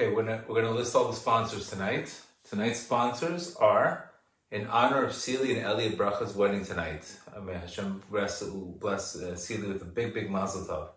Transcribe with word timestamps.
Okay, 0.00 0.14
we're 0.14 0.22
gonna, 0.22 0.44
we're 0.46 0.62
gonna 0.62 0.76
list 0.76 0.94
all 0.94 1.08
the 1.08 1.16
sponsors 1.16 1.68
tonight. 1.68 2.16
Tonight's 2.48 2.78
sponsors 2.78 3.56
are 3.56 4.12
in 4.52 4.64
honor 4.68 5.02
of 5.02 5.12
Celie 5.12 5.56
and 5.56 5.66
Elliot 5.66 5.98
Bracha's 5.98 6.36
wedding 6.36 6.64
tonight. 6.64 7.12
Uh, 7.34 7.40
May 7.40 7.54
Hashem 7.54 8.04
bless, 8.08 8.44
bless 8.44 9.16
uh, 9.16 9.34
Celie 9.34 9.66
with 9.66 9.82
a 9.82 9.86
big, 9.86 10.14
big 10.14 10.30
mazel 10.30 10.64
tov. 10.66 10.90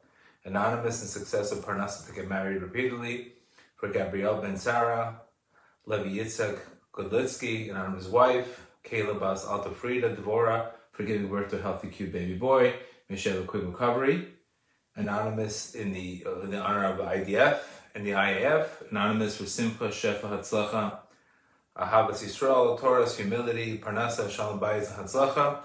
Anonymous 0.45 1.01
and 1.01 1.09
successful 1.09 1.63
Parnasa 1.63 2.05
to 2.05 2.13
get 2.13 2.29
married 2.29 2.61
repeatedly. 2.61 3.31
For 3.75 3.89
Gabrielle 3.89 4.39
Ben 4.39 4.55
Sarah, 4.55 5.20
Levi 5.88 6.20
Yitzhak 6.20 6.59
Godlitsky, 6.93 7.95
his 7.95 8.07
wife. 8.07 8.68
Kayla 8.83 9.20
Bas 9.20 9.47
Alta 9.47 9.71
Frida 9.71 10.15
Dvora, 10.15 10.73
for 10.91 11.05
giving 11.05 11.27
birth 11.27 11.49
to 11.49 11.57
a 11.57 11.61
healthy, 11.63 11.88
cute 11.88 12.11
baby 12.11 12.36
boy. 12.36 12.75
Michelle 13.09 13.39
a 13.39 13.45
quick 13.45 13.63
recovery. 13.65 14.27
Anonymous 14.95 15.73
in 15.73 15.91
the, 15.91 16.23
uh, 16.27 16.41
in 16.41 16.52
the 16.52 16.59
honor 16.59 16.86
of 16.86 16.99
IDF 16.99 17.61
and 17.96 18.05
the 18.05 18.12
IAF. 18.12 18.89
Anonymous 18.92 19.38
for 19.38 19.46
Simcha, 19.46 19.89
Shefa, 19.89 20.21
Hatzlacha, 20.21 20.98
Ahavas 21.77 22.23
Yisrael, 22.23 22.80
Torah's 22.80 23.18
humility, 23.18 23.77
Parnasa, 23.77 24.30
Shalom 24.30 24.59
Bayis, 24.59 24.94
Hatzlacha. 24.95 25.59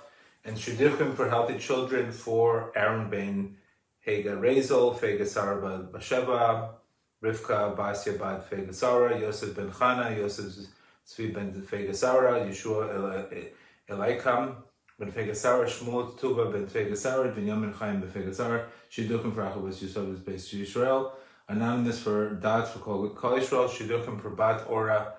And 0.45 0.57
Shidduchim 0.57 1.15
for 1.15 1.29
healthy 1.29 1.59
children 1.59 2.13
for 2.13 2.73
Aaron 2.77 3.11
Ben 3.11 3.57
Hega 4.07 4.39
Rezel, 4.39 4.97
Fega 4.97 5.91
Basheva, 5.91 6.69
Rivka 7.23 7.77
Basya 7.77 8.19
Bad 8.19 8.49
Fega 8.49 9.21
Yosef 9.21 9.57
Ben 9.57 9.71
Chana, 9.71 10.17
Yosef 10.17 10.69
Tzvi 11.09 11.35
Ben 11.35 11.53
Fega 11.63 11.95
Sarah, 11.95 12.41
Yeshua 12.47 13.27
Elaikam, 13.89 14.55
Ben 14.99 15.11
Fega 15.11 15.35
Sarah, 15.35 15.67
Shmuel 15.67 16.19
Tuba 16.19 16.51
Ben 16.53 16.67
Fega 16.69 16.97
Sarah, 16.97 17.33
Binyamin 17.33 17.75
Chaim 17.75 18.01
Ben 18.01 18.11
Fega 18.11 18.33
Sarah, 18.33 18.67
Shidduchim 18.89 19.35
for 19.35 19.43
Achavas 19.43 19.83
Yisrael, 19.83 20.15
is 20.15 20.21
based 20.21 20.51
to 20.51 20.63
Israel, 20.63 21.15
Anonymous 21.49 22.01
for 22.01 22.31
Dat 22.31 22.69
for 22.69 22.79
Kol 22.81 23.35
Israel, 23.35 23.69
Shidduchim 23.69 24.21
for 24.21 24.31
Bat 24.31 24.65
Ora, 24.69 25.15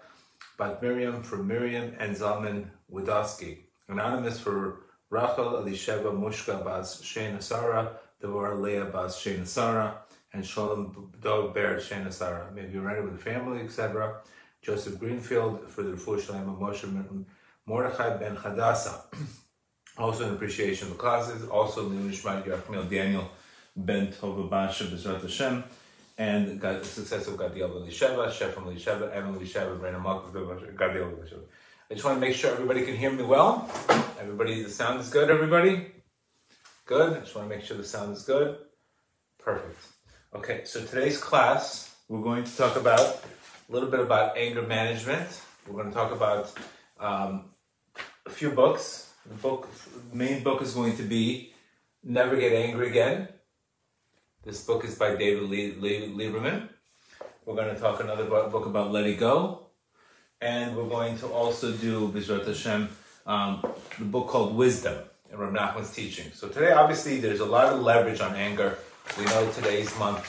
Bat 0.58 0.82
Miriam 0.82 1.24
for 1.24 1.38
Miriam 1.38 1.94
and 2.00 2.16
Zalman 2.16 2.66
Wadowski. 2.92 3.60
Anonymous 3.88 4.40
for 4.40 4.82
Rachel 5.10 5.64
Elisheva 5.64 6.12
Mushka 6.12 6.64
Bas 6.66 7.02
Shena 7.02 7.42
Sarah, 7.42 7.92
Devorah 8.22 8.62
Leah 8.62 8.86
Bas 8.86 9.18
Shena 9.18 9.48
Sarah, 9.48 10.00
and 10.34 10.46
Shalom 10.46 11.14
Dov 11.22 11.54
Ber 11.54 11.78
Shena 11.78 12.12
Sarah. 12.12 12.52
Maybe 12.54 12.74
you're 12.74 12.82
ready 12.82 13.02
with 13.02 13.14
the 13.14 13.24
family, 13.24 13.62
etc. 13.62 14.22
Joseph 14.62 15.00
Greenfield 15.00 15.70
for 15.70 15.84
the 15.84 15.92
Refuah 15.92 16.22
Shalem 16.22 16.50
of 16.50 16.60
Moshe 16.60 17.26
Mordechai 17.66 18.18
Ben 18.18 18.36
Hadassah. 18.36 19.04
also 19.98 20.28
an 20.28 20.34
appreciation 20.34 20.88
of 20.88 20.94
the 20.94 21.00
classes. 21.00 21.48
Also, 21.48 21.84
Leon 21.84 22.12
Shmad 22.12 22.44
Yerachmiel 22.44 22.90
Daniel 22.90 23.30
Ben 23.76 24.08
Tova 24.08 24.50
Basha 24.50 24.86
Bezrat 24.86 25.22
Hashem. 25.22 25.64
And 26.18 26.60
got 26.60 26.80
the 26.80 26.86
success 26.86 27.28
of 27.28 27.36
Gadiel 27.36 27.70
Elisheva, 27.70 28.32
Chef 28.32 28.54
from 28.54 28.66
Elisheva, 28.66 29.12
Evan 29.12 29.36
Elisheva, 29.36 29.80
Brandon 29.80 30.02
Malkus, 30.02 30.32
Gadiel 30.34 31.14
Elisheva. 31.14 31.44
I 31.90 31.94
just 31.94 32.04
want 32.04 32.18
to 32.18 32.22
make 32.22 32.36
sure 32.36 32.52
everybody 32.52 32.84
can 32.84 32.98
hear 32.98 33.12
me 33.12 33.24
well. 33.24 33.70
Everybody, 34.20 34.64
the 34.64 34.70
sound 34.70 35.00
is 35.00 35.10
good, 35.10 35.30
everybody? 35.30 35.92
Good. 36.86 37.18
I 37.18 37.20
just 37.20 37.36
want 37.36 37.50
to 37.50 37.56
make 37.56 37.64
sure 37.64 37.78
the 37.78 37.84
sound 37.84 38.18
is 38.18 38.24
good. 38.24 38.58
Perfect. 39.38 39.80
Okay, 40.36 40.62
so 40.66 40.84
today's 40.84 41.18
class, 41.18 41.96
we're 42.10 42.22
going 42.22 42.44
to 42.44 42.58
talk 42.58 42.76
about 42.76 43.24
a 43.70 43.72
little 43.72 43.90
bit 43.90 44.00
about 44.00 44.38
anger 44.38 44.64
management. 44.64 45.42
We're 45.68 45.82
going 45.82 45.90
to 45.90 45.96
talk 45.96 46.12
about 46.12 46.52
um, 47.00 47.46
a 48.26 48.30
few 48.30 48.52
books. 48.52 49.14
The 49.26 49.36
book, 49.36 49.70
the 50.10 50.16
main 50.16 50.44
book 50.44 50.62
is 50.62 50.74
going 50.74 50.98
to 50.98 51.04
be 51.04 51.54
Never 52.04 52.36
Get 52.36 52.54
Angry 52.54 52.90
Again. 52.90 53.30
This 54.48 54.64
book 54.64 54.86
is 54.86 54.96
by 54.96 55.14
David 55.18 55.50
Lieberman. 55.50 56.70
We're 57.46 57.56
going 57.56 57.76
to 57.76 57.82
talk 57.82 58.00
another 58.00 58.24
book 58.24 58.66
about 58.66 58.94
Let 58.94 59.06
It 59.06 59.20
Go. 59.20 59.68
And 60.40 60.74
we're 60.78 60.88
going 60.88 61.18
to 61.18 61.28
also 61.28 61.74
do, 61.74 62.08
Bizrat 62.08 62.48
Hashem, 62.48 62.88
um, 63.26 63.62
the 64.00 64.06
book 64.06 64.30
called 64.30 64.56
Wisdom 64.56 65.00
and 65.30 65.38
Rav 65.38 65.52
Nachman's 65.52 65.94
teaching. 65.94 66.32
So 66.34 66.48
today, 66.48 66.72
obviously, 66.72 67.20
there's 67.20 67.42
a 67.42 67.46
lot 67.46 67.74
of 67.74 67.82
leverage 67.82 68.22
on 68.22 68.38
anger. 68.38 68.78
We 69.20 69.26
know 69.26 69.52
today's 69.52 69.94
month. 70.00 70.24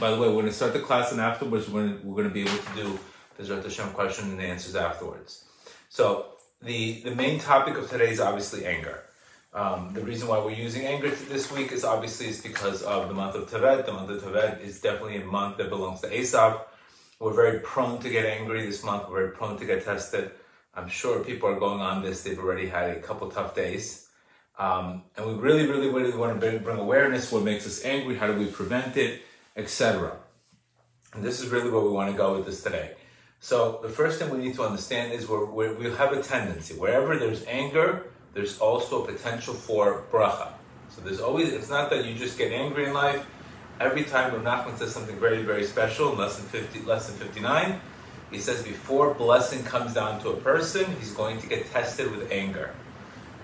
By 0.00 0.12
the 0.12 0.16
way, 0.16 0.28
we're 0.28 0.40
going 0.40 0.46
to 0.46 0.52
start 0.52 0.72
the 0.72 0.80
class, 0.80 1.12
and 1.12 1.20
afterwards, 1.20 1.68
we're 1.68 1.88
going 1.88 2.24
to, 2.24 2.30
be 2.30 2.44
able 2.44 2.56
to 2.56 2.74
do 2.74 2.98
Bizrat 3.38 3.64
Hashem 3.64 3.90
question 3.90 4.30
and 4.30 4.40
answers 4.40 4.76
afterwards. 4.76 5.44
So 5.90 6.28
the 6.62 7.02
the 7.02 7.14
main 7.14 7.38
topic 7.38 7.76
of 7.76 7.90
today 7.90 8.08
is 8.08 8.18
obviously 8.18 8.64
anger. 8.64 9.04
Um, 9.54 9.92
the 9.94 10.02
reason 10.02 10.28
why 10.28 10.38
we're 10.38 10.52
using 10.52 10.86
anger 10.86 11.10
this 11.10 11.50
week 11.50 11.72
is 11.72 11.84
obviously 11.84 12.28
is 12.28 12.42
because 12.42 12.82
of 12.82 13.08
the 13.08 13.14
month 13.14 13.34
of 13.34 13.50
Tevet. 13.50 13.86
The 13.86 13.92
month 13.92 14.10
of 14.10 14.22
Tevet 14.22 14.60
is 14.60 14.80
definitely 14.80 15.22
a 15.22 15.24
month 15.24 15.56
that 15.56 15.70
belongs 15.70 16.02
to 16.02 16.08
Esav. 16.08 16.60
We're 17.18 17.34
very 17.34 17.60
prone 17.60 17.98
to 18.00 18.10
get 18.10 18.26
angry 18.26 18.64
this 18.66 18.84
month. 18.84 19.08
We're 19.08 19.22
very 19.22 19.30
prone 19.32 19.58
to 19.58 19.64
get 19.64 19.84
tested. 19.84 20.30
I'm 20.74 20.88
sure 20.88 21.24
people 21.24 21.48
are 21.48 21.58
going 21.58 21.80
on 21.80 22.02
this. 22.02 22.22
They've 22.22 22.38
already 22.38 22.68
had 22.68 22.90
a 22.90 23.00
couple 23.00 23.28
tough 23.30 23.54
days. 23.54 24.08
Um, 24.58 25.04
and 25.16 25.26
we 25.26 25.32
really, 25.34 25.66
really, 25.66 25.88
really 25.88 26.16
want 26.16 26.40
to 26.40 26.60
bring, 26.60 26.78
awareness. 26.78 27.32
What 27.32 27.42
makes 27.42 27.66
us 27.66 27.84
angry? 27.84 28.16
How 28.16 28.26
do 28.26 28.34
we 28.34 28.46
prevent 28.46 28.96
it? 28.96 29.22
Etc. 29.56 30.16
And 31.14 31.24
this 31.24 31.40
is 31.40 31.48
really 31.48 31.70
where 31.70 31.80
we 31.80 31.90
want 31.90 32.10
to 32.10 32.16
go 32.16 32.36
with 32.36 32.46
this 32.46 32.62
today. 32.62 32.92
So 33.40 33.80
the 33.82 33.88
first 33.88 34.18
thing 34.18 34.30
we 34.30 34.38
need 34.38 34.54
to 34.56 34.62
understand 34.62 35.12
is 35.12 35.28
we're, 35.28 35.46
we 35.46 35.90
have 35.90 36.12
a 36.12 36.22
tendency. 36.22 36.74
Wherever 36.74 37.16
there's 37.16 37.44
anger, 37.46 38.10
there's 38.34 38.58
also 38.58 39.04
a 39.04 39.06
potential 39.06 39.54
for 39.54 40.04
bracha. 40.12 40.48
So 40.90 41.02
there's 41.02 41.20
always, 41.20 41.52
it's 41.52 41.70
not 41.70 41.90
that 41.90 42.04
you 42.04 42.14
just 42.14 42.38
get 42.38 42.52
angry 42.52 42.86
in 42.86 42.94
life. 42.94 43.26
Every 43.80 44.04
time 44.04 44.34
Rav 44.34 44.42
Nachman 44.42 44.78
says 44.78 44.92
something 44.92 45.18
very, 45.18 45.42
very 45.42 45.64
special 45.64 46.12
in 46.12 46.18
lesson 46.18 46.44
50, 46.46 46.80
lesson 46.82 47.14
59, 47.16 47.80
he 48.30 48.38
says 48.38 48.62
before 48.62 49.14
blessing 49.14 49.62
comes 49.62 49.94
down 49.94 50.20
to 50.22 50.30
a 50.30 50.36
person, 50.36 50.84
he's 50.98 51.12
going 51.12 51.40
to 51.40 51.46
get 51.46 51.70
tested 51.70 52.10
with 52.10 52.30
anger. 52.30 52.74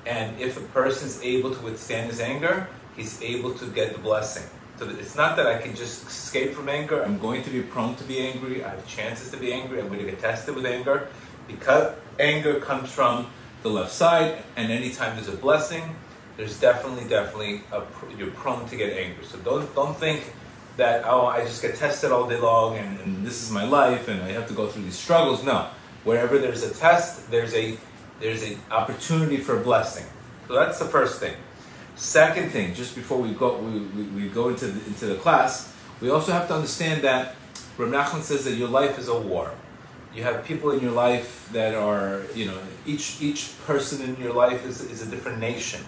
And 0.06 0.38
if 0.40 0.56
a 0.58 0.60
person's 0.60 1.22
able 1.22 1.54
to 1.54 1.60
withstand 1.62 2.10
his 2.10 2.20
anger, 2.20 2.68
he's 2.96 3.22
able 3.22 3.54
to 3.54 3.66
get 3.66 3.92
the 3.92 3.98
blessing. 3.98 4.44
So 4.76 4.88
it's 4.88 5.14
not 5.14 5.36
that 5.36 5.46
I 5.46 5.58
can 5.58 5.74
just 5.74 6.06
escape 6.06 6.52
from 6.52 6.68
anger. 6.68 7.02
I'm 7.02 7.18
going 7.18 7.44
to 7.44 7.50
be 7.50 7.62
prone 7.62 7.94
to 7.96 8.04
be 8.04 8.18
angry. 8.18 8.64
I 8.64 8.70
have 8.70 8.86
chances 8.86 9.30
to 9.30 9.36
be 9.36 9.52
angry. 9.52 9.80
I'm 9.80 9.86
going 9.88 10.00
to 10.00 10.04
get 10.04 10.20
tested 10.20 10.54
with 10.54 10.66
anger. 10.66 11.08
Because 11.46 11.94
anger 12.18 12.58
comes 12.58 12.90
from 12.90 13.30
the 13.64 13.70
left 13.70 13.92
side, 13.92 14.44
and 14.56 14.70
anytime 14.70 15.16
there's 15.16 15.28
a 15.28 15.36
blessing, 15.36 15.96
there's 16.36 16.60
definitely, 16.60 17.08
definitely, 17.08 17.62
a, 17.72 17.82
you're 18.16 18.30
prone 18.30 18.68
to 18.68 18.76
get 18.76 18.92
angry. 18.92 19.24
So 19.24 19.38
don't, 19.38 19.74
don't 19.74 19.96
think 19.96 20.32
that, 20.76 21.04
oh, 21.06 21.26
I 21.26 21.40
just 21.44 21.62
get 21.62 21.74
tested 21.76 22.12
all 22.12 22.28
day 22.28 22.38
long 22.38 22.76
and, 22.76 23.00
and 23.00 23.26
this 23.26 23.42
is 23.42 23.50
my 23.50 23.64
life 23.64 24.08
and 24.08 24.22
I 24.22 24.32
have 24.32 24.46
to 24.48 24.54
go 24.54 24.68
through 24.68 24.82
these 24.82 24.98
struggles. 24.98 25.42
No. 25.44 25.68
Wherever 26.04 26.38
there's 26.38 26.62
a 26.62 26.74
test, 26.74 27.30
there's 27.30 27.54
a 27.54 27.78
there's 28.20 28.42
an 28.42 28.58
opportunity 28.70 29.38
for 29.38 29.58
blessing. 29.58 30.06
So 30.46 30.54
that's 30.54 30.78
the 30.78 30.84
first 30.84 31.18
thing. 31.18 31.34
Second 31.96 32.50
thing, 32.50 32.74
just 32.74 32.94
before 32.94 33.18
we 33.18 33.30
go 33.32 33.58
we, 33.58 33.80
we, 33.80 34.02
we 34.02 34.28
go 34.28 34.50
into 34.50 34.66
the, 34.66 34.86
into 34.86 35.06
the 35.06 35.16
class, 35.16 35.72
we 36.00 36.10
also 36.10 36.32
have 36.32 36.48
to 36.48 36.54
understand 36.54 37.02
that 37.02 37.34
Rav 37.78 37.88
Nachman 37.88 38.22
says 38.22 38.44
that 38.44 38.54
your 38.54 38.68
life 38.68 38.98
is 38.98 39.08
a 39.08 39.18
war. 39.18 39.54
You 40.14 40.22
have 40.22 40.44
people 40.44 40.70
in 40.70 40.80
your 40.80 40.92
life 40.92 41.48
that 41.52 41.74
are, 41.74 42.22
you 42.34 42.46
know, 42.46 42.58
each 42.86 43.20
each 43.20 43.52
person 43.66 44.00
in 44.02 44.16
your 44.22 44.32
life 44.32 44.64
is, 44.64 44.80
is 44.80 45.02
a 45.02 45.10
different 45.10 45.40
nation. 45.40 45.82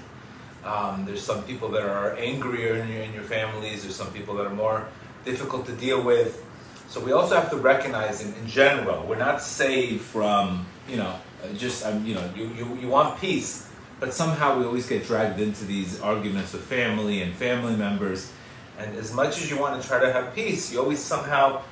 Um, 0.64 1.04
there's 1.04 1.22
some 1.22 1.44
people 1.44 1.69
that 1.70 1.82
are 1.82 2.16
angrier 2.16 2.75
in 2.75 2.88
your, 2.88 3.03
in 3.03 3.12
your 3.12 3.22
families. 3.22 3.82
There's 3.82 3.94
some 3.94 4.12
people 4.12 4.34
that 4.36 4.47
are 4.47 4.54
more 4.54 4.88
difficult 5.25 5.65
to 5.66 5.72
deal 5.72 6.03
with. 6.03 6.44
So 6.88 7.00
we 7.00 7.12
also 7.12 7.36
have 7.36 7.50
to 7.50 7.56
recognize, 7.56 8.25
in, 8.25 8.34
in 8.34 8.47
general, 8.48 9.06
we're 9.06 9.19
not 9.19 9.42
saved 9.42 10.03
from, 10.03 10.66
you 10.88 10.97
know, 10.97 11.15
just, 11.56 11.86
um, 11.86 12.04
you 12.04 12.15
know, 12.15 12.28
you, 12.34 12.48
you, 12.59 12.78
you 12.82 12.88
want 12.88 13.20
peace, 13.20 13.69
but 14.00 14.12
somehow 14.12 14.59
we 14.59 14.65
always 14.65 14.88
get 14.88 15.06
dragged 15.06 15.41
into 15.41 15.65
these 15.65 16.00
arguments 16.00 16.53
with 16.53 16.62
family 16.62 17.22
and 17.22 17.34
family 17.34 17.76
members. 17.76 18.32
And 18.78 18.97
as 18.97 19.12
much 19.12 19.38
as 19.41 19.50
you 19.50 19.59
want 19.59 19.81
to 19.81 19.86
try 19.86 20.00
to 20.00 20.12
have 20.12 20.34
peace, 20.34 20.72
you 20.72 20.81
always 20.81 20.98
somehow, 20.98 21.62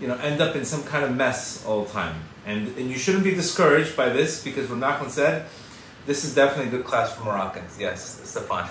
you 0.00 0.06
know, 0.06 0.16
end 0.16 0.40
up 0.40 0.56
in 0.56 0.64
some 0.64 0.82
kind 0.84 1.04
of 1.04 1.14
mess 1.14 1.64
all 1.64 1.84
the 1.84 1.92
time. 1.92 2.14
And, 2.44 2.68
and 2.76 2.90
you 2.90 2.98
shouldn't 2.98 3.24
be 3.24 3.34
discouraged 3.34 3.96
by 3.96 4.08
this 4.08 4.42
because 4.42 4.68
what 4.68 4.78
Nachman 4.78 5.10
said, 5.10 5.46
this 6.06 6.24
is 6.24 6.34
definitely 6.34 6.68
a 6.68 6.70
good 6.70 6.84
class 6.84 7.14
for 7.14 7.24
Moroccans. 7.24 7.78
Yes, 7.80 8.20
Stefan. 8.24 8.68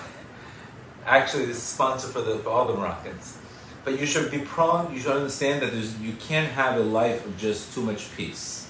Actually, 1.06 1.46
this 1.46 1.58
is 1.58 1.62
sponsored 1.62 2.10
for, 2.10 2.22
the, 2.22 2.38
for 2.38 2.50
all 2.50 2.66
the 2.66 2.74
Moroccans. 2.74 3.38
But 3.84 4.00
you 4.00 4.06
should 4.06 4.30
be 4.30 4.38
prone, 4.38 4.92
you 4.92 5.00
should 5.00 5.14
understand 5.14 5.62
that 5.62 5.72
you 6.00 6.14
can't 6.14 6.50
have 6.50 6.76
a 6.76 6.82
life 6.82 7.24
of 7.24 7.36
just 7.36 7.72
too 7.72 7.82
much 7.82 8.14
peace. 8.16 8.68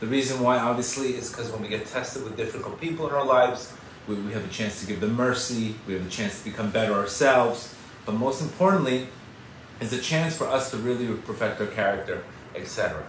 The 0.00 0.06
reason 0.06 0.40
why, 0.40 0.58
obviously, 0.58 1.14
is 1.14 1.30
because 1.30 1.50
when 1.50 1.62
we 1.62 1.68
get 1.68 1.86
tested 1.86 2.22
with 2.24 2.36
difficult 2.36 2.80
people 2.80 3.08
in 3.08 3.14
our 3.14 3.24
lives, 3.24 3.72
we, 4.06 4.14
we 4.16 4.32
have 4.32 4.44
a 4.44 4.52
chance 4.52 4.80
to 4.80 4.86
give 4.86 5.00
them 5.00 5.14
mercy, 5.14 5.74
we 5.86 5.94
have 5.94 6.06
a 6.06 6.10
chance 6.10 6.38
to 6.40 6.44
become 6.44 6.70
better 6.70 6.92
ourselves, 6.92 7.74
but 8.04 8.12
most 8.12 8.42
importantly, 8.42 9.08
is 9.80 9.92
a 9.92 10.00
chance 10.00 10.36
for 10.36 10.46
us 10.46 10.70
to 10.70 10.76
really 10.76 11.06
perfect 11.22 11.60
our 11.60 11.66
character, 11.66 12.24
etc. 12.54 13.04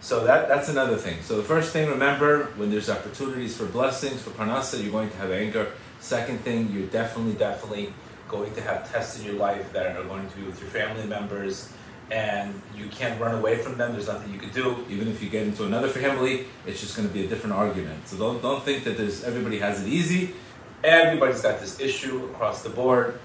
So 0.00 0.24
that, 0.24 0.48
that's 0.48 0.68
another 0.68 0.96
thing. 0.96 1.22
So 1.22 1.36
the 1.36 1.42
first 1.42 1.72
thing, 1.72 1.88
remember, 1.88 2.44
when 2.56 2.70
there's 2.70 2.88
opportunities 2.88 3.56
for 3.56 3.66
blessings, 3.66 4.22
for 4.22 4.30
parnasa, 4.30 4.80
you're 4.82 4.92
going 4.92 5.10
to 5.10 5.16
have 5.16 5.32
anger. 5.32 5.72
Second 6.00 6.40
thing, 6.40 6.70
you're 6.72 6.86
definitely, 6.86 7.34
definitely 7.34 7.92
going 8.28 8.54
to 8.54 8.60
have 8.60 8.90
tests 8.92 9.18
in 9.18 9.26
your 9.26 9.34
life 9.34 9.72
that 9.72 9.96
are 9.96 10.04
going 10.04 10.28
to 10.28 10.36
be 10.36 10.44
with 10.44 10.60
your 10.60 10.70
family 10.70 11.06
members. 11.06 11.72
and 12.10 12.60
you 12.74 12.86
can't 12.88 13.20
run 13.20 13.34
away 13.34 13.56
from 13.56 13.76
them. 13.76 13.92
There's 13.92 14.06
nothing 14.06 14.32
you 14.32 14.38
can 14.38 14.50
do. 14.50 14.84
Even 14.88 15.08
if 15.08 15.22
you 15.22 15.28
get 15.28 15.46
into 15.46 15.64
another 15.64 15.88
family, 15.88 16.46
it's 16.66 16.80
just 16.80 16.96
going 16.96 17.06
to 17.06 17.12
be 17.12 17.24
a 17.24 17.28
different 17.28 17.54
argument. 17.54 18.08
So 18.08 18.16
don't 18.16 18.40
don't 18.40 18.62
think 18.62 18.84
that 18.84 18.96
there's 18.96 19.24
everybody 19.24 19.58
has 19.58 19.82
it 19.82 19.88
easy. 19.88 20.34
Everybody's 20.82 21.42
got 21.42 21.60
this 21.60 21.80
issue 21.80 22.24
across 22.26 22.62
the 22.62 22.70
board. 22.70 23.18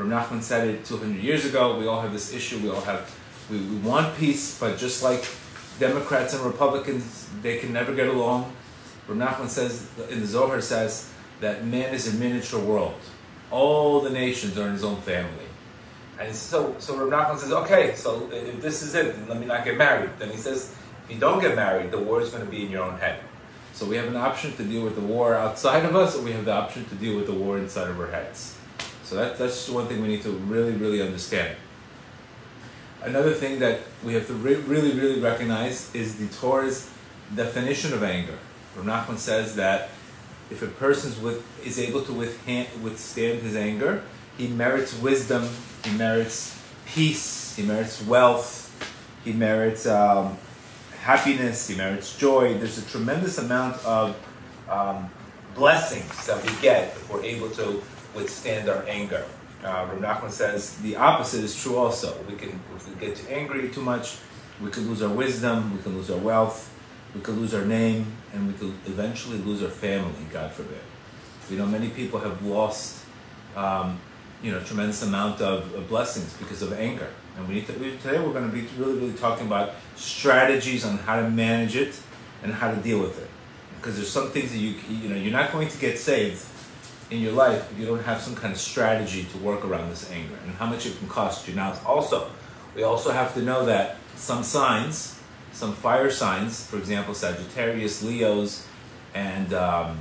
Rav 0.00 0.30
Nachman 0.30 0.42
said 0.42 0.66
it 0.66 0.84
200 0.84 1.22
years 1.22 1.44
ago. 1.44 1.78
We 1.78 1.86
all 1.86 2.00
have 2.00 2.12
this 2.12 2.32
issue. 2.32 2.58
We 2.58 2.70
all 2.70 2.80
have 2.82 3.14
we, 3.50 3.58
we 3.58 3.76
want 3.76 4.16
peace, 4.16 4.58
but 4.58 4.78
just 4.78 5.02
like 5.02 5.28
Democrats 5.78 6.34
and 6.34 6.42
Republicans, 6.44 7.28
they 7.42 7.58
can 7.58 7.72
never 7.72 7.94
get 7.94 8.08
along. 8.08 8.52
Rav 9.08 9.18
Nachman 9.18 9.48
says 9.48 9.88
in 10.08 10.20
the 10.20 10.26
Zohar 10.26 10.60
says 10.60 11.12
that 11.40 11.64
man 11.64 11.92
is 11.92 12.14
a 12.14 12.18
miniature 12.18 12.60
world. 12.60 12.94
All 13.50 14.00
the 14.00 14.10
nations 14.10 14.56
are 14.56 14.66
in 14.66 14.72
his 14.72 14.84
own 14.84 15.00
family. 15.02 15.46
And 16.18 16.34
so, 16.34 16.76
so 16.78 16.96
Rav 16.96 17.08
Nachman 17.08 17.38
says, 17.38 17.52
okay, 17.52 17.94
so 17.94 18.28
if 18.30 18.60
this 18.62 18.82
is 18.82 18.94
it, 18.94 19.28
let 19.28 19.40
me 19.40 19.46
not 19.46 19.64
get 19.64 19.76
married. 19.76 20.10
Then 20.18 20.30
he 20.30 20.36
says, 20.36 20.74
if 21.04 21.14
you 21.14 21.20
don't 21.20 21.40
get 21.40 21.56
married, 21.56 21.90
the 21.90 21.98
war 21.98 22.20
is 22.20 22.30
going 22.30 22.44
to 22.44 22.50
be 22.50 22.64
in 22.64 22.70
your 22.70 22.84
own 22.84 22.98
head. 22.98 23.20
So 23.72 23.86
we 23.86 23.96
have 23.96 24.06
an 24.06 24.16
option 24.16 24.52
to 24.56 24.64
deal 24.64 24.84
with 24.84 24.94
the 24.94 25.00
war 25.00 25.34
outside 25.34 25.84
of 25.84 25.96
us, 25.96 26.16
or 26.16 26.22
we 26.22 26.32
have 26.32 26.44
the 26.44 26.52
option 26.52 26.84
to 26.86 26.94
deal 26.94 27.16
with 27.16 27.26
the 27.26 27.32
war 27.32 27.58
inside 27.58 27.88
of 27.88 27.98
our 27.98 28.08
heads. 28.08 28.56
So 29.10 29.16
that, 29.16 29.38
that's 29.38 29.68
one 29.68 29.88
thing 29.88 30.02
we 30.02 30.06
need 30.06 30.22
to 30.22 30.30
really, 30.30 30.70
really 30.70 31.02
understand. 31.02 31.56
Another 33.02 33.34
thing 33.34 33.58
that 33.58 33.80
we 34.04 34.14
have 34.14 34.28
to 34.28 34.34
re- 34.34 34.54
really, 34.54 34.92
really 34.92 35.18
recognize 35.18 35.92
is 35.92 36.16
the 36.16 36.28
Torah's 36.28 36.88
definition 37.34 37.92
of 37.92 38.04
anger. 38.04 38.38
Rav 38.76 38.86
Nachman 38.86 39.18
says 39.18 39.56
that 39.56 39.88
if 40.48 40.62
a 40.62 40.68
person 40.68 41.12
is 41.64 41.80
able 41.80 42.04
to 42.04 42.12
withstand 42.12 43.42
his 43.42 43.56
anger, 43.56 44.04
he 44.38 44.46
merits 44.46 44.96
wisdom, 45.00 45.48
he 45.84 45.90
merits 45.98 46.56
peace, 46.86 47.56
he 47.56 47.64
merits 47.64 48.00
wealth, 48.04 48.70
he 49.24 49.32
merits 49.32 49.88
um, 49.88 50.38
happiness, 51.00 51.66
he 51.66 51.74
merits 51.74 52.16
joy. 52.16 52.54
There's 52.58 52.78
a 52.78 52.88
tremendous 52.88 53.38
amount 53.38 53.84
of 53.84 54.16
um, 54.68 55.10
blessings 55.56 56.26
that 56.28 56.40
we 56.44 56.52
get 56.62 56.94
if 56.94 57.10
we're 57.10 57.24
able 57.24 57.50
to 57.50 57.82
withstand 58.14 58.68
our 58.68 58.84
anger. 58.86 59.24
Uh, 59.64 60.28
says 60.30 60.76
the 60.78 60.96
opposite 60.96 61.44
is 61.44 61.60
true 61.60 61.76
also. 61.76 62.16
We 62.28 62.36
can, 62.36 62.60
if 62.74 62.88
we 62.88 63.06
get 63.06 63.30
angry 63.30 63.68
too 63.68 63.82
much, 63.82 64.16
we 64.62 64.70
can 64.70 64.88
lose 64.88 65.02
our 65.02 65.10
wisdom, 65.10 65.76
we 65.76 65.82
can 65.82 65.96
lose 65.96 66.10
our 66.10 66.18
wealth, 66.18 66.72
we 67.14 67.20
could 67.20 67.36
lose 67.36 67.54
our 67.54 67.64
name, 67.64 68.06
and 68.32 68.46
we 68.46 68.54
could 68.54 68.74
eventually 68.86 69.38
lose 69.38 69.62
our 69.62 69.68
family, 69.68 70.14
God 70.32 70.52
forbid. 70.52 70.78
You 71.50 71.58
know 71.58 71.66
many 71.66 71.88
people 71.88 72.20
have 72.20 72.44
lost, 72.46 73.04
um, 73.56 73.98
you 74.40 74.52
know, 74.52 74.60
tremendous 74.60 75.02
amount 75.02 75.40
of, 75.40 75.74
of, 75.74 75.88
blessings 75.88 76.32
because 76.34 76.62
of 76.62 76.72
anger. 76.72 77.08
And 77.36 77.48
we 77.48 77.54
need 77.54 77.66
to, 77.66 77.72
we, 77.72 77.96
today 77.96 78.20
we're 78.20 78.32
going 78.32 78.48
to 78.48 78.56
be 78.56 78.68
really, 78.78 78.94
really 78.94 79.12
talking 79.14 79.48
about 79.48 79.72
strategies 79.96 80.84
on 80.84 80.98
how 80.98 81.20
to 81.20 81.28
manage 81.28 81.74
it 81.74 82.00
and 82.44 82.52
how 82.52 82.70
to 82.70 82.76
deal 82.76 83.00
with 83.00 83.20
it. 83.20 83.28
Because 83.76 83.96
there's 83.96 84.10
some 84.10 84.30
things 84.30 84.52
that 84.52 84.58
you, 84.58 84.76
you 84.88 85.08
know, 85.08 85.16
you're 85.16 85.32
not 85.32 85.50
going 85.50 85.68
to 85.68 85.78
get 85.78 85.98
saved 85.98 86.46
in 87.10 87.20
your 87.20 87.32
life 87.32 87.70
if 87.72 87.78
you 87.78 87.86
don't 87.86 88.02
have 88.04 88.20
some 88.20 88.34
kind 88.34 88.52
of 88.52 88.60
strategy 88.60 89.24
to 89.24 89.38
work 89.38 89.64
around 89.64 89.90
this 89.90 90.10
anger 90.12 90.34
and 90.44 90.54
how 90.54 90.66
much 90.66 90.86
it 90.86 90.96
can 90.98 91.08
cost 91.08 91.48
you. 91.48 91.54
Now, 91.54 91.76
also, 91.84 92.30
we 92.74 92.82
also 92.82 93.10
have 93.10 93.34
to 93.34 93.42
know 93.42 93.64
that 93.66 93.96
some 94.14 94.42
signs, 94.42 95.18
some 95.52 95.72
fire 95.72 96.10
signs, 96.10 96.64
for 96.66 96.76
example, 96.76 97.14
Sagittarius, 97.14 98.02
Leos, 98.02 98.66
and 99.14 99.52
um, 99.52 99.98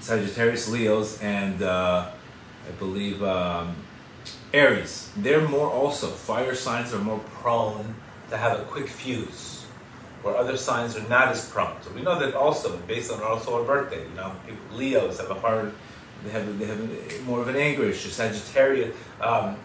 Sagittarius, 0.00 0.68
Leos, 0.68 1.20
and 1.22 1.62
uh, 1.62 2.10
I 2.66 2.70
believe 2.78 3.22
um, 3.22 3.76
Aries. 4.52 5.10
They're 5.16 5.46
more 5.48 5.70
also 5.70 6.08
fire 6.08 6.54
signs 6.54 6.92
are 6.92 6.98
more 6.98 7.20
prone 7.40 7.94
to 8.30 8.36
have 8.36 8.60
a 8.60 8.64
quick 8.64 8.88
fuse, 8.88 9.57
where 10.22 10.36
other 10.36 10.56
signs 10.56 10.96
are 10.96 11.08
not 11.08 11.28
as 11.28 11.48
prone. 11.48 11.76
So 11.82 11.90
we 11.92 12.02
know 12.02 12.18
that 12.18 12.34
also 12.34 12.76
based 12.78 13.12
on 13.12 13.22
also 13.22 13.58
our 13.58 13.64
birthday. 13.64 14.02
You 14.02 14.14
know, 14.16 14.32
people, 14.46 14.76
Leos 14.76 15.20
have 15.20 15.30
a 15.30 15.34
hard, 15.34 15.72
they 16.24 16.30
have 16.30 16.58
they 16.58 16.66
have 16.66 17.26
more 17.26 17.40
of 17.40 17.48
an 17.48 17.56
anger 17.56 17.84
issue. 17.84 18.10
Sagittarius. 18.10 18.94
Um, 19.20 19.56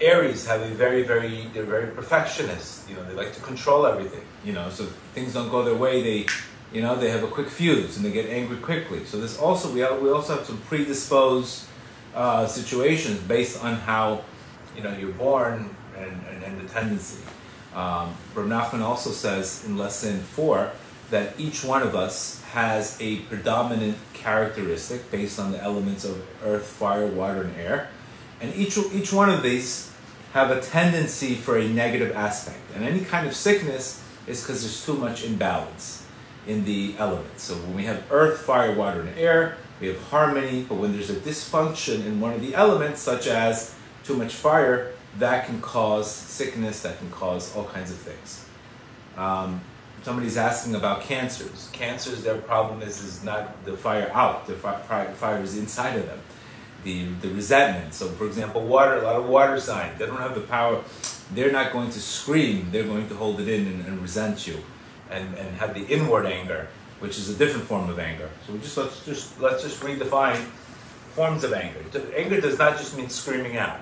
Aries 0.00 0.46
have 0.46 0.60
a 0.60 0.68
very, 0.68 1.02
very, 1.02 1.48
they're 1.54 1.64
very 1.64 1.86
perfectionist. 1.94 2.88
You 2.88 2.96
know, 2.96 3.04
they 3.04 3.14
like 3.14 3.32
to 3.32 3.40
control 3.40 3.86
everything. 3.86 4.20
You 4.44 4.52
know, 4.52 4.68
so 4.68 4.84
things 5.14 5.32
don't 5.32 5.48
go 5.48 5.64
their 5.64 5.74
way, 5.74 6.02
they, 6.02 6.26
you 6.72 6.82
know, 6.82 6.96
they 6.96 7.10
have 7.10 7.24
a 7.24 7.28
quick 7.28 7.48
fuse 7.48 7.96
and 7.96 8.04
they 8.04 8.12
get 8.12 8.26
angry 8.26 8.58
quickly. 8.58 9.04
So 9.04 9.18
this 9.18 9.38
also, 9.38 9.72
we, 9.72 9.80
have, 9.80 10.00
we 10.02 10.10
also 10.10 10.36
have 10.36 10.44
some 10.44 10.58
predisposed 10.68 11.64
uh, 12.14 12.46
situations 12.46 13.20
based 13.20 13.62
on 13.64 13.76
how, 13.76 14.22
you 14.76 14.82
know, 14.82 14.94
you're 14.96 15.12
born 15.12 15.74
and, 15.96 16.12
and, 16.28 16.42
and 16.42 16.60
the 16.60 16.68
tendency. 16.70 17.22
Um, 17.76 18.16
Rav 18.34 18.46
Nachman 18.46 18.80
also 18.80 19.10
says 19.10 19.64
in 19.64 19.76
lesson 19.76 20.18
four 20.20 20.72
that 21.10 21.38
each 21.38 21.62
one 21.62 21.82
of 21.82 21.94
us 21.94 22.42
has 22.52 22.96
a 23.00 23.20
predominant 23.20 23.96
characteristic 24.14 25.08
based 25.10 25.38
on 25.38 25.52
the 25.52 25.62
elements 25.62 26.04
of 26.04 26.26
earth, 26.42 26.66
fire, 26.66 27.06
water, 27.06 27.42
and 27.42 27.56
air 27.56 27.90
and 28.40 28.54
each, 28.54 28.76
each 28.92 29.12
one 29.12 29.30
of 29.30 29.42
these 29.42 29.90
have 30.32 30.50
a 30.50 30.60
tendency 30.60 31.34
for 31.34 31.56
a 31.56 31.66
negative 31.68 32.14
aspect. 32.14 32.58
And 32.74 32.84
any 32.84 33.00
kind 33.00 33.26
of 33.26 33.34
sickness 33.34 34.02
is 34.26 34.42
because 34.42 34.62
there's 34.62 34.84
too 34.84 34.94
much 34.94 35.24
imbalance 35.24 36.04
in 36.46 36.64
the 36.64 36.94
elements. 36.98 37.44
So 37.44 37.54
when 37.54 37.74
we 37.74 37.84
have 37.84 38.04
earth, 38.10 38.40
fire, 38.40 38.74
water, 38.74 39.00
and 39.00 39.18
air, 39.18 39.56
we 39.80 39.88
have 39.88 40.00
harmony. 40.04 40.66
But 40.68 40.76
when 40.76 40.92
there's 40.92 41.10
a 41.10 41.14
dysfunction 41.14 42.04
in 42.04 42.20
one 42.20 42.34
of 42.34 42.40
the 42.40 42.54
elements, 42.54 43.00
such 43.00 43.26
as 43.26 43.74
too 44.04 44.16
much 44.16 44.34
fire, 44.34 44.92
that 45.18 45.46
can 45.46 45.60
cause 45.60 46.10
sickness, 46.10 46.82
that 46.82 46.98
can 46.98 47.10
cause 47.10 47.54
all 47.56 47.64
kinds 47.64 47.90
of 47.90 47.98
things. 47.98 48.46
Um, 49.16 49.60
somebody's 50.02 50.36
asking 50.36 50.74
about 50.74 51.02
cancers. 51.02 51.70
Cancers, 51.72 52.22
their 52.22 52.38
problem 52.38 52.82
is, 52.82 53.02
is 53.02 53.24
not 53.24 53.64
the 53.64 53.76
fire 53.76 54.10
out, 54.12 54.46
the 54.46 54.54
fire 54.54 55.40
is 55.40 55.56
inside 55.56 55.96
of 55.96 56.06
them 56.06 56.20
the, 56.86 57.04
the 57.20 57.28
resentment. 57.28 57.92
So, 57.92 58.08
for 58.08 58.26
example, 58.26 58.62
water, 58.62 58.94
a 58.96 59.02
lot 59.02 59.16
of 59.16 59.28
water 59.28 59.60
signs, 59.60 59.98
they 59.98 60.06
don't 60.06 60.16
have 60.18 60.34
the 60.34 60.40
power, 60.40 60.82
they're 61.34 61.52
not 61.52 61.72
going 61.72 61.90
to 61.90 62.00
scream, 62.00 62.68
they're 62.70 62.84
going 62.84 63.08
to 63.08 63.14
hold 63.14 63.40
it 63.40 63.48
in 63.48 63.66
and, 63.66 63.84
and 63.86 64.00
resent 64.00 64.46
you 64.46 64.62
and, 65.10 65.34
and 65.34 65.56
have 65.56 65.74
the 65.74 65.84
inward 65.88 66.24
anger, 66.24 66.68
which 67.00 67.18
is 67.18 67.28
a 67.28 67.34
different 67.34 67.66
form 67.66 67.90
of 67.90 67.98
anger. 67.98 68.30
So 68.46 68.52
we 68.52 68.60
just 68.60 68.76
let's 68.76 69.04
just 69.04 69.40
let's 69.40 69.62
just 69.62 69.80
redefine 69.80 70.36
forms 71.16 71.44
of 71.44 71.52
anger. 71.52 71.80
Anger 72.16 72.40
does 72.40 72.58
not 72.58 72.78
just 72.78 72.96
mean 72.96 73.08
screaming 73.08 73.56
out. 73.56 73.80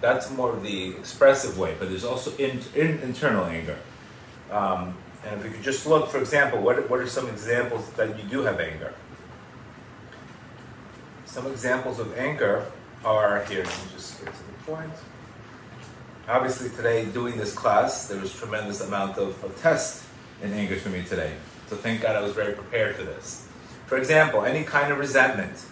That's 0.00 0.30
more 0.30 0.52
of 0.52 0.62
the 0.62 0.90
expressive 0.90 1.58
way, 1.58 1.74
but 1.78 1.88
there's 1.88 2.04
also 2.04 2.34
in, 2.36 2.60
in, 2.74 2.98
internal 3.00 3.44
anger. 3.44 3.78
Um, 4.50 4.96
and 5.24 5.40
if 5.40 5.44
we 5.44 5.50
could 5.50 5.62
just 5.62 5.86
look, 5.86 6.08
for 6.08 6.18
example, 6.18 6.60
what, 6.62 6.88
what 6.88 7.00
are 7.00 7.06
some 7.06 7.28
examples 7.28 7.90
that 7.90 8.16
you 8.16 8.24
do 8.24 8.42
have 8.42 8.60
anger? 8.60 8.94
Some 11.26 11.46
examples 11.48 11.98
of 11.98 12.16
anger 12.16 12.66
are 13.04 13.44
here. 13.44 13.64
Let 13.64 13.78
me 13.84 13.90
just 13.92 14.24
get 14.24 14.32
to 14.32 14.40
the 14.40 14.72
point. 14.72 14.92
Obviously, 16.28 16.70
today, 16.70 17.06
doing 17.06 17.36
this 17.36 17.54
class, 17.54 18.06
there 18.06 18.20
was 18.20 18.34
tremendous 18.34 18.80
amount 18.80 19.18
of, 19.18 19.42
of 19.42 19.60
test 19.60 20.04
in 20.42 20.52
anger 20.52 20.76
for 20.76 20.90
me 20.90 21.02
today. 21.02 21.34
So 21.68 21.76
thank 21.76 22.02
God 22.02 22.16
I 22.16 22.20
was 22.20 22.32
very 22.32 22.54
prepared 22.54 22.96
for 22.96 23.02
this. 23.02 23.48
For 23.86 23.98
example, 23.98 24.44
any 24.44 24.64
kind 24.64 24.92
of 24.92 24.98
resentment, 24.98 25.64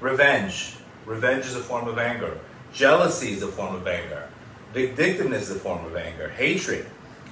revenge. 0.00 0.76
Revenge 1.06 1.46
is 1.46 1.56
a 1.56 1.60
form 1.60 1.88
of 1.88 1.98
anger. 1.98 2.38
Jealousy 2.72 3.32
is 3.32 3.42
a 3.42 3.48
form 3.48 3.74
of 3.74 3.86
anger. 3.86 4.28
Vindictiveness 4.72 5.50
is 5.50 5.56
a 5.56 5.60
form 5.60 5.84
of 5.84 5.96
anger. 5.96 6.30
Hatred, 6.30 6.86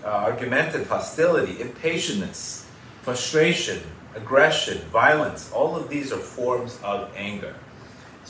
uh, 0.04 0.09
argumentative, 0.09 0.88
hostility, 0.88 1.54
impatientness, 1.54 2.64
frustration, 3.02 3.82
aggression, 4.14 4.78
violence. 4.90 5.50
All 5.52 5.76
of 5.76 5.88
these 5.88 6.12
are 6.12 6.18
forms 6.18 6.78
of 6.82 7.11
anger 7.16 7.54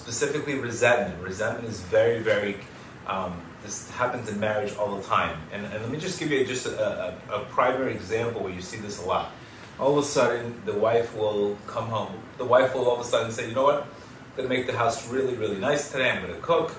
specifically 0.01 0.55
resentment. 0.55 1.23
Resentment 1.23 1.69
is 1.69 1.81
very, 1.81 2.21
very, 2.21 2.57
um, 3.07 3.41
this 3.63 3.91
happens 3.91 4.29
in 4.29 4.41
marriage 4.41 4.75
all 4.77 4.97
the 4.97 5.03
time. 5.03 5.39
And, 5.53 5.65
and 5.67 5.75
let 5.75 5.91
me 5.91 5.99
just 5.99 6.19
give 6.19 6.31
you 6.31 6.45
just 6.45 6.67
a, 6.67 7.15
a, 7.31 7.41
a, 7.41 7.45
primary 7.47 7.93
example 7.93 8.43
where 8.43 8.53
you 8.53 8.63
see 8.63 8.79
this 8.79 9.03
a 9.03 9.07
lot. 9.07 9.33
All 9.79 9.99
of 9.99 10.05
a 10.05 10.07
sudden, 10.07 10.61
the 10.65 10.75
wife 10.75 11.15
will 11.17 11.57
come 11.67 11.87
home. 11.87 12.15
The 12.39 12.45
wife 12.45 12.75
will 12.75 12.89
all 12.89 13.01
of 13.01 13.07
a 13.07 13.09
sudden 13.09 13.31
say, 13.31 13.49
you 13.49 13.55
know 13.55 13.65
what? 13.65 13.83
I'm 13.83 14.37
going 14.37 14.49
to 14.49 14.55
make 14.55 14.67
the 14.67 14.77
house 14.77 15.09
really, 15.09 15.35
really 15.35 15.59
nice 15.59 15.91
today. 15.91 16.11
I'm 16.11 16.23
going 16.23 16.35
to 16.35 16.41
cook. 16.41 16.75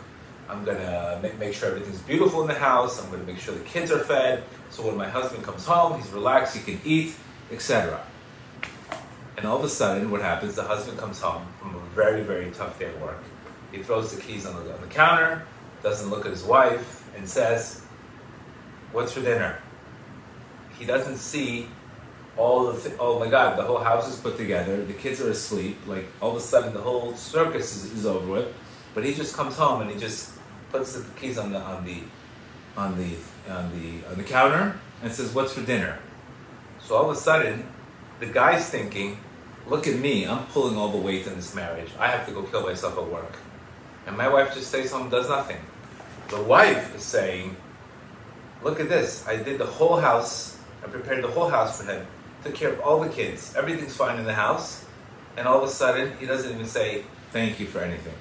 I'm 0.52 0.66
to 0.66 1.34
make, 1.40 1.54
sure 1.54 1.70
everything's 1.70 2.02
beautiful 2.02 2.42
in 2.42 2.48
the 2.48 2.54
house. 2.54 3.02
I'm 3.02 3.10
to 3.12 3.18
make 3.26 3.40
sure 3.40 3.56
the 3.56 3.64
kids 3.64 3.90
are 3.90 4.00
fed. 4.00 4.44
So 4.70 4.86
when 4.86 4.98
my 4.98 5.08
husband 5.08 5.46
comes 5.46 5.66
home, 5.66 6.00
he's 6.00 6.12
relaxed, 6.12 6.58
he 6.58 6.62
can 6.62 6.82
eat, 6.84 7.16
etc. 7.52 8.04
And 9.38 9.46
all 9.46 9.58
of 9.58 9.64
a 9.64 9.70
sudden, 9.70 10.12
what 10.12 10.22
happens? 10.22 10.56
The 10.56 10.64
husband 10.64 10.98
comes 10.98 11.22
home 11.22 11.48
from 11.60 11.76
a 11.76 11.80
very, 11.96 12.22
very 12.22 12.52
tough 12.52 12.78
day 12.78 12.88
at 12.88 13.00
work. 13.00 13.24
He 13.72 13.82
throws 13.82 14.14
the 14.14 14.22
keys 14.22 14.46
on 14.46 14.62
the, 14.62 14.74
on 14.74 14.82
the 14.82 14.88
counter, 14.88 15.44
doesn't 15.84 16.10
look 16.10 16.26
at 16.26 16.32
his 16.32 16.44
wife, 16.44 17.10
and 17.16 17.28
says, 17.28 17.82
What's 18.92 19.14
for 19.14 19.22
dinner? 19.22 19.58
He 20.78 20.86
doesn't 20.86 21.16
see 21.16 21.70
all 22.36 22.72
the 22.72 22.80
th- 22.80 22.96
oh 23.00 23.20
my 23.20 23.30
god, 23.30 23.58
the 23.58 23.64
whole 23.64 23.78
house 23.78 24.10
is 24.10 24.20
put 24.20 24.36
together, 24.36 24.84
the 24.86 24.94
kids 24.94 25.22
are 25.22 25.30
asleep, 25.30 25.78
like 25.86 26.08
all 26.22 26.32
of 26.32 26.38
a 26.38 26.42
sudden 26.42 26.74
the 26.74 26.82
whole 26.82 27.16
circus 27.16 27.76
is, 27.76 27.94
is 27.94 28.06
over 28.06 28.28
with. 28.30 28.54
But 28.94 29.06
he 29.06 29.14
just 29.14 29.36
comes 29.36 29.56
home 29.56 29.82
and 29.82 29.90
he 29.90 29.98
just 29.98 30.31
puts 30.72 30.94
the 30.94 31.04
keys 31.20 31.38
on 31.38 31.52
the 31.52 31.60
on 31.60 31.86
the 31.86 31.98
on 32.78 32.98
the 32.98 33.16
on 33.52 33.72
the 33.72 34.08
on 34.10 34.18
the 34.18 34.24
counter 34.24 34.80
and 35.04 35.12
says, 35.12 35.34
"What's 35.34 35.54
for 35.54 35.62
dinner?" 35.62 36.00
So 36.80 36.96
all 36.96 37.10
of 37.10 37.18
a 37.18 37.20
sudden, 37.20 37.68
the 38.20 38.28
guy's 38.28 38.70
thinking, 38.70 39.18
"Look 39.68 39.88
at 39.88 39.98
me! 39.98 40.28
I'm 40.28 40.46
pulling 40.48 40.78
all 40.78 40.90
the 40.90 40.98
weight 40.98 41.28
in 41.28 41.36
this 41.36 41.54
marriage. 41.54 41.92
I 42.00 42.08
have 42.08 42.26
to 42.28 42.32
go 42.32 42.44
kill 42.44 42.64
myself 42.64 42.98
at 42.98 43.08
work." 43.08 43.36
And 44.08 44.18
my 44.18 44.28
wife 44.28 44.54
just 44.54 44.68
stays 44.68 44.92
home, 44.92 45.10
does 45.10 45.30
nothing. 45.30 45.62
The 46.30 46.42
wife 46.42 46.96
is 46.96 47.04
saying, 47.04 47.56
"Look 48.64 48.80
at 48.80 48.90
this! 48.90 49.28
I 49.28 49.36
did 49.36 49.60
the 49.60 49.66
whole 49.66 49.98
house. 49.98 50.58
I 50.84 50.88
prepared 50.88 51.24
the 51.24 51.28
whole 51.28 51.50
house 51.50 51.80
for 51.80 51.92
him. 51.92 52.08
Took 52.44 52.56
care 52.56 52.74
of 52.74 52.80
all 52.80 53.00
the 53.00 53.10
kids. 53.10 53.54
Everything's 53.56 53.96
fine 53.96 54.18
in 54.18 54.26
the 54.26 54.34
house." 54.34 54.86
And 55.38 55.48
all 55.48 55.62
of 55.62 55.70
a 55.70 55.72
sudden, 55.72 56.18
he 56.20 56.26
doesn't 56.26 56.52
even 56.52 56.68
say 56.68 57.04
thank 57.32 57.60
you 57.60 57.68
for 57.68 57.80
anything. 57.80 58.18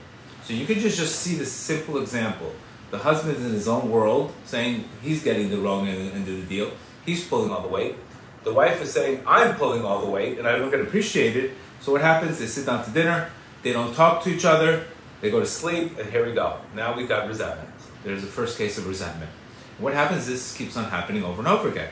So 0.50 0.56
you 0.56 0.66
could 0.66 0.78
just 0.78 0.98
just 0.98 1.14
see 1.20 1.36
this 1.36 1.52
simple 1.52 1.98
example 2.02 2.52
the 2.90 2.98
husband's 2.98 3.44
in 3.44 3.52
his 3.52 3.68
own 3.68 3.88
world, 3.88 4.32
saying 4.44 4.84
he's 5.00 5.22
getting 5.22 5.48
the 5.48 5.58
wrong 5.58 5.86
end, 5.86 6.08
of 6.16 6.26
the 6.26 6.42
deal. 6.42 6.72
He's 7.06 7.24
pulling 7.24 7.52
all 7.52 7.62
the 7.62 7.68
weight. 7.68 7.94
The 8.42 8.52
wife 8.52 8.82
is 8.82 8.92
saying, 8.92 9.22
I'm 9.28 9.54
pulling 9.54 9.84
all 9.84 10.04
the 10.04 10.10
weight, 10.10 10.40
and 10.40 10.48
I 10.48 10.58
don't 10.58 10.72
get 10.72 10.80
appreciated. 10.80 11.52
So 11.80 11.92
what 11.92 12.00
happens? 12.00 12.40
They 12.40 12.46
sit 12.46 12.66
down 12.66 12.84
to 12.84 12.90
dinner, 12.90 13.30
they 13.62 13.72
don't 13.72 13.94
talk 13.94 14.24
to 14.24 14.30
each 14.30 14.44
other, 14.44 14.86
they 15.20 15.30
go 15.30 15.38
to 15.38 15.46
sleep, 15.46 15.96
and 16.00 16.10
here 16.10 16.26
we 16.26 16.32
go. 16.32 16.58
Now 16.74 16.96
we've 16.96 17.08
got 17.08 17.28
resentment. 17.28 17.70
There's 18.02 18.22
the 18.22 18.26
first 18.26 18.58
case 18.58 18.76
of 18.76 18.88
resentment. 18.88 19.30
What 19.78 19.94
happens? 19.94 20.26
This 20.26 20.56
keeps 20.56 20.76
on 20.76 20.86
happening 20.86 21.22
over 21.22 21.38
and 21.38 21.46
over 21.46 21.68
again. 21.68 21.90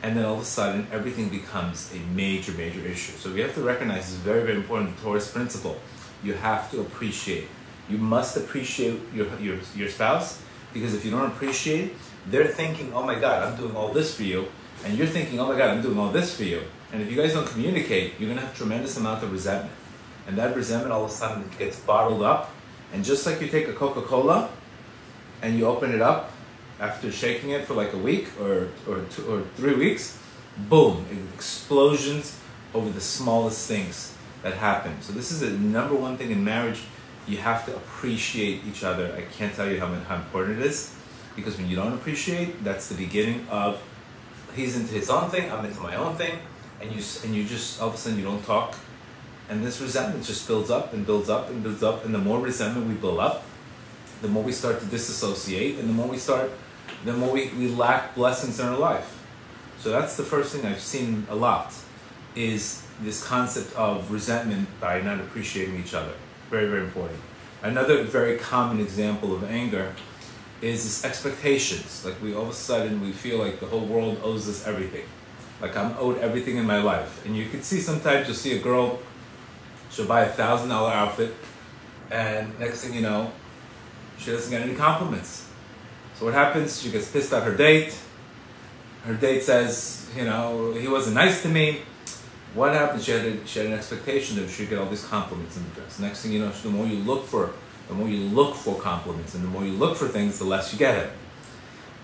And 0.00 0.16
then 0.16 0.24
all 0.24 0.34
of 0.34 0.42
a 0.42 0.44
sudden, 0.44 0.86
everything 0.92 1.28
becomes 1.28 1.92
a 1.92 1.98
major, 2.14 2.52
major 2.52 2.86
issue. 2.86 3.14
So 3.14 3.32
we 3.32 3.40
have 3.40 3.56
to 3.56 3.62
recognize 3.62 4.04
this 4.04 4.12
is 4.12 4.18
very, 4.18 4.44
very 4.44 4.58
important 4.58 4.96
Torah's 5.02 5.28
principle. 5.28 5.80
You 6.22 6.34
have 6.34 6.70
to 6.70 6.80
appreciate 6.80 7.48
you 7.88 7.98
must 7.98 8.36
appreciate 8.36 9.00
your, 9.14 9.26
your, 9.38 9.58
your 9.76 9.88
spouse 9.88 10.42
because 10.72 10.94
if 10.94 11.04
you 11.04 11.10
don't 11.10 11.26
appreciate, 11.26 11.94
they're 12.26 12.48
thinking, 12.48 12.92
oh 12.94 13.04
my 13.04 13.18
God, 13.18 13.42
I'm 13.46 13.56
doing 13.56 13.76
all 13.76 13.92
this 13.92 14.14
for 14.14 14.22
you. 14.22 14.46
And 14.84 14.98
you're 14.98 15.06
thinking, 15.06 15.38
oh 15.38 15.46
my 15.46 15.56
God, 15.56 15.70
I'm 15.70 15.82
doing 15.82 15.98
all 15.98 16.10
this 16.10 16.36
for 16.36 16.44
you. 16.44 16.62
And 16.92 17.02
if 17.02 17.10
you 17.10 17.16
guys 17.16 17.32
don't 17.32 17.46
communicate, 17.46 18.14
you're 18.18 18.28
going 18.28 18.38
to 18.38 18.46
have 18.46 18.56
tremendous 18.56 18.96
amount 18.96 19.22
of 19.22 19.32
resentment. 19.32 19.74
And 20.26 20.36
that 20.38 20.56
resentment 20.56 20.92
all 20.92 21.04
of 21.04 21.10
a 21.10 21.12
sudden 21.12 21.44
gets 21.58 21.78
bottled 21.80 22.22
up. 22.22 22.50
And 22.92 23.04
just 23.04 23.26
like 23.26 23.40
you 23.40 23.48
take 23.48 23.68
a 23.68 23.72
Coca 23.72 24.02
Cola 24.02 24.50
and 25.42 25.58
you 25.58 25.66
open 25.66 25.92
it 25.92 26.00
up 26.00 26.30
after 26.80 27.12
shaking 27.12 27.50
it 27.50 27.66
for 27.66 27.74
like 27.74 27.92
a 27.92 27.98
week 27.98 28.28
or, 28.40 28.68
or, 28.88 29.02
two, 29.10 29.26
or 29.26 29.42
three 29.56 29.74
weeks, 29.74 30.18
boom, 30.68 31.04
explosions 31.34 32.40
over 32.72 32.90
the 32.90 33.00
smallest 33.00 33.68
things 33.68 34.16
that 34.42 34.54
happen. 34.54 35.00
So, 35.00 35.12
this 35.12 35.30
is 35.30 35.40
the 35.40 35.50
number 35.50 35.94
one 35.94 36.16
thing 36.16 36.30
in 36.30 36.44
marriage 36.44 36.82
you 37.26 37.38
have 37.38 37.64
to 37.66 37.74
appreciate 37.74 38.64
each 38.66 38.84
other. 38.84 39.14
I 39.16 39.22
can't 39.22 39.54
tell 39.54 39.70
you 39.70 39.80
how, 39.80 39.86
how 39.86 40.16
important 40.16 40.60
it 40.60 40.66
is 40.66 40.94
because 41.36 41.56
when 41.56 41.68
you 41.68 41.76
don't 41.76 41.94
appreciate, 41.94 42.62
that's 42.62 42.88
the 42.88 42.94
beginning 42.94 43.46
of 43.50 43.82
he's 44.54 44.76
into 44.76 44.94
his 44.94 45.10
own 45.10 45.30
thing, 45.30 45.50
I'm 45.50 45.64
into 45.64 45.80
my 45.80 45.96
own 45.96 46.16
thing, 46.16 46.38
and 46.80 46.92
you 46.92 47.02
and 47.24 47.34
you 47.34 47.44
just 47.44 47.80
all 47.80 47.88
of 47.88 47.94
a 47.94 47.98
sudden 47.98 48.18
you 48.18 48.24
don't 48.24 48.44
talk, 48.44 48.74
and 49.48 49.64
this 49.64 49.80
resentment 49.80 50.24
just 50.24 50.46
builds 50.46 50.70
up 50.70 50.92
and 50.92 51.04
builds 51.04 51.28
up 51.28 51.50
and 51.50 51.62
builds 51.62 51.82
up, 51.82 52.04
and 52.04 52.14
the 52.14 52.18
more 52.18 52.40
resentment 52.40 52.86
we 52.86 52.94
build 52.94 53.18
up, 53.18 53.44
the 54.22 54.28
more 54.28 54.42
we 54.42 54.52
start 54.52 54.80
to 54.80 54.86
disassociate, 54.86 55.78
and 55.78 55.88
the 55.88 55.92
more 55.92 56.06
we 56.06 56.18
start, 56.18 56.50
the 57.04 57.12
more 57.12 57.32
we, 57.32 57.48
we 57.58 57.68
lack 57.68 58.14
blessings 58.14 58.60
in 58.60 58.66
our 58.66 58.78
life. 58.78 59.20
So 59.80 59.90
that's 59.90 60.16
the 60.16 60.22
first 60.22 60.54
thing 60.54 60.64
I've 60.64 60.80
seen 60.80 61.26
a 61.28 61.34
lot, 61.34 61.74
is 62.34 62.86
this 63.02 63.26
concept 63.26 63.74
of 63.76 64.10
resentment 64.10 64.68
by 64.80 65.00
not 65.00 65.20
appreciating 65.20 65.78
each 65.78 65.94
other. 65.94 66.12
Very, 66.54 66.68
very 66.68 66.84
important. 66.84 67.18
Another 67.64 68.04
very 68.04 68.38
common 68.38 68.78
example 68.78 69.34
of 69.34 69.42
anger 69.42 69.92
is 70.62 70.84
this 70.84 71.04
expectations. 71.04 72.04
Like 72.04 72.22
we 72.22 72.32
all 72.32 72.44
of 72.44 72.50
a 72.50 72.52
sudden 72.52 73.00
we 73.00 73.10
feel 73.10 73.38
like 73.38 73.58
the 73.58 73.66
whole 73.66 73.84
world 73.84 74.20
owes 74.22 74.48
us 74.48 74.64
everything. 74.64 75.04
Like 75.60 75.76
I'm 75.76 75.96
owed 75.98 76.18
everything 76.18 76.56
in 76.56 76.64
my 76.64 76.80
life. 76.80 77.26
And 77.26 77.36
you 77.36 77.48
can 77.48 77.64
see 77.64 77.80
sometimes 77.80 78.28
you'll 78.28 78.36
see 78.36 78.56
a 78.56 78.62
girl, 78.62 79.00
she'll 79.90 80.06
buy 80.06 80.20
a 80.20 80.28
thousand 80.28 80.68
dollar 80.68 80.92
outfit, 80.92 81.34
and 82.08 82.56
next 82.60 82.84
thing 82.84 82.94
you 82.94 83.00
know, 83.00 83.32
she 84.16 84.30
doesn't 84.30 84.52
get 84.52 84.62
any 84.62 84.76
compliments. 84.76 85.48
So 86.14 86.26
what 86.26 86.34
happens? 86.34 86.80
She 86.80 86.92
gets 86.92 87.10
pissed 87.10 87.32
at 87.32 87.42
her 87.42 87.56
date. 87.56 87.98
Her 89.02 89.14
date 89.14 89.42
says, 89.42 90.08
you 90.16 90.24
know, 90.24 90.72
he 90.72 90.86
wasn't 90.86 91.16
nice 91.16 91.42
to 91.42 91.48
me 91.48 91.80
what 92.54 92.72
happens? 92.72 93.04
She 93.04 93.10
had, 93.10 93.26
a, 93.26 93.46
she 93.46 93.58
had 93.58 93.68
an 93.68 93.74
expectation 93.74 94.36
that 94.36 94.48
she'd 94.48 94.70
get 94.70 94.78
all 94.78 94.88
these 94.88 95.04
compliments 95.04 95.56
in 95.56 95.64
the 95.64 95.70
dress. 95.70 95.98
Next 95.98 96.22
thing 96.22 96.32
you 96.32 96.38
know, 96.38 96.50
the 96.50 96.70
more 96.70 96.86
you 96.86 96.98
look 96.98 97.26
for, 97.26 97.52
the 97.88 97.94
more 97.94 98.08
you 98.08 98.24
look 98.28 98.54
for 98.54 98.80
compliments, 98.80 99.34
and 99.34 99.42
the 99.42 99.48
more 99.48 99.64
you 99.64 99.72
look 99.72 99.96
for 99.96 100.06
things, 100.08 100.38
the 100.38 100.44
less 100.44 100.72
you 100.72 100.78
get 100.78 100.96
it. 100.96 101.10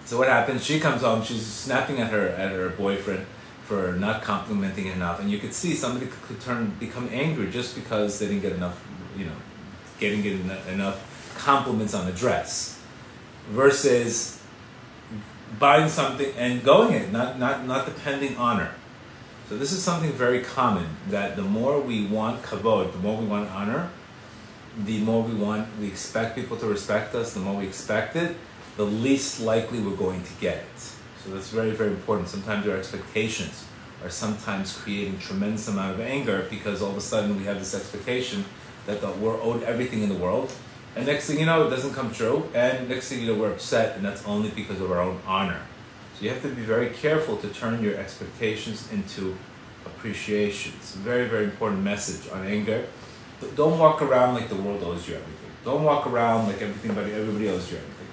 So 0.04 0.18
what 0.18 0.28
happens? 0.28 0.64
She 0.64 0.80
comes 0.80 1.02
home, 1.02 1.22
she's 1.22 1.46
snapping 1.46 2.00
at 2.00 2.10
her 2.10 2.28
at 2.28 2.50
her 2.50 2.70
boyfriend 2.70 3.26
for 3.64 3.92
not 3.92 4.22
complimenting 4.22 4.86
enough, 4.86 5.20
and 5.20 5.30
you 5.30 5.38
could 5.38 5.54
see 5.54 5.74
somebody 5.74 6.08
could 6.26 6.40
turn 6.40 6.74
become 6.80 7.08
angry 7.12 7.48
just 7.50 7.76
because 7.76 8.18
they 8.18 8.26
didn't 8.26 8.42
get 8.42 8.52
enough, 8.52 8.84
you 9.16 9.26
know, 9.26 9.36
getting 10.00 10.22
get 10.22 10.34
enough 10.68 11.36
compliments 11.38 11.94
on 11.94 12.06
the 12.06 12.12
dress, 12.12 12.82
versus 13.50 14.42
buying 15.60 15.88
something 15.88 16.32
and 16.36 16.64
going 16.64 16.92
it, 16.92 17.12
not 17.12 17.38
not 17.38 17.64
not 17.64 17.86
depending 17.86 18.36
on 18.36 18.58
her. 18.58 18.74
So 19.50 19.56
this 19.56 19.72
is 19.72 19.82
something 19.82 20.12
very 20.12 20.42
common 20.42 20.86
that 21.08 21.34
the 21.34 21.42
more 21.42 21.80
we 21.80 22.06
want 22.06 22.40
kavod, 22.44 22.92
the 22.92 22.98
more 22.98 23.20
we 23.20 23.26
want 23.26 23.50
honor, 23.50 23.90
the 24.78 25.00
more 25.00 25.24
we 25.24 25.34
want, 25.34 25.66
we 25.80 25.88
expect 25.88 26.36
people 26.36 26.56
to 26.58 26.66
respect 26.66 27.16
us, 27.16 27.34
the 27.34 27.40
more 27.40 27.58
we 27.58 27.66
expect 27.66 28.14
it, 28.14 28.36
the 28.76 28.84
least 28.84 29.40
likely 29.40 29.80
we're 29.80 29.96
going 29.96 30.22
to 30.22 30.32
get 30.34 30.58
it. 30.58 30.78
So 30.78 31.30
that's 31.30 31.50
very, 31.50 31.72
very 31.72 31.90
important. 31.90 32.28
Sometimes 32.28 32.64
our 32.68 32.76
expectations 32.76 33.64
are 34.04 34.08
sometimes 34.08 34.76
creating 34.76 35.18
tremendous 35.18 35.66
amount 35.66 35.94
of 35.94 36.00
anger 36.00 36.46
because 36.48 36.80
all 36.80 36.92
of 36.92 36.96
a 36.96 37.00
sudden 37.00 37.36
we 37.36 37.42
have 37.42 37.58
this 37.58 37.74
expectation 37.74 38.44
that 38.86 39.00
the, 39.00 39.10
we're 39.10 39.42
owed 39.42 39.64
everything 39.64 40.04
in 40.04 40.10
the 40.10 40.14
world. 40.14 40.52
And 40.94 41.06
next 41.06 41.26
thing 41.26 41.40
you 41.40 41.46
know, 41.46 41.66
it 41.66 41.70
doesn't 41.70 41.94
come 41.94 42.12
true. 42.12 42.48
And 42.54 42.88
next 42.88 43.08
thing 43.08 43.18
you 43.18 43.34
know, 43.34 43.40
we're 43.40 43.50
upset, 43.50 43.96
and 43.96 44.04
that's 44.04 44.24
only 44.26 44.50
because 44.50 44.80
of 44.80 44.92
our 44.92 45.00
own 45.00 45.20
honor. 45.26 45.60
So 46.20 46.26
you 46.26 46.32
have 46.32 46.42
to 46.42 46.48
be 46.48 46.60
very 46.60 46.90
careful 46.90 47.38
to 47.38 47.48
turn 47.48 47.82
your 47.82 47.96
expectations 47.96 48.86
into 48.92 49.38
appreciation. 49.86 50.74
It's 50.76 50.94
a 50.94 50.98
very, 50.98 51.26
very 51.26 51.44
important 51.44 51.82
message 51.82 52.30
on 52.30 52.46
anger. 52.46 52.86
Don't 53.56 53.78
walk 53.78 54.02
around 54.02 54.34
like 54.34 54.50
the 54.50 54.54
world 54.56 54.82
owes 54.84 55.08
you 55.08 55.14
everything. 55.14 55.50
Don't 55.64 55.82
walk 55.82 56.06
around 56.06 56.48
like 56.48 56.60
everything, 56.60 56.90
everybody 56.90 57.48
owes 57.48 57.72
you 57.72 57.78
everything. 57.78 58.06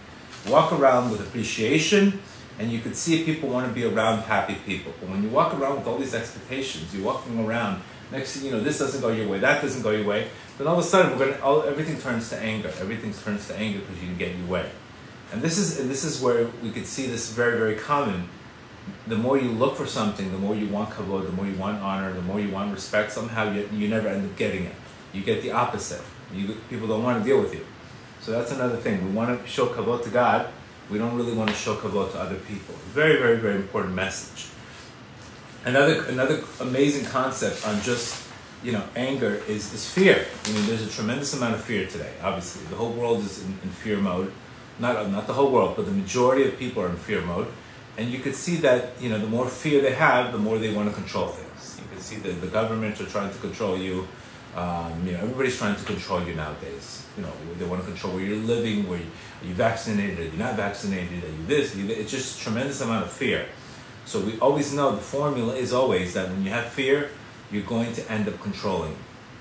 Walk 0.49 0.71
around 0.71 1.11
with 1.11 1.19
appreciation, 1.19 2.21
and 2.57 2.71
you 2.71 2.79
could 2.79 2.95
see 2.95 3.25
people 3.25 3.49
want 3.49 3.67
to 3.67 3.73
be 3.73 3.83
around 3.83 4.19
happy 4.19 4.55
people. 4.65 4.93
But 5.01 5.09
when 5.09 5.21
you 5.21 5.27
walk 5.27 5.53
around 5.53 5.79
with 5.79 5.87
all 5.87 5.97
these 5.97 6.15
expectations, 6.15 6.95
you're 6.95 7.03
walking 7.03 7.45
around. 7.45 7.81
Next 8.09 8.37
thing 8.37 8.45
you 8.45 8.51
know, 8.51 8.61
this 8.61 8.79
doesn't 8.79 9.01
go 9.01 9.09
your 9.09 9.27
way, 9.27 9.39
that 9.39 9.61
doesn't 9.61 9.81
go 9.81 9.91
your 9.91 10.07
way. 10.07 10.29
Then 10.57 10.67
all 10.67 10.79
of 10.79 10.85
a 10.85 10.87
sudden, 10.87 11.19
we're 11.19 11.25
gonna, 11.25 11.43
all, 11.43 11.63
everything 11.63 11.99
turns 11.99 12.29
to 12.29 12.37
anger. 12.39 12.71
Everything 12.79 13.13
turns 13.13 13.47
to 13.49 13.55
anger 13.57 13.79
because 13.79 14.01
you 14.01 14.07
didn't 14.07 14.19
get 14.19 14.33
your 14.37 14.47
way. 14.47 14.71
And 15.31 15.41
this 15.41 15.57
is 15.57 15.77
this 15.87 16.03
is 16.03 16.21
where 16.21 16.47
we 16.63 16.71
could 16.71 16.85
see 16.85 17.05
this 17.05 17.31
very 17.31 17.57
very 17.57 17.75
common. 17.75 18.29
The 19.07 19.17
more 19.17 19.37
you 19.37 19.51
look 19.51 19.75
for 19.75 19.85
something, 19.85 20.31
the 20.31 20.37
more 20.37 20.55
you 20.55 20.67
want 20.67 20.89
kavod, 20.91 21.25
the 21.25 21.31
more 21.33 21.45
you 21.45 21.55
want 21.57 21.81
honor, 21.81 22.13
the 22.13 22.21
more 22.21 22.39
you 22.39 22.49
want 22.49 22.73
respect. 22.73 23.11
Somehow 23.11 23.51
you, 23.51 23.69
you 23.73 23.89
never 23.89 24.07
end 24.07 24.25
up 24.25 24.37
getting 24.37 24.63
it. 24.63 24.75
You 25.11 25.23
get 25.23 25.41
the 25.41 25.51
opposite. 25.51 26.01
You, 26.33 26.55
people 26.69 26.87
don't 26.87 27.03
want 27.03 27.21
to 27.21 27.29
deal 27.29 27.41
with 27.41 27.53
you. 27.53 27.65
So 28.21 28.31
that's 28.31 28.51
another 28.51 28.77
thing. 28.77 29.03
We 29.05 29.11
want 29.11 29.41
to 29.41 29.47
show 29.47 29.67
kavod 29.67 30.03
to 30.03 30.09
God. 30.09 30.47
We 30.89 30.97
don't 30.97 31.15
really 31.15 31.33
want 31.33 31.49
to 31.49 31.55
show 31.55 31.75
kavod 31.75 32.13
to 32.13 32.19
other 32.19 32.35
people. 32.35 32.75
Very 32.93 33.17
very 33.17 33.37
very 33.37 33.55
important 33.55 33.93
message. 33.93 34.47
Another 35.65 36.05
another 36.05 36.43
amazing 36.61 37.05
concept 37.05 37.67
on 37.67 37.81
just 37.81 38.25
you 38.63 38.71
know 38.71 38.83
anger 38.95 39.41
is, 39.49 39.73
is 39.73 39.89
fear. 39.89 40.25
I 40.45 40.51
mean, 40.53 40.65
there's 40.67 40.87
a 40.87 40.89
tremendous 40.89 41.33
amount 41.33 41.55
of 41.55 41.61
fear 41.61 41.85
today. 41.87 42.13
Obviously, 42.23 42.65
the 42.67 42.77
whole 42.77 42.93
world 42.93 43.19
is 43.19 43.43
in, 43.43 43.51
in 43.63 43.69
fear 43.69 43.97
mode 43.97 44.31
not 44.79 45.09
not 45.09 45.27
the 45.27 45.33
whole 45.33 45.51
world, 45.51 45.75
but 45.75 45.85
the 45.85 45.91
majority 45.91 46.47
of 46.47 46.57
people 46.57 46.83
are 46.83 46.89
in 46.89 46.97
fear 46.97 47.21
mode, 47.21 47.47
and 47.97 48.09
you 48.11 48.19
could 48.19 48.35
see 48.35 48.57
that 48.57 49.01
you 49.01 49.09
know 49.09 49.19
the 49.19 49.27
more 49.27 49.47
fear 49.47 49.81
they 49.81 49.93
have, 49.93 50.31
the 50.31 50.37
more 50.37 50.57
they 50.57 50.73
want 50.73 50.89
to 50.89 50.95
control 50.95 51.27
things. 51.27 51.79
You 51.79 51.87
can 51.91 51.99
see 51.99 52.17
that 52.17 52.41
the 52.41 52.47
governments 52.47 53.01
are 53.01 53.05
trying 53.05 53.31
to 53.31 53.39
control 53.39 53.77
you. 53.77 54.07
Um, 54.55 55.05
you 55.05 55.11
know, 55.11 55.19
everybody's 55.19 55.55
trying 55.55 55.75
to 55.75 55.83
control 55.83 56.23
you 56.23 56.33
nowadays. 56.33 57.05
You 57.15 57.23
know, 57.23 57.31
they 57.59 57.65
want 57.65 57.81
to 57.81 57.87
control 57.87 58.13
where 58.13 58.23
you're 58.23 58.37
living, 58.37 58.89
where 58.89 58.97
you, 58.97 59.05
are 59.43 59.45
you 59.45 59.53
vaccinated, 59.53 60.19
are 60.19 60.23
you 60.23 60.37
not 60.37 60.55
vaccinated, 60.55 61.23
are 61.23 61.27
you 61.27 61.45
this? 61.45 61.75
Are 61.75 61.79
you? 61.79 61.87
It's 61.89 62.09
just 62.09 62.39
a 62.39 62.43
tremendous 62.43 62.81
amount 62.81 63.05
of 63.05 63.11
fear. 63.11 63.45
So 64.05 64.21
we 64.21 64.39
always 64.39 64.73
know 64.73 64.95
the 64.95 65.01
formula 65.01 65.53
is 65.53 65.73
always 65.73 66.13
that 66.13 66.29
when 66.29 66.43
you 66.43 66.49
have 66.49 66.69
fear, 66.69 67.11
you're 67.51 67.63
going 67.63 67.93
to 67.93 68.11
end 68.11 68.27
up 68.27 68.39
controlling. 68.39 68.95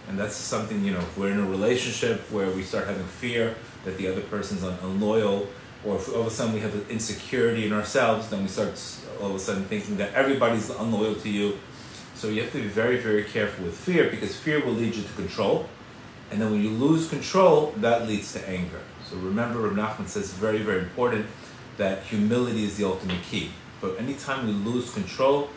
And 0.09 0.19
that's 0.19 0.35
something, 0.35 0.85
you 0.85 0.93
know, 0.93 0.99
if 0.99 1.17
we're 1.17 1.31
in 1.31 1.39
a 1.39 1.47
relationship 1.47 2.21
where 2.31 2.51
we 2.51 2.63
start 2.63 2.87
having 2.87 3.05
fear 3.05 3.55
that 3.87 3.97
the 3.97 4.07
other 4.09 4.21
person's 4.21 4.63
unloyal, 4.63 5.49
or 5.85 5.97
if 5.97 6.13
all 6.13 6.23
of 6.23 6.27
a 6.27 6.31
sudden 6.31 6.53
we 6.53 6.61
have 6.61 6.75
an 6.75 6.85
insecurity 6.91 7.67
in 7.67 7.73
ourselves, 7.73 8.29
then 8.29 8.43
we 8.43 8.49
start 8.49 8.79
all 9.23 9.31
of 9.31 9.37
a 9.37 9.39
sudden 9.39 9.65
thinking 9.65 9.97
that 9.97 10.13
everybody's 10.13 10.69
unloyal 10.69 11.15
to 11.15 11.31
you. 11.31 11.59
So 12.15 12.29
you 12.29 12.43
have 12.43 12.53
to 12.53 12.61
be 12.61 12.69
very, 12.69 12.99
very 12.99 13.25
careful 13.25 13.65
with 13.65 13.75
fear 13.75 14.11
because 14.11 14.37
fear 14.37 14.63
will 14.65 14.73
lead 14.73 14.95
you 14.95 15.03
to 15.03 15.13
control. 15.15 15.69
And 16.31 16.43
then 16.43 16.51
when 16.51 16.63
you 16.63 16.71
lose 16.71 17.09
control, 17.09 17.73
that 17.79 18.07
leads 18.09 18.33
to 18.35 18.47
anger. 18.49 18.81
So 19.09 19.17
remember, 19.17 19.61
Rav 19.61 19.75
Nachman 19.75 20.09
says 20.09 20.33
very, 20.33 20.59
very 20.59 20.81
important 20.81 21.27
that 21.77 22.03
humility 22.03 22.65
is 22.65 22.77
the 22.77 22.85
ultimate 22.85 23.23
key. 23.23 23.51
But 23.81 24.01
anytime 24.01 24.47
we 24.47 24.53
lose 24.53 24.93
control, 24.93 25.51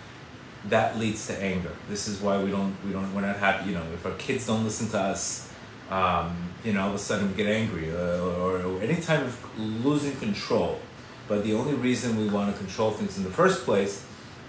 that 0.66 1.00
leads 1.00 1.26
to 1.28 1.42
anger. 1.42 1.72
This 1.90 2.08
is 2.08 2.20
why 2.20 2.38
we 2.44 2.52
don't 2.52 2.76
we 2.86 2.92
don't 2.92 3.14
we're 3.16 3.22
not 3.22 3.38
happy. 3.38 3.70
You 3.70 3.76
know, 3.76 3.86
if 3.94 4.06
our 4.06 4.12
kids 4.14 4.46
don't 4.46 4.64
listen 4.64 4.90
to 4.90 5.00
us, 5.00 5.52
um, 5.90 6.49
you 6.64 6.74
know, 6.74 6.82
all 6.82 6.90
of 6.90 6.96
a 6.96 7.00
sudden 7.00 7.30
we 7.30 7.36
get 7.36 7.48
angry, 7.48 7.92
uh, 7.92 8.20
or, 8.22 8.62
or 8.62 8.82
any 8.82 9.02
time 9.02 9.24
of 9.24 9.60
losing 9.86 10.16
control. 10.18 10.80
But 11.28 11.44
the 11.44 11.54
only 11.54 11.74
reason 11.74 12.18
we 12.18 12.28
want 12.28 12.52
to 12.52 12.58
control 12.58 12.92
things 12.92 13.18
in 13.18 13.24
the 13.24 13.30
first 13.30 13.64
place 13.64 14.06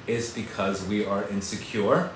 is 0.07 0.33
because 0.33 0.87
we 0.87 1.05
are 1.05 1.29
insecure, 1.29 2.11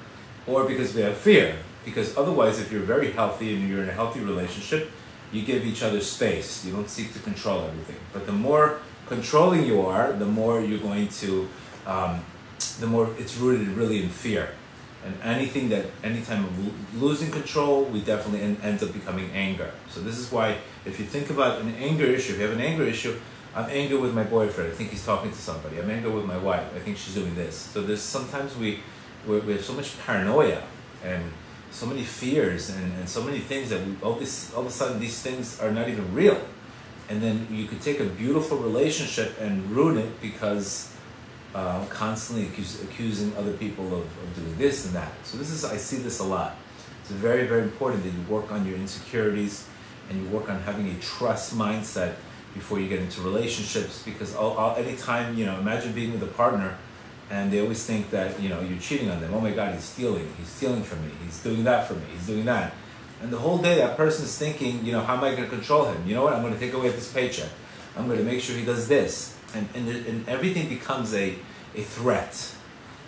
or 0.47 0.65
because 0.65 0.95
we 0.95 1.03
have 1.03 1.17
fear. 1.17 1.57
Because 1.85 2.17
otherwise, 2.17 2.59
if 2.59 2.73
you're 2.73 2.83
very 2.83 3.13
healthy 3.13 3.55
and 3.55 3.69
you're 3.69 3.83
in 3.83 3.89
a 3.89 3.93
healthy 3.93 4.21
relationship, 4.21 4.91
you 5.33 5.43
give 5.45 5.67
each 5.67 5.83
other 5.83 6.01
space. 6.01 6.65
You 6.65 6.73
don't 6.73 6.89
seek 6.89 7.13
to 7.13 7.19
control 7.19 7.63
everything. 7.65 7.97
But 8.13 8.27
the 8.27 8.33
more 8.33 8.81
controlling 9.07 9.67
you 9.67 9.83
are, 9.83 10.13
the 10.13 10.27
more 10.27 10.61
you're 10.61 10.79
going 10.79 11.09
to, 11.09 11.49
um, 11.87 12.25
the 12.81 12.87
more 12.87 13.11
it's 13.19 13.37
rooted 13.37 13.69
really 13.69 14.03
in 14.03 14.09
fear. 14.09 14.51
And 15.05 15.15
anything 15.23 15.69
that, 15.69 15.87
anytime 16.03 16.45
of 16.45 17.03
losing 17.03 17.31
control, 17.31 17.85
we 17.85 18.01
definitely 18.01 18.41
end, 18.41 18.83
up 18.83 18.93
becoming 18.93 19.31
anger. 19.33 19.71
So 19.91 20.01
this 20.01 20.17
is 20.19 20.33
why, 20.33 20.57
if 20.87 20.99
you 20.99 21.05
think 21.05 21.29
about 21.29 21.61
an 21.61 21.75
anger 21.75 22.07
issue, 22.07 22.33
if 22.33 22.39
you 22.39 22.47
have 22.47 22.57
an 22.57 22.63
anger 22.63 22.85
issue, 22.85 23.21
I'm 23.55 23.69
angry 23.71 23.99
with 23.99 24.15
my 24.15 24.25
boyfriend. 24.25 24.73
I 24.73 24.75
think 24.75 24.91
he's 24.91 25.05
talking 25.05 25.31
to 25.31 25.37
somebody. 25.37 25.79
I'm 25.79 25.91
angry 25.91 26.11
with 26.11 26.25
my 26.25 26.39
wife. 26.39 26.67
I 26.75 26.79
think 26.79 26.97
she's 26.97 27.15
doing 27.15 27.35
this. 27.35 27.55
So 27.55 27.83
there's 27.83 28.01
sometimes 28.01 28.57
we, 28.57 28.81
we 29.27 29.53
have 29.53 29.65
so 29.65 29.75
much 29.75 29.99
paranoia 30.01 30.63
and 31.05 31.23
so 31.71 31.87
many 31.87 32.03
fears 32.03 32.71
and, 32.71 32.93
and 32.95 33.09
so 33.09 33.23
many 33.23 33.41
things 33.41 33.69
that 33.71 33.85
we 33.85 33.97
all 34.01 34.15
this 34.15 34.55
all 34.55 34.61
of 34.61 34.69
a 34.69 34.71
sudden 34.71 35.01
these 35.01 35.21
things 35.21 35.61
are 35.61 35.73
not 35.73 35.89
even 35.89 36.15
real 36.15 36.41
and 37.09 37.21
then 37.21 37.47
you 37.51 37.67
could 37.67 37.81
take 37.81 37.99
a 37.99 38.05
beautiful 38.05 38.59
relationship 38.59 39.35
and 39.41 39.69
ruin 39.71 39.99
it 39.99 40.21
because 40.23 40.94
uh, 41.55 41.85
constantly 41.87 42.47
accuse, 42.47 42.83
accusing 42.83 43.35
other 43.37 43.53
people 43.53 43.87
of, 43.87 44.03
of 44.03 44.37
doing 44.37 44.57
this 44.57 44.87
and 44.87 44.95
that 44.95 45.13
so 45.23 45.39
this 45.39 45.51
is 45.51 45.65
i 45.65 45.77
see 45.77 45.97
this 45.99 46.19
a 46.19 46.25
lot 46.25 46.57
it's 47.01 47.11
very 47.11 47.47
very 47.47 47.63
important 47.63 48.03
that 48.03 48.11
you 48.11 48.23
work 48.29 48.51
on 48.51 48.67
your 48.67 48.77
insecurities 48.77 49.67
and 50.11 50.23
you 50.23 50.29
work 50.29 50.51
on 50.51 50.61
having 50.63 50.89
a 50.91 50.95
trust 51.01 51.57
mindset 51.57 52.15
before 52.55 52.79
you 52.79 52.89
get 52.89 53.01
into 53.01 53.21
relationships 53.21 54.03
because 54.05 54.35
all, 54.35 54.53
all, 54.57 54.77
anytime 54.77 55.37
you 55.37 55.47
know 55.47 55.59
imagine 55.59 55.93
being 55.93 56.13
with 56.13 56.23
a 56.23 56.33
partner 56.35 56.77
and 57.31 57.53
they 57.53 57.61
always 57.61 57.85
think 57.85 58.11
that 58.11 58.39
you 58.41 58.49
know 58.49 58.61
you're 58.61 58.79
cheating 58.79 59.11
on 59.11 59.21
them. 59.21 59.33
Oh 59.35 59.41
my 59.41 59.51
God, 59.51 59.75
he's 59.75 59.85
stealing. 59.85 60.33
He's 60.39 60.49
stealing 60.49 60.83
from 60.83 61.03
me. 61.03 61.13
He's 61.25 61.43
doing 61.43 61.65
that 61.65 61.89
for 61.89 61.95
me. 61.95 62.05
He's 62.13 62.27
doing 62.27 62.45
that. 62.47 62.75
And 63.23 63.33
the 63.33 63.39
whole 63.39 63.59
day, 63.59 63.77
that 63.77 63.97
person 63.97 64.25
is 64.25 64.37
thinking, 64.37 64.85
you 64.85 64.93
know, 64.93 65.01
how 65.01 65.17
am 65.17 65.25
I 65.25 65.31
going 65.31 65.45
to 65.45 65.49
control 65.49 65.87
him? 65.87 66.07
You 66.07 66.15
know 66.15 66.25
what? 66.25 66.35
I'm 66.35 66.43
going 66.43 66.53
to 66.53 66.61
take 66.61 66.75
away 66.75 66.91
this 66.91 67.13
paycheck. 67.13 67.49
I'm 67.97 68.07
going 68.07 68.19
to 68.19 68.25
make 68.25 68.41
sure 68.41 68.57
he 68.57 68.65
does 68.65 68.89
this, 68.89 69.37
and 69.55 69.69
and, 69.75 69.89
and 69.89 70.29
everything 70.29 70.69
becomes 70.69 71.15
a 71.15 71.37
a 71.75 71.83
threat. 71.83 72.55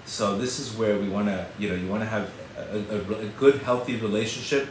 So 0.04 0.38
this 0.38 0.58
is 0.60 0.76
where 0.76 0.98
we 0.98 1.08
want 1.08 1.26
to, 1.26 1.46
you 1.58 1.68
know, 1.68 1.74
you 1.74 1.88
want 1.88 2.02
to 2.02 2.08
have 2.08 2.30
a, 2.56 2.94
a, 2.94 3.26
a 3.26 3.28
good, 3.40 3.56
healthy 3.62 3.96
relationship. 3.96 4.68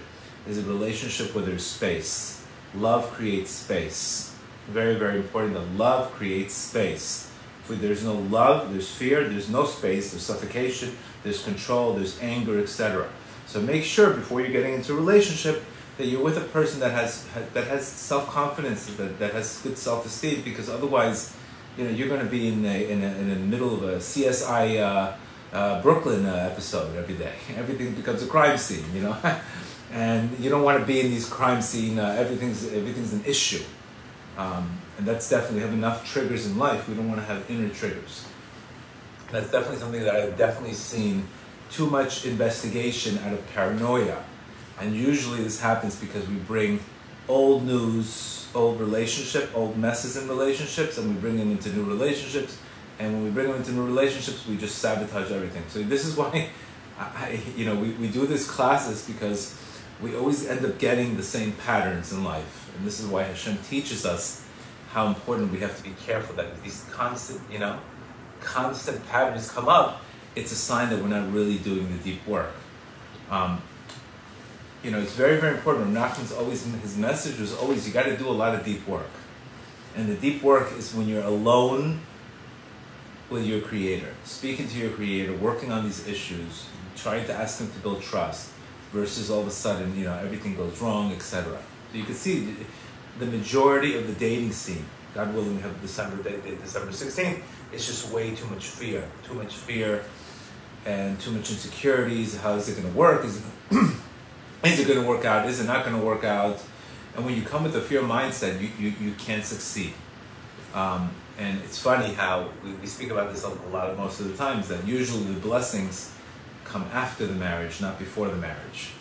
Is 0.47 0.59
a 0.59 0.63
relationship 0.63 1.33
where 1.33 1.43
there's 1.43 1.65
space. 1.65 2.45
Love 2.75 3.11
creates 3.11 3.49
space. 3.49 4.35
Very, 4.67 4.95
very 4.95 5.17
important. 5.17 5.55
That 5.55 5.65
love 5.75 6.11
creates 6.11 6.53
space 6.53 7.31
if 7.73 7.81
there's 7.81 8.03
no 8.03 8.13
love, 8.15 8.71
there's 8.71 8.89
fear, 8.89 9.27
there's 9.27 9.49
no 9.49 9.65
space, 9.65 10.11
there's 10.11 10.23
suffocation, 10.23 10.95
there's 11.23 11.43
control, 11.43 11.93
there's 11.93 12.21
anger, 12.21 12.59
etc. 12.59 13.09
So 13.47 13.61
make 13.61 13.83
sure 13.83 14.13
before 14.13 14.41
you're 14.41 14.51
getting 14.51 14.73
into 14.73 14.93
a 14.93 14.95
relationship 14.95 15.63
that 15.97 16.07
you're 16.07 16.23
with 16.23 16.37
a 16.37 16.41
person 16.41 16.79
that 16.81 16.91
has 16.91 17.25
that 17.53 17.67
has 17.67 17.87
self 17.87 18.27
confidence, 18.29 18.85
that, 18.97 19.17
that 19.19 19.33
has 19.33 19.61
good 19.61 19.77
self 19.77 20.05
esteem, 20.05 20.41
because 20.41 20.69
otherwise, 20.69 21.35
you 21.77 21.83
know, 21.83 21.89
you're 21.89 22.07
going 22.07 22.21
to 22.21 22.29
be 22.29 22.47
in 22.47 22.63
the 22.63 22.89
in, 22.89 23.03
a, 23.03 23.07
in 23.07 23.29
the 23.29 23.35
middle 23.35 23.73
of 23.73 23.83
a 23.83 23.97
CSI 23.97 24.79
uh, 24.79 25.13
uh, 25.53 25.81
Brooklyn 25.81 26.25
uh, 26.25 26.49
episode 26.51 26.95
every 26.95 27.15
day. 27.15 27.33
Everything 27.55 27.93
becomes 27.93 28.23
a 28.23 28.27
crime 28.27 28.57
scene, 28.57 28.85
you 28.93 29.01
know, 29.01 29.17
and 29.91 30.37
you 30.39 30.49
don't 30.49 30.63
want 30.63 30.79
to 30.79 30.85
be 30.85 30.99
in 30.99 31.09
these 31.09 31.27
crime 31.27 31.61
scene. 31.61 31.99
Uh, 31.99 32.15
everything's 32.17 32.65
everything's 32.71 33.13
an 33.13 33.23
issue. 33.25 33.63
Um, 34.37 34.79
and 34.97 35.05
that's 35.05 35.29
definitely 35.29 35.61
have 35.61 35.73
enough 35.73 36.09
triggers 36.09 36.45
in 36.45 36.57
life. 36.57 36.87
We 36.87 36.95
don't 36.95 37.07
want 37.07 37.19
to 37.19 37.25
have 37.25 37.49
inner 37.49 37.69
triggers. 37.69 38.25
That's 39.31 39.51
definitely 39.51 39.77
something 39.77 40.01
that 40.03 40.15
I've 40.15 40.37
definitely 40.37 40.75
seen 40.75 41.27
too 41.71 41.89
much 41.89 42.25
investigation 42.25 43.17
out 43.19 43.33
of 43.33 43.45
paranoia. 43.53 44.23
And 44.79 44.95
usually 44.95 45.43
this 45.43 45.59
happens 45.59 45.95
because 45.95 46.27
we 46.27 46.35
bring 46.35 46.79
old 47.27 47.65
news, 47.65 48.47
old 48.53 48.79
relationship, 48.79 49.49
old 49.55 49.77
messes 49.77 50.17
in 50.17 50.27
relationships, 50.27 50.97
and 50.97 51.13
we 51.13 51.21
bring 51.21 51.37
them 51.37 51.51
into 51.51 51.69
new 51.69 51.83
relationships. 51.83 52.57
And 52.99 53.13
when 53.13 53.23
we 53.23 53.29
bring 53.29 53.47
them 53.47 53.57
into 53.57 53.71
new 53.71 53.85
relationships, 53.85 54.45
we 54.47 54.57
just 54.57 54.77
sabotage 54.77 55.31
everything. 55.31 55.63
So 55.67 55.83
this 55.83 56.05
is 56.05 56.15
why, 56.15 56.49
I, 56.99 57.41
you 57.55 57.65
know, 57.65 57.75
we, 57.75 57.89
we 57.91 58.07
do 58.07 58.25
these 58.25 58.49
classes 58.49 59.05
because 59.05 59.59
we 60.01 60.15
always 60.15 60.47
end 60.47 60.65
up 60.65 60.77
getting 60.77 61.17
the 61.17 61.23
same 61.23 61.53
patterns 61.53 62.11
in 62.11 62.23
life. 62.23 62.71
And 62.77 62.85
this 62.85 62.99
is 62.99 63.07
why 63.07 63.23
Hashem 63.23 63.57
teaches 63.69 64.05
us 64.05 64.45
how 64.91 65.07
important 65.07 65.51
we 65.51 65.59
have 65.59 65.75
to 65.77 65.83
be 65.83 65.93
careful 66.05 66.35
that 66.35 66.63
these 66.63 66.85
constant, 66.91 67.41
you 67.51 67.59
know, 67.59 67.79
constant 68.39 69.05
patterns 69.07 69.51
come 69.51 69.67
up, 69.67 70.01
it's 70.35 70.51
a 70.51 70.55
sign 70.55 70.89
that 70.89 71.01
we're 71.01 71.09
not 71.09 71.31
really 71.33 71.57
doing 71.57 71.89
the 71.97 72.03
deep 72.03 72.25
work. 72.27 72.53
Um, 73.29 73.61
you 74.85 74.91
know, 74.91 74.99
it's 74.99 75.13
very, 75.13 75.41
very 75.41 75.57
important. 75.57 75.95
Nachman's 75.95 76.31
always, 76.31 76.63
his 76.81 76.95
message 76.95 77.39
was 77.39 77.55
always, 77.57 77.87
you 77.87 77.93
got 77.93 78.05
to 78.05 78.15
do 78.15 78.29
a 78.29 78.37
lot 78.43 78.53
of 78.53 78.63
deep 78.63 78.87
work. 78.87 79.09
And 79.95 80.07
the 80.07 80.13
deep 80.13 80.43
work 80.43 80.71
is 80.77 80.93
when 80.93 81.07
you're 81.07 81.23
alone 81.23 82.01
with 83.31 83.47
your 83.47 83.61
creator, 83.61 84.13
speaking 84.25 84.67
to 84.67 84.77
your 84.77 84.91
creator, 84.91 85.33
working 85.33 85.71
on 85.71 85.85
these 85.85 86.07
issues, 86.07 86.67
trying 86.95 87.25
to 87.25 87.33
ask 87.33 87.59
him 87.59 87.71
to 87.71 87.79
build 87.79 88.03
trust, 88.03 88.51
versus 88.91 89.31
all 89.31 89.41
of 89.41 89.47
a 89.47 89.51
sudden, 89.51 89.97
you 89.97 90.05
know, 90.05 90.13
everything 90.13 90.55
goes 90.55 90.79
wrong, 90.79 91.11
etc. 91.11 91.57
So 91.91 91.97
you 91.97 92.03
can 92.03 92.13
see 92.13 92.55
the 93.17 93.25
majority 93.25 93.97
of 93.97 94.05
the 94.05 94.13
dating 94.13 94.51
scene, 94.51 94.85
God 95.15 95.33
willing, 95.33 95.55
we 95.55 95.61
have 95.63 95.81
December 95.81 96.21
December 96.21 96.91
16th, 96.91 97.41
it's 97.73 97.87
just 97.87 98.11
way 98.11 98.35
too 98.35 98.45
much 98.47 98.67
fear, 98.67 99.09
too 99.23 99.33
much 99.33 99.55
fear, 99.55 100.03
and 100.85 101.19
too 101.19 101.31
much 101.31 101.49
insecurities. 101.49 102.37
How 102.37 102.53
is 102.53 102.69
it 102.69 102.79
going 102.79 102.93
to 102.93 102.97
work? 102.97 103.25
Is 103.25 103.41
is 104.63 104.79
it 104.79 104.87
going 104.87 105.01
to 105.01 105.07
work 105.07 105.25
out? 105.25 105.47
Is 105.47 105.59
it 105.59 105.65
not 105.65 105.85
going 105.85 105.99
to 105.99 106.05
work 106.05 106.23
out? 106.23 106.63
And 107.15 107.25
when 107.25 107.35
you 107.35 107.43
come 107.43 107.63
with 107.63 107.75
a 107.75 107.81
fear 107.81 108.01
mindset, 108.01 108.61
you, 108.61 108.69
you, 108.79 108.93
you 108.99 109.13
can't 109.13 109.43
succeed. 109.43 109.93
Um, 110.73 111.11
and 111.37 111.61
it's 111.61 111.79
funny 111.79 112.13
how 112.13 112.49
we, 112.63 112.71
we 112.73 112.87
speak 112.87 113.09
about 113.09 113.31
this 113.31 113.43
a 113.43 113.49
lot 113.49 113.89
of 113.89 113.97
most 113.97 114.19
of 114.19 114.27
the 114.29 114.37
times 114.37 114.67
that 114.67 114.85
usually 114.85 115.23
the 115.23 115.39
blessings 115.39 116.13
come 116.63 116.83
after 116.93 117.25
the 117.25 117.33
marriage, 117.33 117.79
not 117.79 117.97
before 117.99 118.27
the 118.27 118.35
marriage. 118.35 118.91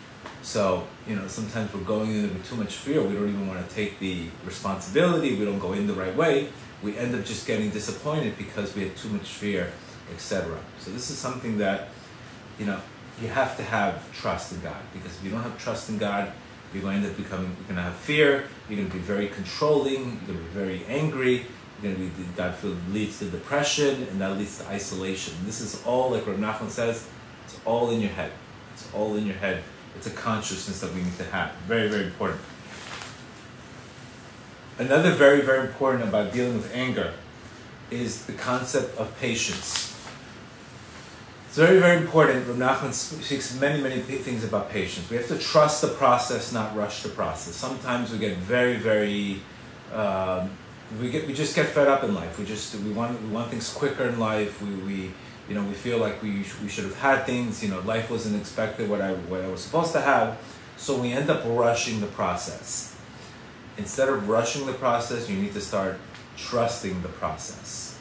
So, 0.41 0.87
you 1.07 1.15
know, 1.15 1.27
sometimes 1.27 1.73
we're 1.73 1.81
going 1.81 2.11
in 2.11 2.21
with 2.21 2.47
too 2.47 2.55
much 2.55 2.75
fear. 2.75 3.01
We 3.01 3.15
don't 3.15 3.29
even 3.29 3.47
want 3.47 3.67
to 3.67 3.75
take 3.75 3.99
the 3.99 4.27
responsibility. 4.45 5.35
We 5.35 5.43
don't 5.43 5.59
go 5.59 5.73
in 5.73 5.87
the 5.87 5.93
right 5.93 6.15
way. 6.15 6.49
We 6.83 6.97
end 6.97 7.15
up 7.15 7.25
just 7.25 7.47
getting 7.47 7.71
disappointed 7.71 8.37
because 8.37 8.75
we 8.75 8.83
have 8.83 8.95
too 8.95 9.09
much 9.09 9.27
fear, 9.27 9.71
etc. 10.13 10.57
So 10.79 10.91
this 10.91 11.09
is 11.09 11.17
something 11.17 11.57
that, 11.57 11.89
you 12.59 12.65
know, 12.67 12.79
you 13.21 13.27
have 13.27 13.55
to 13.57 13.63
have 13.63 14.11
trust 14.13 14.53
in 14.53 14.61
God 14.61 14.81
because 14.93 15.15
if 15.15 15.23
you 15.23 15.31
don't 15.31 15.43
have 15.43 15.57
trust 15.57 15.89
in 15.89 15.97
God, 15.97 16.31
you're 16.73 16.81
going 16.81 17.01
to 17.01 17.07
end 17.07 17.15
up 17.15 17.17
becoming, 17.17 17.55
you're 17.57 17.67
going 17.67 17.77
to 17.77 17.81
have 17.83 17.95
fear. 17.95 18.45
You're 18.67 18.77
going 18.77 18.89
to 18.89 18.93
be 18.93 19.01
very 19.01 19.27
controlling. 19.29 19.93
You're 19.93 20.35
going 20.35 20.39
to 20.39 20.43
be 20.43 20.49
very 20.49 20.85
angry. 20.87 21.45
You're 21.81 21.93
going 21.93 21.95
to 21.95 22.17
be, 22.17 22.51
feel 22.53 22.75
leads 22.91 23.19
to 23.19 23.25
depression 23.25 24.03
and 24.03 24.19
that 24.19 24.37
leads 24.37 24.57
to 24.59 24.67
isolation. 24.67 25.35
This 25.45 25.61
is 25.61 25.81
all, 25.85 26.11
like 26.11 26.27
Rav 26.27 26.37
Nachman 26.37 26.69
says, 26.69 27.07
it's 27.45 27.59
all 27.65 27.91
in 27.91 28.01
your 28.01 28.11
head. 28.11 28.31
It's 28.73 28.93
all 28.93 29.15
in 29.15 29.25
your 29.25 29.35
head. 29.35 29.63
It's 29.95 30.07
a 30.07 30.11
consciousness 30.11 30.81
that 30.81 30.93
we 30.93 31.01
need 31.01 31.17
to 31.17 31.23
have. 31.25 31.53
Very, 31.67 31.87
very 31.87 32.05
important. 32.05 32.41
Another 34.77 35.11
very, 35.11 35.39
very 35.39 35.67
important 35.67 36.03
about 36.03 36.33
dealing 36.33 36.55
with 36.55 36.73
anger 36.73 37.13
is 37.89 38.25
the 38.25 38.33
concept 38.33 38.97
of 38.97 39.17
patience. 39.19 39.94
It's 41.55 41.61
very, 41.61 41.79
very 41.79 42.01
important. 42.01 42.45
Rav 42.49 42.57
Nachman 42.57 42.91
speaks 42.91 43.57
many, 43.61 43.81
many 43.81 44.01
things 44.01 44.43
about 44.43 44.69
patience. 44.69 45.09
We 45.09 45.15
have 45.15 45.29
to 45.29 45.37
trust 45.37 45.81
the 45.81 45.87
process, 45.87 46.51
not 46.51 46.75
rush 46.75 47.01
the 47.01 47.07
process. 47.07 47.55
Sometimes 47.55 48.11
we 48.11 48.17
get 48.17 48.35
very, 48.39 48.75
very, 48.75 49.39
um, 49.93 50.51
we 50.99 51.09
get, 51.09 51.25
we 51.25 51.33
just 51.33 51.55
get 51.55 51.67
fed 51.67 51.87
up 51.87 52.03
in 52.03 52.13
life. 52.13 52.37
We 52.37 52.43
just, 52.43 52.75
we 52.75 52.91
want, 52.91 53.21
we 53.21 53.29
want 53.29 53.51
things 53.51 53.71
quicker 53.71 54.03
in 54.03 54.19
life. 54.19 54.61
We, 54.61 54.75
we, 54.75 55.11
you 55.47 55.55
know, 55.55 55.63
we 55.63 55.75
feel 55.75 55.97
like 55.97 56.21
we, 56.21 56.43
we 56.61 56.67
should 56.67 56.83
have 56.83 56.99
had 56.99 57.25
things, 57.25 57.63
you 57.63 57.69
know, 57.69 57.79
life 57.79 58.11
wasn't 58.11 58.35
expected 58.35 58.89
what 58.89 58.99
I, 58.99 59.13
what 59.13 59.39
I 59.39 59.47
was 59.47 59.63
supposed 59.63 59.93
to 59.93 60.01
have. 60.01 60.37
So 60.75 60.99
we 60.99 61.13
end 61.13 61.29
up 61.29 61.43
rushing 61.45 62.01
the 62.01 62.07
process. 62.07 62.97
Instead 63.77 64.09
of 64.09 64.27
rushing 64.27 64.65
the 64.65 64.73
process, 64.73 65.29
you 65.29 65.37
need 65.37 65.53
to 65.53 65.61
start 65.61 65.99
trusting 66.35 67.01
the 67.01 67.07
process. 67.07 67.97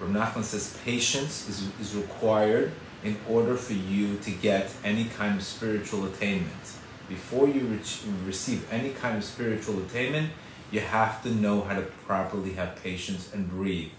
Rav 0.00 0.10
Nachman 0.10 0.42
says 0.42 0.76
patience 0.84 1.48
is, 1.48 1.70
is 1.80 1.94
required 1.94 2.72
in 3.06 3.16
order 3.28 3.54
for 3.54 3.74
you 3.74 4.16
to 4.16 4.32
get 4.32 4.68
any 4.82 5.04
kind 5.04 5.36
of 5.36 5.44
spiritual 5.44 6.06
attainment. 6.06 6.64
Before 7.08 7.46
you 7.46 7.60
re- 7.60 7.78
receive 8.24 8.66
any 8.72 8.90
kind 8.90 9.16
of 9.16 9.22
spiritual 9.22 9.78
attainment, 9.84 10.30
you 10.72 10.80
have 10.80 11.22
to 11.22 11.30
know 11.30 11.60
how 11.60 11.76
to 11.76 11.82
properly 11.82 12.54
have 12.54 12.82
patience 12.82 13.32
and 13.32 13.48
breathe. 13.48 13.92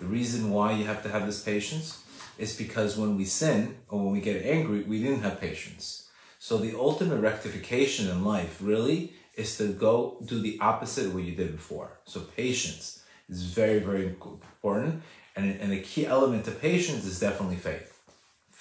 The 0.00 0.06
reason 0.06 0.50
why 0.50 0.72
you 0.72 0.86
have 0.86 1.04
to 1.04 1.08
have 1.08 1.24
this 1.24 1.40
patience 1.40 2.02
is 2.36 2.56
because 2.56 2.96
when 2.96 3.16
we 3.16 3.24
sin 3.24 3.76
or 3.88 4.02
when 4.02 4.12
we 4.12 4.20
get 4.20 4.44
angry, 4.44 4.82
we 4.82 5.00
didn't 5.00 5.22
have 5.22 5.40
patience. 5.40 6.08
So 6.40 6.58
the 6.58 6.74
ultimate 6.76 7.20
rectification 7.20 8.08
in 8.08 8.24
life 8.24 8.58
really 8.60 9.12
is 9.36 9.56
to 9.58 9.68
go 9.68 10.16
do 10.26 10.40
the 10.40 10.58
opposite 10.60 11.06
of 11.06 11.14
what 11.14 11.22
you 11.22 11.36
did 11.36 11.52
before. 11.52 12.00
So 12.06 12.22
patience 12.22 13.04
is 13.28 13.44
very, 13.44 13.78
very 13.78 14.04
important. 14.06 15.02
And, 15.36 15.60
and 15.60 15.70
the 15.70 15.80
key 15.80 16.06
element 16.06 16.44
to 16.46 16.50
patience 16.50 17.04
is 17.04 17.20
definitely 17.20 17.56
faith. 17.56 17.91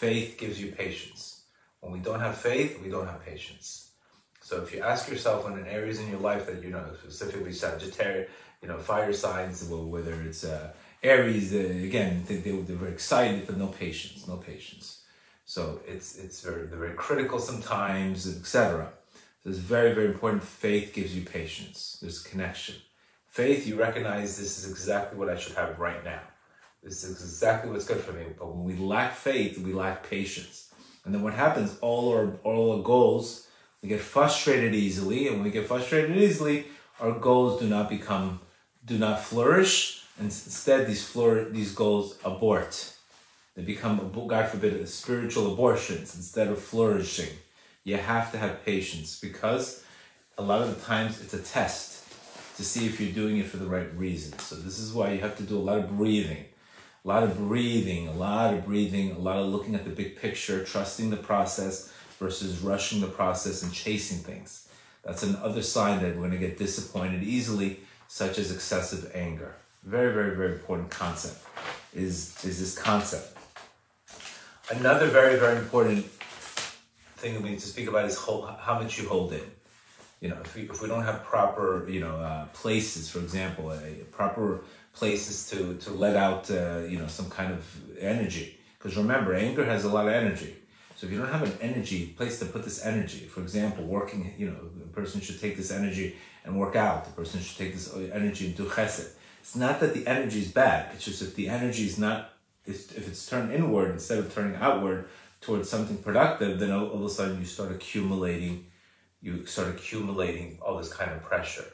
Faith 0.02 0.40
gives 0.40 0.60
you 0.60 0.72
patience. 0.72 1.44
When 1.80 1.94
we 1.94 2.00
don't 2.00 2.22
have 2.22 2.36
faith, 2.36 2.82
we 2.82 2.90
don't 2.90 3.06
have 3.06 3.24
patience. 3.24 3.92
So 4.42 4.64
if 4.64 4.74
you 4.74 4.82
ask 4.82 5.08
yourself 5.08 5.46
in 5.46 5.64
areas 5.68 6.00
in 6.00 6.10
your 6.10 6.20
life 6.20 6.48
that 6.48 6.64
you 6.64 6.72
know, 6.72 6.86
specifically 7.04 7.54
Sagittarius, 7.54 8.28
you 8.64 8.68
know, 8.68 8.80
fire 8.80 9.14
signs, 9.14 9.64
whether 9.70 10.14
it's 10.24 10.44
uh, 10.44 10.72
Aries, 11.04 11.54
uh, 11.54 11.60
again, 11.86 12.24
they, 12.28 12.38
they, 12.38 12.50
they're 12.50 12.76
very 12.76 12.94
excited, 12.94 13.46
but 13.46 13.58
no 13.58 13.68
patience, 13.68 14.28
no 14.28 14.38
patience. 14.38 15.04
So 15.46 15.82
it's 15.88 16.18
it's 16.18 16.42
very 16.42 16.66
they're 16.66 16.80
very 16.80 16.96
critical 16.96 17.38
sometimes, 17.38 18.28
etc. 18.28 18.92
So 19.44 19.52
it's 19.52 19.60
very 19.60 19.94
very 19.94 20.08
important. 20.08 20.44
Faith 20.44 20.94
gives 20.96 21.16
you 21.16 21.22
patience. 21.24 22.00
There's 22.02 22.24
connection. 22.24 22.78
Faith, 23.28 23.68
you 23.68 23.76
recognize 23.76 24.36
this 24.36 24.58
is 24.58 24.72
exactly 24.72 25.20
what 25.20 25.30
I 25.30 25.38
should 25.38 25.54
have 25.54 25.78
right 25.78 26.04
now. 26.04 26.22
This 26.84 27.04
is 27.04 27.22
exactly 27.22 27.72
what's 27.72 27.86
good 27.86 28.02
for 28.02 28.14
me. 28.14 28.26
But 28.38 28.54
when 28.54 28.64
we 28.64 28.76
lack 28.76 29.16
faith, 29.16 29.58
we 29.60 29.74
lack 29.74 30.10
patience. 30.10 30.74
And 31.06 31.14
then 31.14 31.22
what 31.22 31.34
happens? 31.34 31.78
All 31.82 32.12
our 32.14 32.34
all 32.44 32.78
our 32.78 32.84
goals, 32.84 33.48
we 33.82 33.90
get 33.90 34.02
frustrated 34.02 34.74
easily, 34.76 35.28
and 35.28 35.38
when 35.38 35.46
we 35.46 35.52
get 35.52 35.68
frustrated 35.68 36.16
easily, 36.16 36.66
our 37.00 37.12
goals 37.12 37.60
do 37.60 37.68
not 37.68 37.90
become 37.90 38.40
do 38.86 38.98
not 38.98 39.22
flourish. 39.22 40.04
And 40.18 40.26
instead, 40.26 40.88
these 40.88 41.08
flour 41.08 41.50
these 41.50 41.74
goals 41.74 42.18
abort 42.24 42.94
they 43.56 43.64
become, 43.64 44.12
God 44.28 44.50
forbid, 44.50 44.88
spiritual 44.88 45.54
abortions 45.54 46.16
instead 46.16 46.48
of 46.48 46.62
flourishing. 46.62 47.30
You 47.84 47.98
have 47.98 48.32
to 48.32 48.38
have 48.38 48.66
patience 48.66 49.20
because 49.20 49.84
a 50.38 50.42
lot 50.42 50.62
of 50.62 50.74
the 50.74 50.86
times 50.86 51.22
it's 51.22 51.34
a 51.34 51.42
test 51.42 52.06
to 52.56 52.64
see 52.64 52.86
if 52.86 53.00
you're 53.00 53.12
doing 53.12 53.38
it 53.38 53.48
for 53.48 53.58
the 53.58 53.66
right 53.66 53.94
reason. 53.98 54.38
So 54.40 54.56
this 54.56 54.80
is 54.80 54.94
why 54.94 55.12
you 55.12 55.20
have 55.20 55.36
to 55.38 55.44
do 55.44 55.58
a 55.58 55.60
lot 55.60 55.80
of 55.80 55.98
breathing, 55.98 56.46
a 57.04 57.08
lot 57.08 57.24
of 57.24 57.38
breathing, 57.38 58.08
a 58.08 58.14
lot 58.14 58.54
of 58.54 58.66
breathing, 58.66 59.12
a 59.12 59.18
lot 59.18 59.38
of 59.38 59.48
looking 59.48 59.74
at 59.74 59.84
the 59.84 59.90
big 59.90 60.18
picture, 60.18 60.64
trusting 60.64 61.10
the 61.10 61.18
process 61.18 61.92
versus 62.20 62.60
rushing 62.60 63.02
the 63.02 63.08
process 63.08 63.64
and 63.64 63.74
chasing 63.74 64.20
things. 64.20 64.68
That's 65.04 65.24
another 65.24 65.64
sign 65.64 66.02
that 66.04 66.16
we're 66.16 66.28
going 66.28 66.32
to 66.32 66.38
get 66.38 66.60
disappointed 66.60 67.24
easily, 67.24 67.80
such 68.08 68.38
as 68.38 68.52
excessive 68.52 69.12
anger. 69.16 69.56
Very, 69.84 70.14
very, 70.14 70.36
very 70.36 70.54
important 70.54 70.92
concept 70.92 71.44
is, 71.96 72.36
is 72.46 72.60
this 72.60 72.78
concept. 72.78 73.36
Another 74.70 75.08
very, 75.08 75.40
very 75.40 75.58
important 75.58 76.06
thing 77.16 77.42
we 77.42 77.50
need 77.50 77.60
to 77.60 77.68
speak 77.68 77.88
about 77.88 78.06
is 78.06 78.16
hold, 78.16 78.48
how 78.60 78.80
much 78.80 79.00
you 79.00 79.08
hold 79.08 79.34
in. 79.34 79.42
You 80.22 80.30
know, 80.30 80.38
if 80.46 80.56
we, 80.56 80.62
if 80.64 80.84
we 80.84 80.88
don't 80.88 81.04
have 81.04 81.24
proper, 81.24 81.90
you 81.90 82.00
know, 82.00 82.16
uh, 82.16 82.46
places, 82.54 83.10
for 83.10 83.20
example, 83.20 83.72
a 83.72 84.06
proper 84.12 84.62
places 84.94 85.50
to, 85.50 85.76
to 85.76 85.92
let 85.92 86.16
out, 86.16 86.50
uh, 86.52 86.80
you 86.88 86.98
know, 87.00 87.08
some 87.08 87.30
kind 87.30 87.52
of 87.54 87.66
energy. 88.00 88.60
Because 88.78 88.98
remember, 88.98 89.34
anger 89.34 89.66
has 89.66 89.84
a 89.84 89.90
lot 89.90 90.08
of 90.08 90.14
energy. 90.14 90.56
So 90.96 91.08
if 91.08 91.14
you 91.14 91.20
don't 91.20 91.30
have 91.30 91.44
an 91.44 91.58
energy 91.62 92.08
place 92.18 92.40
to 92.40 92.46
put 92.46 92.64
this 92.64 92.86
energy, 92.86 93.26
for 93.26 93.42
example, 93.42 93.84
working, 93.86 94.34
you 94.38 94.50
know, 94.50 94.58
a 94.84 94.88
person 94.94 95.22
should 95.22 95.40
take 95.40 95.58
this 95.58 95.72
energy 95.72 96.16
and 96.46 96.60
work 96.60 96.76
out. 96.76 97.06
The 97.06 97.12
person 97.12 97.40
should 97.42 97.58
take 97.58 97.74
this 97.74 97.94
energy 97.96 98.48
and 98.48 98.56
do 98.56 98.66
chesed. 98.66 99.14
It's 99.40 99.56
not 99.56 99.80
that 99.80 99.94
the 99.94 100.06
energy 100.06 100.40
is 100.40 100.52
bad. 100.52 100.92
It's 100.94 101.06
just 101.06 101.22
if 101.22 101.36
the 101.36 101.50
energy 101.50 101.86
is 101.86 101.98
not 101.98 102.34
if 102.66 103.08
it's 103.08 103.26
turned 103.26 103.52
inward 103.52 103.92
instead 103.92 104.20
of 104.20 104.34
turning 104.34 104.56
outward 104.56 105.08
towards 105.42 105.70
something 105.70 105.98
productive, 105.98 106.60
then 106.60 106.72
all, 106.72 106.88
all 106.90 107.00
of 107.00 107.06
a 107.06 107.10
sudden 107.10 107.40
you 107.40 107.46
start 107.46 107.72
accumulating, 107.72 108.68
you 109.22 109.46
start 109.46 109.70
accumulating 109.70 110.60
all 110.62 110.78
this 110.78 110.94
kind 110.94 111.12
of 111.12 111.24
pressure. 111.24 111.66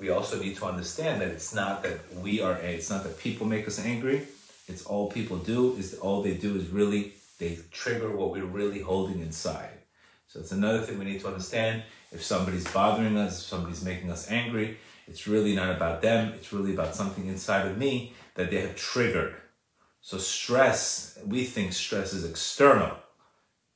We 0.00 0.08
also 0.08 0.40
need 0.40 0.56
to 0.56 0.64
understand 0.64 1.20
that 1.20 1.28
it's 1.28 1.54
not 1.54 1.82
that 1.82 1.98
we 2.16 2.40
are, 2.40 2.54
it's 2.54 2.88
not 2.88 3.04
that 3.04 3.18
people 3.18 3.46
make 3.46 3.68
us 3.68 3.78
angry. 3.78 4.26
It's 4.66 4.86
all 4.86 5.10
people 5.10 5.36
do 5.36 5.76
is 5.76 5.98
all 5.98 6.22
they 6.22 6.34
do 6.34 6.56
is 6.56 6.68
really, 6.68 7.12
they 7.38 7.58
trigger 7.70 8.10
what 8.16 8.30
we're 8.30 8.46
really 8.46 8.80
holding 8.80 9.20
inside. 9.20 9.76
So 10.26 10.40
it's 10.40 10.52
another 10.52 10.80
thing 10.80 10.98
we 10.98 11.04
need 11.04 11.20
to 11.20 11.26
understand. 11.26 11.82
If 12.12 12.24
somebody's 12.24 12.66
bothering 12.72 13.18
us, 13.18 13.40
if 13.40 13.46
somebody's 13.46 13.84
making 13.84 14.10
us 14.10 14.30
angry, 14.30 14.78
it's 15.06 15.26
really 15.26 15.54
not 15.54 15.70
about 15.76 16.00
them. 16.00 16.32
It's 16.32 16.50
really 16.50 16.72
about 16.72 16.94
something 16.94 17.26
inside 17.26 17.66
of 17.66 17.76
me 17.76 18.14
that 18.36 18.50
they 18.50 18.62
have 18.62 18.76
triggered. 18.76 19.34
So 20.00 20.16
stress, 20.16 21.18
we 21.26 21.44
think 21.44 21.74
stress 21.74 22.14
is 22.14 22.24
external. 22.24 22.96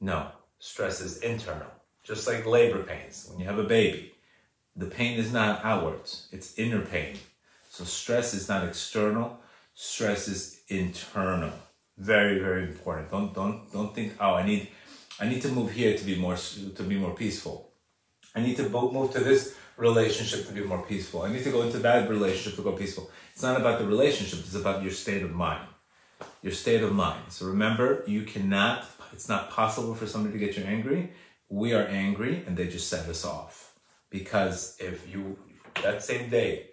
No, 0.01 0.29
stress 0.59 1.03
is 1.03 1.19
internal. 1.19 1.71
Just 2.03 2.27
like 2.27 2.47
labor 2.47 2.83
pains, 2.83 3.27
when 3.29 3.41
you 3.41 3.45
have 3.45 3.59
a 3.59 3.65
baby, 3.65 4.14
the 4.77 4.87
pain 4.87 5.19
is 5.19 5.33
not 5.33 5.65
outwards, 5.65 6.29
it's 6.33 6.59
inner 6.59 6.81
pain. 6.81 7.19
So 7.71 7.85
stress 7.85 8.35
is 8.35 8.49
not 8.49 8.67
external, 8.67 9.41
stress 9.75 10.29
is 10.29 10.61
internal. 10.69 11.53
Very, 11.97 12.39
very 12.39 12.65
important. 12.65 13.11
Don't 13.11 13.35
don't 13.35 13.73
don't 13.73 13.95
think, 13.95 14.15
oh, 14.21 14.35
I 14.35 14.45
need 14.45 14.69
I 15.21 15.29
need 15.29 15.43
to 15.43 15.49
move 15.49 15.71
here 15.73 15.97
to 15.97 16.05
be 16.05 16.17
more 16.17 16.37
to 16.37 16.83
be 16.83 16.97
more 16.97 17.15
peaceful. 17.15 17.71
I 18.35 18.41
need 18.41 18.57
to 18.57 18.69
move 18.69 19.13
to 19.13 19.21
this 19.21 19.55
relationship 19.77 20.47
to 20.47 20.53
be 20.53 20.63
more 20.63 20.83
peaceful. 20.83 21.23
I 21.23 21.33
need 21.33 21.45
to 21.45 21.51
go 21.51 21.63
into 21.63 21.79
that 21.79 22.09
relationship 22.09 22.57
to 22.57 22.63
go 22.63 22.73
peaceful. 22.73 23.11
It's 23.33 23.43
not 23.43 23.61
about 23.61 23.79
the 23.79 23.87
relationship, 23.87 24.41
it's 24.41 24.55
about 24.55 24.83
your 24.83 24.93
state 24.93 25.23
of 25.23 25.33
mind 25.33 25.67
your 26.45 26.53
state 26.53 26.83
of 26.83 26.93
mind. 26.93 27.23
So 27.31 27.47
remember, 27.47 28.05
you 28.07 28.23
cannot, 28.23 28.85
it's 29.13 29.29
not 29.29 29.51
possible 29.51 29.95
for 29.95 30.07
somebody 30.07 30.39
to 30.39 30.45
get 30.45 30.57
you 30.57 30.65
angry. 30.65 31.11
We 31.49 31.73
are 31.73 31.87
angry 31.87 32.45
and 32.47 32.57
they 32.57 32.69
just 32.69 32.89
set 32.89 33.09
us 33.09 33.25
off. 33.25 33.74
Because 34.15 34.77
if 34.79 35.13
you, 35.13 35.37
that 35.83 36.01
same 36.01 36.31
day, 36.31 36.67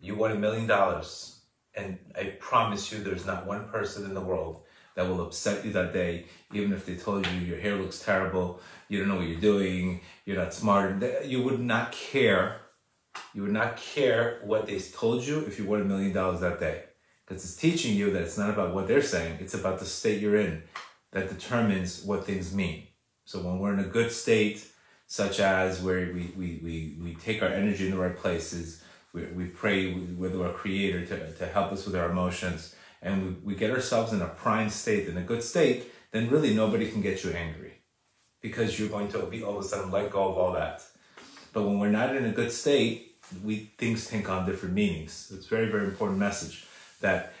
you 0.00 0.16
won 0.16 0.32
a 0.32 0.34
million 0.34 0.66
dollars, 0.66 1.42
and 1.76 1.96
I 2.16 2.24
promise 2.40 2.90
you 2.90 2.98
there's 2.98 3.24
not 3.24 3.46
one 3.46 3.68
person 3.68 4.04
in 4.04 4.14
the 4.14 4.20
world 4.20 4.62
that 4.96 5.06
will 5.06 5.24
upset 5.24 5.64
you 5.64 5.72
that 5.74 5.92
day, 5.92 6.24
even 6.52 6.72
if 6.72 6.86
they 6.86 6.96
told 6.96 7.24
you 7.24 7.38
your 7.38 7.60
hair 7.60 7.76
looks 7.76 8.00
terrible, 8.00 8.60
you 8.88 8.98
don't 8.98 9.06
know 9.06 9.14
what 9.14 9.28
you're 9.28 9.38
doing, 9.38 10.00
you're 10.24 10.38
not 10.38 10.52
smart, 10.52 11.00
you 11.24 11.40
would 11.40 11.60
not 11.60 11.92
care. 11.92 12.62
You 13.32 13.42
would 13.42 13.52
not 13.52 13.76
care 13.76 14.40
what 14.42 14.66
they 14.66 14.80
told 14.80 15.24
you 15.24 15.38
if 15.46 15.56
you 15.56 15.66
won 15.66 15.82
a 15.82 15.84
million 15.84 16.12
dollars 16.12 16.40
that 16.40 16.58
day. 16.58 16.82
Because 17.24 17.44
it's 17.44 17.54
teaching 17.54 17.94
you 17.94 18.10
that 18.10 18.22
it's 18.22 18.38
not 18.38 18.50
about 18.50 18.74
what 18.74 18.88
they're 18.88 19.02
saying, 19.02 19.36
it's 19.38 19.54
about 19.54 19.78
the 19.78 19.84
state 19.84 20.20
you're 20.20 20.34
in 20.34 20.64
that 21.12 21.28
determines 21.28 22.02
what 22.02 22.26
things 22.26 22.52
mean. 22.52 22.88
So 23.24 23.38
when 23.38 23.60
we're 23.60 23.74
in 23.74 23.78
a 23.78 23.84
good 23.84 24.10
state, 24.10 24.66
such 25.08 25.40
as 25.40 25.82
where 25.82 26.12
we, 26.12 26.32
we, 26.36 26.60
we, 26.62 26.96
we 27.02 27.14
take 27.14 27.42
our 27.42 27.48
energy 27.48 27.86
in 27.86 27.90
the 27.92 27.98
right 27.98 28.16
places, 28.16 28.82
we, 29.12 29.24
we 29.26 29.46
pray 29.46 29.92
with 29.94 30.40
our 30.40 30.52
creator 30.52 31.04
to, 31.04 31.32
to 31.32 31.46
help 31.46 31.72
us 31.72 31.86
with 31.86 31.96
our 31.96 32.10
emotions, 32.10 32.76
and 33.02 33.24
we, 33.24 33.52
we 33.52 33.54
get 33.58 33.70
ourselves 33.70 34.12
in 34.12 34.20
a 34.20 34.28
prime 34.28 34.68
state, 34.68 35.08
in 35.08 35.16
a 35.16 35.22
good 35.22 35.42
state, 35.42 35.90
then 36.12 36.28
really 36.28 36.54
nobody 36.54 36.90
can 36.90 37.00
get 37.00 37.24
you 37.24 37.30
angry 37.30 37.72
because 38.40 38.78
you're 38.78 38.90
going 38.90 39.08
to 39.08 39.26
be 39.26 39.42
all 39.42 39.58
of 39.58 39.64
a 39.64 39.66
sudden 39.66 39.90
let 39.90 40.10
go 40.10 40.28
of 40.28 40.36
all 40.36 40.52
that. 40.52 40.84
But 41.52 41.62
when 41.62 41.78
we're 41.78 41.90
not 41.90 42.14
in 42.14 42.26
a 42.26 42.30
good 42.30 42.52
state, 42.52 43.16
we 43.42 43.70
things 43.78 44.06
take 44.06 44.28
on 44.28 44.46
different 44.46 44.74
meanings. 44.74 45.32
It's 45.34 45.46
very, 45.46 45.70
very 45.70 45.84
important 45.84 46.18
message 46.18 46.66
that 47.00 47.32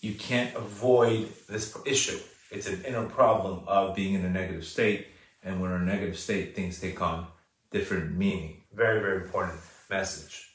you 0.00 0.14
can't 0.14 0.54
avoid 0.54 1.28
this 1.48 1.76
issue. 1.84 2.18
It's 2.50 2.68
an 2.68 2.84
inner 2.84 3.06
problem 3.06 3.62
of 3.66 3.96
being 3.96 4.14
in 4.14 4.24
a 4.24 4.30
negative 4.30 4.64
state. 4.64 5.08
And 5.46 5.60
when 5.60 5.70
we're 5.70 5.76
in 5.76 5.82
a 5.82 5.86
negative 5.86 6.18
state, 6.18 6.56
things 6.56 6.80
take 6.80 7.00
on 7.00 7.28
different 7.70 8.16
meaning. 8.16 8.64
Very, 8.74 8.98
very 9.00 9.22
important 9.22 9.60
message. 9.88 10.50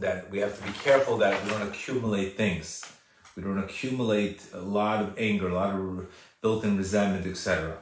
That 0.00 0.30
we 0.30 0.38
have 0.38 0.58
to 0.58 0.64
be 0.64 0.72
careful 0.78 1.18
that 1.18 1.44
we 1.44 1.50
don't 1.50 1.68
accumulate 1.68 2.38
things. 2.38 2.90
We 3.36 3.42
don't 3.42 3.58
accumulate 3.58 4.42
a 4.54 4.60
lot 4.60 5.02
of 5.02 5.18
anger, 5.18 5.48
a 5.48 5.54
lot 5.54 5.74
of 5.74 6.08
built-in 6.40 6.78
resentment, 6.78 7.26
etc. 7.26 7.76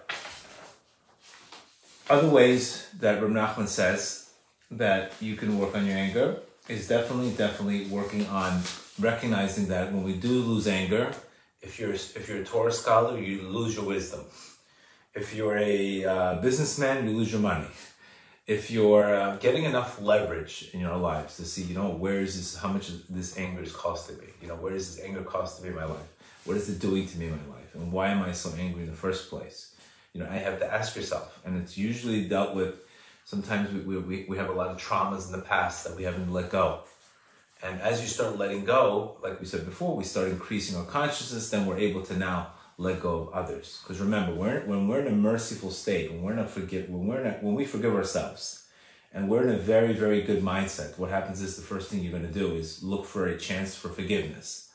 Other 2.08 2.28
ways 2.28 2.88
that 2.98 3.22
Rav 3.22 3.30
Nachman 3.30 3.68
says 3.68 4.32
that 4.72 5.12
you 5.20 5.36
can 5.36 5.60
work 5.60 5.76
on 5.76 5.86
your 5.86 5.96
anger 5.96 6.40
is 6.68 6.88
definitely, 6.88 7.30
definitely 7.30 7.86
working 7.86 8.26
on 8.26 8.62
recognizing 8.98 9.68
that 9.68 9.92
when 9.92 10.02
we 10.02 10.14
do 10.14 10.42
lose 10.42 10.66
anger, 10.66 11.12
if 11.62 11.78
you're 11.78 11.92
if 11.92 12.28
you're 12.28 12.42
a 12.42 12.44
Torah 12.44 12.72
scholar, 12.72 13.16
you 13.16 13.42
lose 13.42 13.76
your 13.76 13.84
wisdom. 13.84 14.24
If 15.14 15.34
you're 15.34 15.58
a 15.58 16.04
uh, 16.04 16.34
businessman, 16.40 17.08
you 17.08 17.16
lose 17.16 17.32
your 17.32 17.40
money. 17.40 17.66
If 18.46 18.70
you're 18.70 19.12
uh, 19.12 19.36
getting 19.38 19.64
enough 19.64 20.00
leverage 20.00 20.70
in 20.72 20.80
your 20.80 20.96
lives 20.96 21.36
to 21.38 21.44
see, 21.44 21.62
you 21.62 21.74
know, 21.74 21.90
where 21.90 22.20
is 22.20 22.36
this? 22.36 22.56
How 22.56 22.68
much 22.68 22.88
is 22.88 23.02
this 23.08 23.36
anger 23.36 23.62
is 23.62 23.72
costing 23.72 24.18
me? 24.18 24.26
You 24.40 24.48
know, 24.48 24.54
where 24.56 24.72
is 24.72 24.94
this 24.94 25.04
anger 25.04 25.22
costing 25.22 25.64
me 25.64 25.70
in 25.70 25.76
my 25.76 25.84
life? 25.84 26.08
What 26.44 26.56
is 26.56 26.68
it 26.68 26.78
doing 26.78 27.06
to 27.08 27.18
me 27.18 27.26
in 27.26 27.32
my 27.32 27.56
life? 27.56 27.74
And 27.74 27.90
why 27.90 28.08
am 28.08 28.22
I 28.22 28.30
so 28.32 28.50
angry 28.56 28.82
in 28.84 28.90
the 28.90 28.96
first 28.96 29.30
place? 29.30 29.74
You 30.12 30.20
know, 30.20 30.28
I 30.30 30.36
have 30.36 30.60
to 30.60 30.72
ask 30.72 30.94
yourself, 30.94 31.40
and 31.44 31.60
it's 31.60 31.76
usually 31.76 32.28
dealt 32.28 32.54
with. 32.54 32.74
Sometimes 33.24 33.72
we, 33.72 33.96
we, 33.98 34.26
we 34.28 34.36
have 34.36 34.48
a 34.48 34.52
lot 34.52 34.68
of 34.68 34.78
traumas 34.78 35.26
in 35.26 35.32
the 35.32 35.44
past 35.44 35.84
that 35.84 35.96
we 35.96 36.04
haven't 36.04 36.32
let 36.32 36.50
go 36.50 36.80
And 37.62 37.80
as 37.80 38.00
you 38.00 38.08
start 38.08 38.38
letting 38.38 38.64
go, 38.64 39.16
like 39.22 39.40
we 39.40 39.46
said 39.46 39.64
before, 39.66 39.94
we 39.96 40.04
start 40.04 40.28
increasing 40.28 40.76
our 40.78 40.84
consciousness, 40.84 41.50
then 41.50 41.66
we're 41.66 41.78
able 41.78 42.02
to 42.04 42.16
now 42.16 42.52
let 42.80 43.02
go 43.02 43.20
of 43.20 43.28
others. 43.34 43.80
Because 43.82 44.00
remember, 44.00 44.34
we're, 44.34 44.60
when 44.62 44.88
we're 44.88 45.00
in 45.00 45.06
a 45.06 45.16
merciful 45.16 45.70
state, 45.70 46.10
when 46.10 46.22
we're 46.22 46.34
not 46.34 46.48
forgive, 46.48 46.88
when 46.88 47.06
we're 47.06 47.22
not, 47.22 47.42
when 47.42 47.54
we 47.54 47.66
forgive 47.66 47.94
ourselves, 47.94 48.64
and 49.12 49.28
we're 49.28 49.46
in 49.46 49.54
a 49.54 49.58
very, 49.58 49.92
very 49.92 50.22
good 50.22 50.42
mindset, 50.42 50.98
what 50.98 51.10
happens 51.10 51.42
is 51.42 51.56
the 51.56 51.62
first 51.62 51.90
thing 51.90 52.00
you're 52.00 52.10
going 52.10 52.26
to 52.26 52.38
do 52.38 52.52
is 52.52 52.82
look 52.82 53.04
for 53.04 53.26
a 53.26 53.36
chance 53.36 53.76
for 53.76 53.90
forgiveness. 53.90 54.70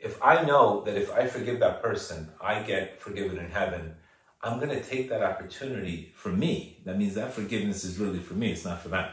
If 0.00 0.20
I 0.20 0.44
know 0.44 0.82
that 0.84 0.96
if 0.96 1.12
I 1.12 1.28
forgive 1.28 1.60
that 1.60 1.80
person, 1.80 2.28
I 2.40 2.62
get 2.62 3.00
forgiven 3.00 3.38
in 3.38 3.50
heaven, 3.50 3.94
I'm 4.42 4.58
going 4.58 4.70
to 4.70 4.82
take 4.82 5.08
that 5.10 5.22
opportunity 5.22 6.12
for 6.16 6.30
me. 6.30 6.80
That 6.84 6.98
means 6.98 7.14
that 7.14 7.32
forgiveness 7.32 7.84
is 7.84 7.98
really 7.98 8.18
for 8.18 8.34
me, 8.34 8.50
it's 8.50 8.64
not 8.64 8.82
for 8.82 8.88
them. 8.88 9.10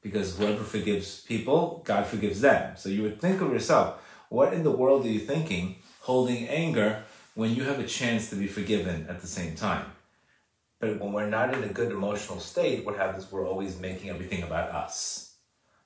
Because 0.00 0.38
whoever 0.38 0.64
forgives 0.64 1.20
people, 1.20 1.82
God 1.84 2.06
forgives 2.06 2.40
them. 2.40 2.76
So 2.78 2.88
you 2.88 3.02
would 3.02 3.20
think 3.20 3.42
of 3.42 3.52
yourself, 3.52 4.00
what 4.30 4.54
in 4.54 4.62
the 4.62 4.70
world 4.70 5.04
are 5.04 5.10
you 5.10 5.20
thinking 5.20 5.82
holding 6.00 6.48
anger 6.48 7.04
when 7.38 7.54
you 7.54 7.62
have 7.62 7.78
a 7.78 7.86
chance 7.86 8.30
to 8.30 8.34
be 8.34 8.48
forgiven 8.48 9.06
at 9.08 9.20
the 9.20 9.26
same 9.28 9.54
time? 9.54 9.86
But 10.80 10.98
when 10.98 11.12
we're 11.12 11.30
not 11.30 11.54
in 11.54 11.62
a 11.62 11.68
good 11.68 11.92
emotional 11.92 12.40
state, 12.40 12.84
what 12.84 12.96
happens? 12.96 13.30
We're 13.30 13.46
always 13.46 13.78
making 13.78 14.10
everything 14.10 14.42
about 14.42 14.70
us. 14.70 15.36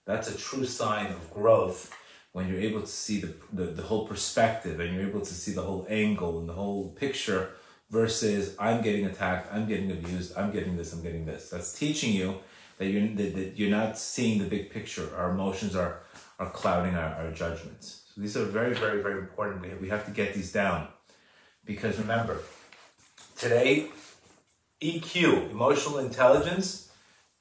That's 0.07 0.35
a 0.35 0.39
true 0.39 0.65
sign 0.65 1.09
of 1.09 1.31
growth 1.31 1.95
when 2.33 2.49
you're 2.49 2.59
able 2.59 2.81
to 2.81 2.87
see 2.87 3.21
the, 3.21 3.35
the, 3.53 3.65
the 3.65 3.83
whole 3.83 4.07
perspective 4.07 4.81
and 4.81 4.95
you're 4.95 5.07
able 5.07 5.21
to 5.21 5.35
see 5.35 5.53
the 5.53 5.61
whole 5.61 5.87
angle 5.91 6.39
and 6.39 6.49
the 6.49 6.55
whole 6.55 6.89
picture 6.93 7.51
versus 7.91 8.57
I'm 8.59 8.81
getting 8.81 9.05
attacked, 9.05 9.53
I'm 9.53 9.69
getting 9.69 9.93
abused, 9.93 10.35
I'm 10.35 10.53
getting 10.53 10.79
this, 10.79 10.95
I'm 10.95 11.03
getting 11.03 11.27
this. 11.27 11.51
That's 11.51 11.79
teaching 11.79 12.15
you 12.15 12.37
that 12.79 12.87
you're, 12.87 13.09
that, 13.09 13.35
that 13.37 13.59
you're 13.59 13.69
not 13.69 13.99
seeing 13.99 14.39
the 14.39 14.49
big 14.49 14.71
picture. 14.71 15.15
Our 15.15 15.33
emotions 15.33 15.77
are, 15.77 16.01
are 16.39 16.49
clouding 16.49 16.95
our, 16.95 17.15
our 17.17 17.31
judgments. 17.31 18.05
So 18.15 18.23
these 18.23 18.39
are 18.39 18.47
very, 18.47 18.73
very, 18.73 19.03
very 19.03 19.19
important. 19.19 19.61
We 19.61 19.69
have, 19.69 19.81
we 19.83 19.89
have 19.91 20.07
to 20.07 20.13
get 20.13 20.33
these 20.33 20.51
down. 20.51 20.89
Because 21.65 21.99
remember, 21.99 22.41
today 23.37 23.89
EQ, 24.81 25.51
emotional 25.51 25.99
intelligence, 25.99 26.91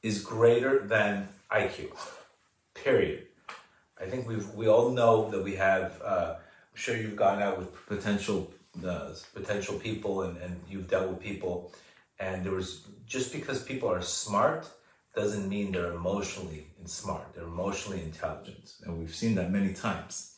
is 0.04 0.24
greater 0.24 0.80
than 0.80 1.28
IQ. 1.52 1.90
Period. 2.74 3.28
I 4.00 4.06
think 4.06 4.28
we 4.28 4.38
we 4.56 4.68
all 4.68 4.90
know 4.92 5.30
that 5.30 5.44
we 5.44 5.56
have. 5.56 6.02
Uh, 6.04 6.36
I'm 6.38 6.78
sure 6.78 6.96
you've 6.96 7.16
gone 7.16 7.42
out 7.42 7.58
with 7.60 7.70
potential 7.88 8.54
uh, 8.86 9.14
potential 9.34 9.78
people 9.78 10.24
and, 10.24 10.38
and 10.38 10.60
you've 10.70 10.88
dealt 10.88 11.10
with 11.10 11.20
people, 11.20 11.74
and 12.20 12.44
there 12.44 12.54
was 12.54 12.88
just 13.06 13.34
because 13.34 13.62
people 13.64 13.90
are 13.90 14.02
smart 14.02 14.70
doesn't 15.14 15.50
mean 15.50 15.72
they're 15.74 15.92
emotionally 15.92 16.68
smart. 16.86 17.34
They're 17.34 17.44
emotionally 17.44 18.02
intelligent, 18.02 18.74
and 18.84 18.98
we've 18.98 19.16
seen 19.16 19.36
that 19.36 19.52
many 19.52 19.74
times. 19.74 20.31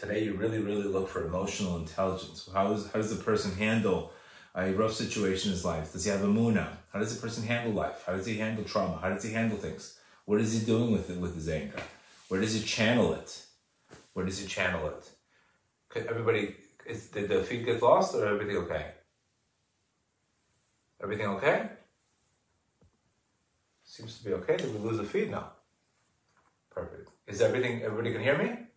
Today, 0.00 0.24
you 0.24 0.32
really, 0.32 0.60
really 0.60 0.84
look 0.84 1.10
for 1.10 1.26
emotional 1.26 1.76
intelligence. 1.76 2.48
How, 2.54 2.72
is, 2.72 2.86
how 2.86 3.00
does 3.00 3.14
the 3.14 3.22
person 3.22 3.54
handle 3.54 4.12
a 4.54 4.72
rough 4.72 4.94
situation 4.94 5.50
in 5.50 5.56
his 5.56 5.62
life? 5.62 5.92
Does 5.92 6.06
he 6.06 6.10
have 6.10 6.20
emuna? 6.20 6.68
How 6.90 7.00
does 7.00 7.14
the 7.14 7.20
person 7.20 7.44
handle 7.44 7.74
life? 7.74 8.04
How 8.06 8.14
does 8.14 8.24
he 8.24 8.38
handle 8.38 8.64
trauma? 8.64 8.96
How 8.96 9.10
does 9.10 9.22
he 9.22 9.34
handle 9.34 9.58
things? 9.58 9.98
What 10.24 10.40
is 10.40 10.58
he 10.58 10.64
doing 10.64 10.90
with 10.90 11.10
it 11.10 11.18
with 11.18 11.34
his 11.34 11.50
anger? 11.50 11.82
Where 12.28 12.40
does 12.40 12.54
he 12.54 12.66
channel 12.66 13.12
it? 13.12 13.42
Where 14.14 14.24
does 14.24 14.38
he 14.38 14.46
channel 14.46 14.86
it? 14.88 15.10
Could 15.90 16.06
everybody 16.06 16.56
is, 16.86 17.08
did 17.08 17.28
the 17.28 17.42
feed 17.42 17.66
get 17.66 17.82
lost 17.82 18.14
or 18.14 18.26
everything 18.26 18.56
okay? 18.56 18.92
Everything 21.02 21.26
okay? 21.26 21.68
Seems 23.84 24.16
to 24.16 24.24
be 24.24 24.32
okay. 24.32 24.56
Did 24.56 24.72
we 24.72 24.80
lose 24.80 24.96
the 24.96 25.04
feed 25.04 25.30
now? 25.30 25.50
Perfect. 26.70 27.10
Is 27.26 27.42
everything 27.42 27.82
everybody 27.82 28.12
can 28.12 28.22
hear 28.22 28.38
me? 28.38 28.69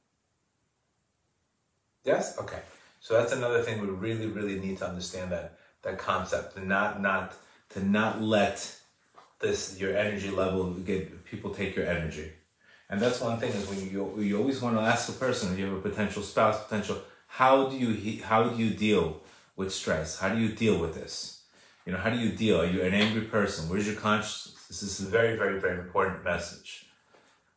Yes? 2.04 2.38
Okay. 2.38 2.60
So 3.00 3.16
that's 3.16 3.34
another 3.34 3.62
thing 3.62 3.82
we 3.82 3.88
really, 3.88 4.28
really 4.28 4.60
need 4.60 4.78
to 4.78 4.88
understand 4.88 5.32
that 5.32 5.58
that 5.84 5.98
concept 5.98 6.56
to 6.56 6.66
not 6.66 7.02
not 7.02 7.34
to 7.72 7.84
not 7.86 8.22
let 8.22 8.76
this 9.40 9.78
your 9.80 9.96
energy 9.96 10.30
level 10.30 10.72
get 10.72 11.26
people 11.26 11.54
take 11.54 11.76
your 11.76 11.86
energy. 11.86 12.32
And 12.90 13.02
that's 13.02 13.20
one 13.22 13.40
thing 13.40 13.52
is 13.52 13.68
when 13.70 13.82
you 13.82 14.22
you 14.22 14.38
always 14.38 14.62
want 14.62 14.76
to 14.78 14.82
ask 14.82 15.10
a 15.10 15.14
person 15.14 15.52
if 15.52 15.60
you 15.60 15.66
have 15.66 15.78
a 15.78 15.82
potential 15.82 16.24
spouse 16.24 16.64
potential 16.64 17.02
how 17.28 17.68
do 17.68 17.76
you 17.76 18.24
how 18.24 18.44
do 18.44 18.64
you 18.64 18.70
deal 18.74 19.22
with 19.56 19.74
stress? 19.74 20.20
How 20.20 20.30
do 20.30 20.40
you 20.40 20.50
deal 20.50 20.80
with 20.80 20.94
this? 20.96 21.44
You 21.86 21.92
know 21.92 21.98
how 21.98 22.10
do 22.10 22.18
you 22.18 22.30
deal? 22.30 22.62
Are 22.62 22.66
you 22.66 22.82
an 22.84 22.94
angry 22.94 23.24
person? 23.24 23.70
Where's 23.70 23.88
your 23.88 23.98
consciousness? 23.98 24.68
This 24.68 24.84
is 24.84 25.08
a 25.08 25.10
very 25.10 25.36
very 25.36 25.60
very 25.60 25.80
important 25.80 26.24
message. 26.24 26.86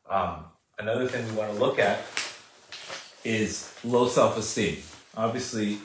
Um, 0.09 0.46
another 0.78 1.06
thing 1.06 1.24
we 1.28 1.35
want 1.35 1.52
to 1.52 1.59
look 1.59 1.78
at 1.78 2.00
is 3.27 3.73
low 3.85 4.07
self-esteem 4.09 4.77
obviously 5.17 5.79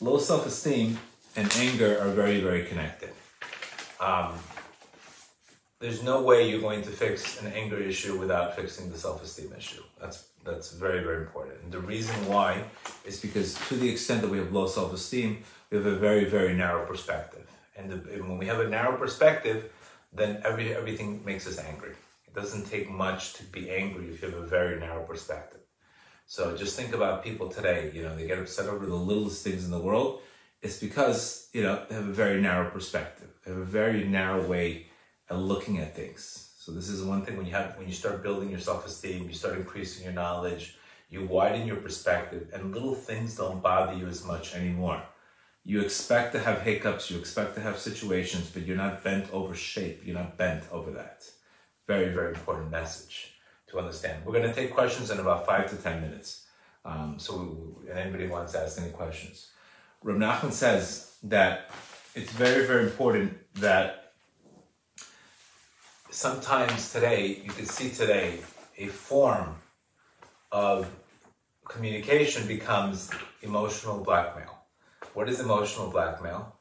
low 0.00 0.18
self-esteem 0.18 0.98
and 1.36 1.52
anger 1.56 1.98
are 2.00 2.10
very, 2.10 2.40
very 2.40 2.64
connected. 2.64 3.10
Um, 4.00 4.34
there's 5.80 6.02
no 6.02 6.22
way 6.22 6.48
you're 6.48 6.60
going 6.60 6.82
to 6.82 6.90
fix 6.90 7.40
an 7.40 7.52
anger 7.52 7.78
issue 7.78 8.18
without 8.18 8.56
fixing 8.56 8.90
the 8.90 8.98
self-esteem 8.98 9.52
issue. 9.56 9.82
That's 10.00 10.28
that's 10.44 10.72
very, 10.72 11.02
very 11.02 11.22
important. 11.22 11.56
And 11.62 11.72
the 11.72 11.80
reason 11.80 12.14
why 12.28 12.64
is 13.06 13.18
because 13.18 13.54
to 13.68 13.76
the 13.76 13.88
extent 13.88 14.20
that 14.20 14.28
we 14.28 14.36
have 14.36 14.52
low 14.52 14.66
self-esteem, 14.66 15.42
we 15.70 15.78
have 15.78 15.86
a 15.86 15.96
very, 15.96 16.26
very 16.26 16.52
narrow 16.52 16.84
perspective. 16.84 17.46
And, 17.76 17.90
the, 17.90 17.94
and 18.12 18.28
when 18.28 18.36
we 18.36 18.44
have 18.44 18.60
a 18.60 18.68
narrow 18.68 18.98
perspective, 18.98 19.72
then 20.12 20.42
every 20.44 20.74
everything 20.74 21.24
makes 21.24 21.46
us 21.46 21.58
angry. 21.58 21.94
It 22.26 22.34
doesn't 22.34 22.66
take 22.66 22.90
much 22.90 23.32
to 23.34 23.44
be 23.44 23.70
angry 23.70 24.06
if 24.10 24.22
you 24.22 24.30
have 24.30 24.38
a 24.38 24.46
very 24.46 24.78
narrow 24.78 25.02
perspective. 25.02 25.63
So 26.26 26.56
just 26.56 26.76
think 26.76 26.94
about 26.94 27.22
people 27.22 27.48
today. 27.48 27.90
You 27.94 28.02
know, 28.02 28.16
they 28.16 28.26
get 28.26 28.38
upset 28.38 28.66
over 28.66 28.86
the 28.86 28.94
littlest 28.94 29.44
things 29.44 29.64
in 29.64 29.70
the 29.70 29.80
world 29.80 30.20
it's 30.64 30.80
because 30.80 31.50
you 31.52 31.62
know 31.62 31.84
they 31.88 31.94
have 31.94 32.08
a 32.08 32.12
very 32.12 32.40
narrow 32.40 32.70
perspective. 32.70 33.28
They 33.44 33.52
have 33.52 33.60
a 33.60 33.64
very 33.64 34.04
narrow 34.04 34.44
way 34.44 34.86
of 35.28 35.38
looking 35.38 35.78
at 35.78 35.94
things. 35.94 36.52
So 36.58 36.72
this 36.72 36.88
is 36.88 37.04
one 37.04 37.22
thing 37.24 37.36
when 37.36 37.44
you 37.44 37.52
have 37.52 37.76
when 37.76 37.86
you 37.86 37.92
start 37.92 38.22
building 38.22 38.50
your 38.50 38.58
self-esteem, 38.58 39.28
you 39.28 39.34
start 39.34 39.58
increasing 39.58 40.04
your 40.04 40.14
knowledge, 40.14 40.76
you 41.10 41.26
widen 41.26 41.66
your 41.66 41.76
perspective, 41.76 42.48
and 42.54 42.72
little 42.72 42.94
things 42.94 43.36
don't 43.36 43.62
bother 43.62 43.92
you 43.92 44.06
as 44.06 44.24
much 44.24 44.54
anymore. 44.54 45.02
You 45.64 45.82
expect 45.82 46.32
to 46.32 46.40
have 46.40 46.62
hiccups, 46.62 47.10
you 47.10 47.18
expect 47.18 47.54
to 47.56 47.60
have 47.60 47.78
situations, 47.78 48.50
but 48.50 48.64
you're 48.64 48.76
not 48.76 49.04
bent 49.04 49.30
over 49.32 49.54
shape. 49.54 50.00
You're 50.04 50.16
not 50.16 50.38
bent 50.38 50.64
over 50.72 50.90
that. 50.92 51.24
Very, 51.86 52.08
very 52.08 52.34
important 52.34 52.70
message 52.70 53.33
to 53.74 53.80
understand. 53.80 54.24
We're 54.24 54.32
going 54.32 54.48
to 54.48 54.54
take 54.54 54.72
questions 54.72 55.10
in 55.10 55.18
about 55.18 55.46
five 55.46 55.68
to 55.70 55.76
ten 55.76 56.00
minutes. 56.00 56.46
Um, 56.84 57.16
so, 57.18 57.76
anybody 57.92 58.26
wants 58.26 58.52
to 58.52 58.60
ask 58.60 58.80
any 58.80 58.90
questions. 58.90 59.50
Rav 60.02 60.16
Nachman 60.16 60.52
says 60.52 61.16
that 61.24 61.70
it's 62.14 62.30
very, 62.32 62.66
very 62.66 62.84
important 62.84 63.36
that 63.54 64.12
sometimes 66.10 66.92
today, 66.92 67.40
you 67.44 67.50
can 67.50 67.66
see 67.66 67.90
today, 67.90 68.38
a 68.78 68.86
form 68.86 69.56
of 70.52 70.88
communication 71.64 72.46
becomes 72.46 73.10
emotional 73.42 74.02
blackmail. 74.04 74.58
What 75.14 75.28
is 75.28 75.40
emotional 75.40 75.90
blackmail? 75.90 76.54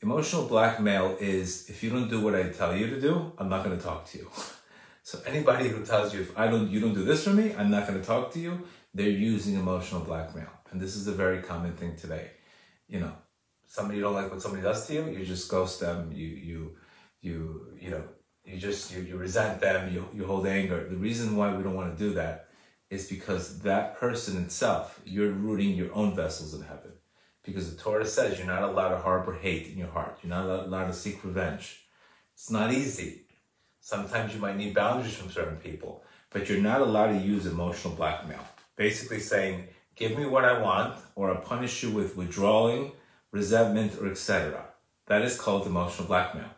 Emotional 0.00 0.46
blackmail 0.46 1.16
is 1.20 1.68
if 1.68 1.82
you 1.82 1.90
don't 1.90 2.08
do 2.08 2.20
what 2.20 2.34
I 2.34 2.50
tell 2.50 2.76
you 2.76 2.88
to 2.88 3.00
do, 3.00 3.32
I'm 3.38 3.48
not 3.48 3.64
going 3.64 3.76
to 3.76 3.82
talk 3.82 4.06
to 4.10 4.18
you. 4.18 4.30
So 5.06 5.14
anybody 5.24 5.68
who 5.68 5.80
tells 5.84 6.12
you 6.12 6.20
if 6.20 6.36
I 6.36 6.48
don't 6.48 6.68
you 6.72 6.80
don't 6.80 6.98
do 7.00 7.04
this 7.10 7.22
for 7.24 7.34
me, 7.40 7.54
I'm 7.58 7.70
not 7.70 7.86
going 7.86 8.00
to 8.00 8.06
talk 8.12 8.32
to 8.34 8.40
you, 8.40 8.52
they're 8.92 9.18
using 9.32 9.54
emotional 9.54 10.00
blackmail. 10.10 10.52
And 10.70 10.80
this 10.80 10.96
is 10.96 11.06
a 11.06 11.12
very 11.12 11.40
common 11.50 11.74
thing 11.80 11.94
today 12.04 12.26
you 12.88 13.00
know, 13.00 13.12
somebody 13.66 13.98
you 13.98 14.04
don't 14.04 14.14
like 14.14 14.30
what 14.30 14.42
somebody 14.42 14.62
does 14.62 14.86
to 14.86 14.94
you, 14.94 15.06
you 15.08 15.24
just 15.24 15.50
ghost 15.50 15.80
them. 15.80 16.12
You 16.12 16.26
you 16.28 16.76
you 17.20 17.66
you 17.80 17.90
know 17.90 18.02
you 18.44 18.58
just 18.58 18.92
you, 18.92 19.02
you 19.02 19.16
resent 19.16 19.60
them. 19.60 19.92
You 19.92 20.08
you 20.14 20.26
hold 20.26 20.46
anger. 20.46 20.86
The 20.88 20.96
reason 20.96 21.36
why 21.36 21.54
we 21.54 21.62
don't 21.62 21.74
want 21.74 21.96
to 21.96 22.04
do 22.04 22.14
that 22.14 22.48
is 22.88 23.08
because 23.08 23.60
that 23.60 23.98
person 23.98 24.42
itself, 24.44 25.00
you're 25.04 25.32
rooting 25.32 25.74
your 25.74 25.92
own 25.92 26.14
vessels 26.14 26.54
in 26.54 26.62
heaven. 26.62 26.92
Because 27.42 27.74
the 27.74 27.80
Torah 27.80 28.06
says 28.06 28.38
you're 28.38 28.46
not 28.46 28.62
allowed 28.62 28.90
to 28.90 28.98
harbor 28.98 29.34
hate 29.34 29.68
in 29.68 29.78
your 29.78 29.90
heart. 29.90 30.18
You're 30.22 30.30
not 30.30 30.46
allowed 30.46 30.86
to 30.88 30.92
seek 30.92 31.24
revenge. 31.24 31.86
It's 32.34 32.50
not 32.50 32.72
easy. 32.72 33.25
Sometimes 33.86 34.34
you 34.34 34.40
might 34.40 34.56
need 34.56 34.74
boundaries 34.74 35.14
from 35.14 35.30
certain 35.30 35.58
people, 35.58 36.02
but 36.30 36.48
you're 36.48 36.58
not 36.58 36.80
allowed 36.80 37.12
to 37.12 37.24
use 37.24 37.46
emotional 37.46 37.94
blackmail. 37.94 38.44
Basically 38.74 39.20
saying, 39.20 39.68
give 39.94 40.18
me 40.18 40.26
what 40.26 40.44
I 40.44 40.60
want, 40.60 40.96
or 41.14 41.30
I'll 41.30 41.40
punish 41.40 41.84
you 41.84 41.92
with 41.92 42.16
withdrawing, 42.16 42.90
resentment, 43.30 43.92
or 44.00 44.10
etc. 44.10 44.64
That 45.06 45.22
is 45.22 45.40
called 45.40 45.68
emotional 45.68 46.08
blackmail. 46.08 46.50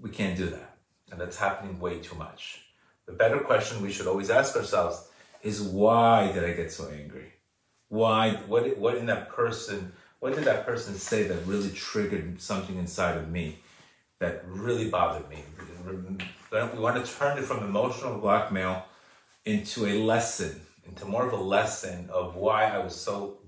We 0.00 0.10
can't 0.10 0.36
do 0.36 0.46
that. 0.46 0.74
And 1.12 1.20
that's 1.20 1.36
happening 1.36 1.78
way 1.78 2.00
too 2.00 2.16
much. 2.16 2.62
The 3.06 3.12
better 3.12 3.38
question 3.38 3.80
we 3.80 3.92
should 3.92 4.08
always 4.08 4.28
ask 4.28 4.56
ourselves 4.56 5.08
is 5.44 5.62
why 5.62 6.32
did 6.32 6.42
I 6.42 6.54
get 6.54 6.72
so 6.72 6.88
angry? 6.88 7.34
Why, 7.88 8.32
what, 8.48 8.76
what 8.78 8.96
in 8.96 9.06
that 9.06 9.28
person, 9.28 9.92
what 10.18 10.34
did 10.34 10.42
that 10.46 10.66
person 10.66 10.96
say 10.96 11.22
that 11.28 11.46
really 11.46 11.70
triggered 11.70 12.42
something 12.42 12.76
inside 12.76 13.16
of 13.16 13.30
me 13.30 13.60
that 14.18 14.42
really 14.44 14.90
bothered 14.90 15.30
me? 15.30 15.44
We 16.54 16.78
want 16.78 17.04
to 17.04 17.12
turn 17.12 17.38
it 17.38 17.44
from 17.44 17.64
emotional 17.64 18.18
blackmail 18.18 18.86
into 19.44 19.86
a 19.86 19.94
lesson 20.02 20.60
into 20.86 21.06
more 21.06 21.26
of 21.26 21.32
a 21.32 21.42
lesson 21.42 22.08
of 22.10 22.36
why 22.36 22.64
I 22.64 22.78
was 22.78 22.94
so 22.94 23.38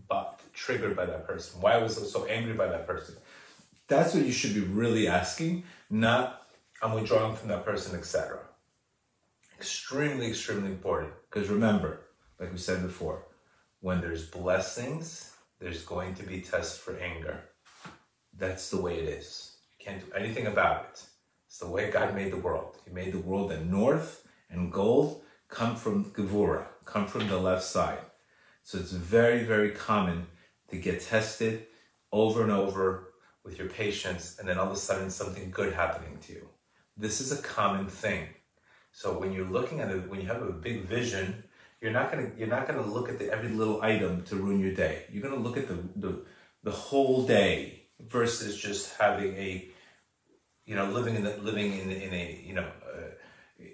triggered 0.52 0.96
by 0.96 1.04
that 1.04 1.26
person, 1.26 1.60
why 1.60 1.72
I 1.72 1.82
was 1.82 2.10
so 2.10 2.24
angry 2.24 2.54
by 2.54 2.66
that 2.68 2.86
person. 2.86 3.14
That's 3.88 4.14
what 4.14 4.24
you 4.24 4.32
should 4.32 4.54
be 4.54 4.60
really 4.60 5.06
asking, 5.06 5.64
not 5.90 6.42
I'm 6.82 6.92
withdrawing 6.92 7.36
from 7.36 7.48
that 7.48 7.64
person, 7.64 7.96
etc. 7.98 8.38
Extremely, 9.58 10.28
extremely 10.28 10.70
important. 10.70 11.12
Because 11.28 11.48
remember, 11.48 12.00
like 12.40 12.52
we 12.52 12.58
said 12.58 12.82
before, 12.82 13.22
when 13.80 14.00
there's 14.00 14.26
blessings, 14.26 15.36
there's 15.58 15.84
going 15.84 16.14
to 16.14 16.22
be 16.22 16.40
tests 16.40 16.78
for 16.78 16.96
anger. 16.98 17.44
That's 18.36 18.70
the 18.70 18.80
way 18.80 18.98
it 18.98 19.08
is. 19.08 19.56
You 19.78 19.84
can't 19.84 20.04
do 20.04 20.12
anything 20.12 20.46
about 20.46 20.86
it. 20.90 21.02
It's 21.56 21.64
the 21.64 21.70
way 21.70 21.90
God 21.90 22.14
made 22.14 22.32
the 22.32 22.36
world. 22.36 22.76
He 22.84 22.92
made 22.92 23.14
the 23.14 23.18
world 23.18 23.50
that 23.50 23.64
north 23.64 24.28
and 24.50 24.70
gold 24.70 25.22
come 25.48 25.74
from 25.74 26.12
Gevura, 26.12 26.66
come 26.84 27.06
from 27.06 27.28
the 27.28 27.38
left 27.38 27.64
side. 27.64 28.00
So 28.62 28.76
it's 28.76 28.92
very, 28.92 29.42
very 29.42 29.70
common 29.70 30.26
to 30.68 30.76
get 30.76 31.00
tested 31.00 31.64
over 32.12 32.42
and 32.42 32.52
over 32.52 33.14
with 33.42 33.58
your 33.58 33.70
patience, 33.70 34.36
and 34.38 34.46
then 34.46 34.58
all 34.58 34.66
of 34.66 34.72
a 34.72 34.76
sudden 34.76 35.08
something 35.08 35.50
good 35.50 35.72
happening 35.72 36.18
to 36.26 36.34
you. 36.34 36.46
This 36.94 37.22
is 37.22 37.32
a 37.32 37.40
common 37.40 37.86
thing. 37.86 38.28
So 38.92 39.18
when 39.18 39.32
you're 39.32 39.48
looking 39.48 39.80
at 39.80 39.90
it, 39.90 40.10
when 40.10 40.20
you 40.20 40.26
have 40.26 40.42
a 40.42 40.52
big 40.52 40.82
vision, 40.82 41.42
you're 41.80 41.90
not 41.90 42.12
gonna 42.12 42.32
you're 42.36 42.48
not 42.48 42.66
gonna 42.66 42.84
look 42.84 43.08
at 43.08 43.18
the, 43.18 43.32
every 43.32 43.48
little 43.48 43.80
item 43.80 44.24
to 44.24 44.36
ruin 44.36 44.60
your 44.60 44.74
day. 44.74 45.04
You're 45.10 45.22
gonna 45.22 45.42
look 45.42 45.56
at 45.56 45.68
the 45.68 45.78
the, 45.96 46.26
the 46.64 46.70
whole 46.70 47.26
day 47.26 47.86
versus 47.98 48.58
just 48.58 48.94
having 48.98 49.34
a 49.36 49.70
you 50.66 50.74
know 50.74 50.86
living 50.86 51.14
in 51.14 51.24
the, 51.24 51.36
living 51.38 51.78
in 51.78 51.90
in 51.90 52.12
a 52.12 52.40
you 52.44 52.54
know 52.54 52.66
uh, 52.92 53.10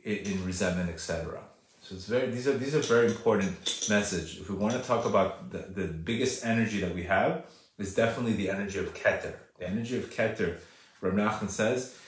in, 0.04 0.44
resentment, 0.44 0.90
etc. 0.90 1.40
So 1.80 1.94
it's 1.96 2.06
very 2.06 2.30
these 2.30 2.46
are 2.46 2.56
these 2.56 2.74
are 2.74 2.80
very 2.80 3.08
important 3.08 3.86
message. 3.88 4.38
If 4.38 4.50
we 4.50 4.56
want 4.56 4.74
to 4.74 4.80
talk 4.80 5.04
about 5.04 5.50
the, 5.50 5.58
the 5.58 5.88
biggest 5.88 6.44
energy 6.44 6.80
that 6.80 6.94
we 6.94 7.04
have, 7.04 7.44
is 7.78 7.94
definitely 7.94 8.34
the 8.34 8.50
energy 8.50 8.78
of 8.78 8.94
Keter. 8.94 9.34
The 9.58 9.68
energy 9.68 9.96
of 9.96 10.10
Keter, 10.10 10.58
Rav 11.00 11.14
Nachman 11.14 11.50
says, 11.50 11.98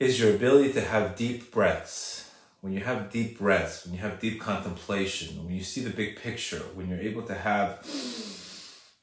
is 0.00 0.18
your 0.18 0.34
ability 0.34 0.72
to 0.72 0.80
have 0.80 1.16
deep 1.16 1.52
breaths. 1.52 2.30
When 2.60 2.72
you 2.72 2.80
have 2.80 3.12
deep 3.12 3.38
breaths, 3.38 3.84
when 3.84 3.94
you 3.94 4.00
have 4.00 4.18
deep 4.18 4.40
contemplation, 4.40 5.44
when 5.44 5.54
you 5.54 5.62
see 5.62 5.80
the 5.80 5.90
big 5.90 6.16
picture, 6.16 6.62
when 6.74 6.88
you're 6.88 6.98
able 6.98 7.22
to 7.22 7.34
have 7.34 7.86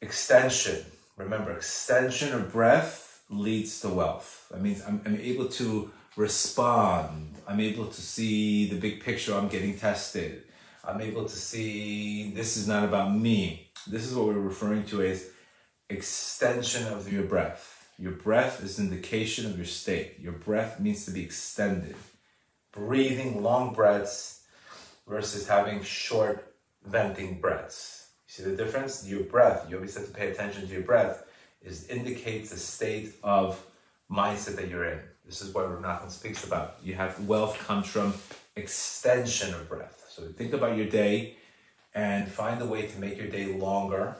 extension. 0.01 0.85
Remember, 1.15 1.51
extension 1.51 2.33
of 2.33 2.51
breath 2.51 3.04
leads 3.29 3.79
to 3.81 3.89
wealth. 3.89 4.47
That 4.51 4.61
means 4.61 4.81
I'm, 4.87 5.01
I'm 5.05 5.17
able 5.17 5.47
to 5.49 5.91
respond. 6.15 7.35
I'm 7.47 7.59
able 7.59 7.87
to 7.87 8.01
see 8.01 8.69
the 8.69 8.77
big 8.77 9.03
picture. 9.03 9.35
I'm 9.35 9.47
getting 9.47 9.77
tested. 9.77 10.43
I'm 10.83 11.01
able 11.01 11.25
to 11.25 11.35
see 11.35 12.31
this 12.31 12.57
is 12.57 12.67
not 12.67 12.83
about 12.83 13.15
me. 13.15 13.71
This 13.87 14.05
is 14.05 14.15
what 14.15 14.27
we're 14.27 14.39
referring 14.39 14.85
to 14.85 15.01
as 15.01 15.29
extension 15.89 16.87
of 16.87 17.11
your 17.11 17.23
breath. 17.23 17.89
Your 17.97 18.11
breath 18.11 18.63
is 18.63 18.79
indication 18.79 19.45
of 19.45 19.57
your 19.57 19.65
state. 19.65 20.19
Your 20.19 20.33
breath 20.33 20.79
needs 20.79 21.05
to 21.05 21.11
be 21.11 21.23
extended. 21.23 21.95
Breathing 22.71 23.41
long 23.41 23.73
breaths 23.73 24.43
versus 25.07 25.47
having 25.47 25.81
short 25.83 26.55
venting 26.83 27.39
breaths. 27.39 28.09
You 28.27 28.33
see 28.33 28.49
the 28.49 28.57
difference? 28.57 29.07
Your 29.07 29.23
breath, 29.23 29.69
you 29.69 29.77
always 29.77 29.95
have 29.95 30.07
to 30.07 30.11
pay 30.11 30.31
attention 30.31 30.67
to 30.67 30.73
your 30.73 30.81
breath, 30.81 31.23
is 31.65 31.87
indicates 31.87 32.51
the 32.51 32.57
state 32.57 33.15
of 33.23 33.63
mindset 34.09 34.55
that 34.55 34.69
you're 34.69 34.85
in. 34.85 34.99
This 35.25 35.41
is 35.41 35.53
what 35.53 35.69
Rav 35.69 35.81
Nachman 35.81 36.11
speaks 36.11 36.43
about. 36.45 36.77
You 36.83 36.93
have 36.93 37.19
wealth 37.27 37.57
comes 37.59 37.87
from 37.87 38.13
extension 38.55 39.53
of 39.53 39.67
breath. 39.67 40.05
So 40.09 40.23
think 40.23 40.53
about 40.53 40.77
your 40.77 40.85
day 40.85 41.35
and 41.93 42.27
find 42.27 42.61
a 42.61 42.65
way 42.65 42.87
to 42.87 42.99
make 42.99 43.17
your 43.17 43.27
day 43.27 43.57
longer 43.57 44.15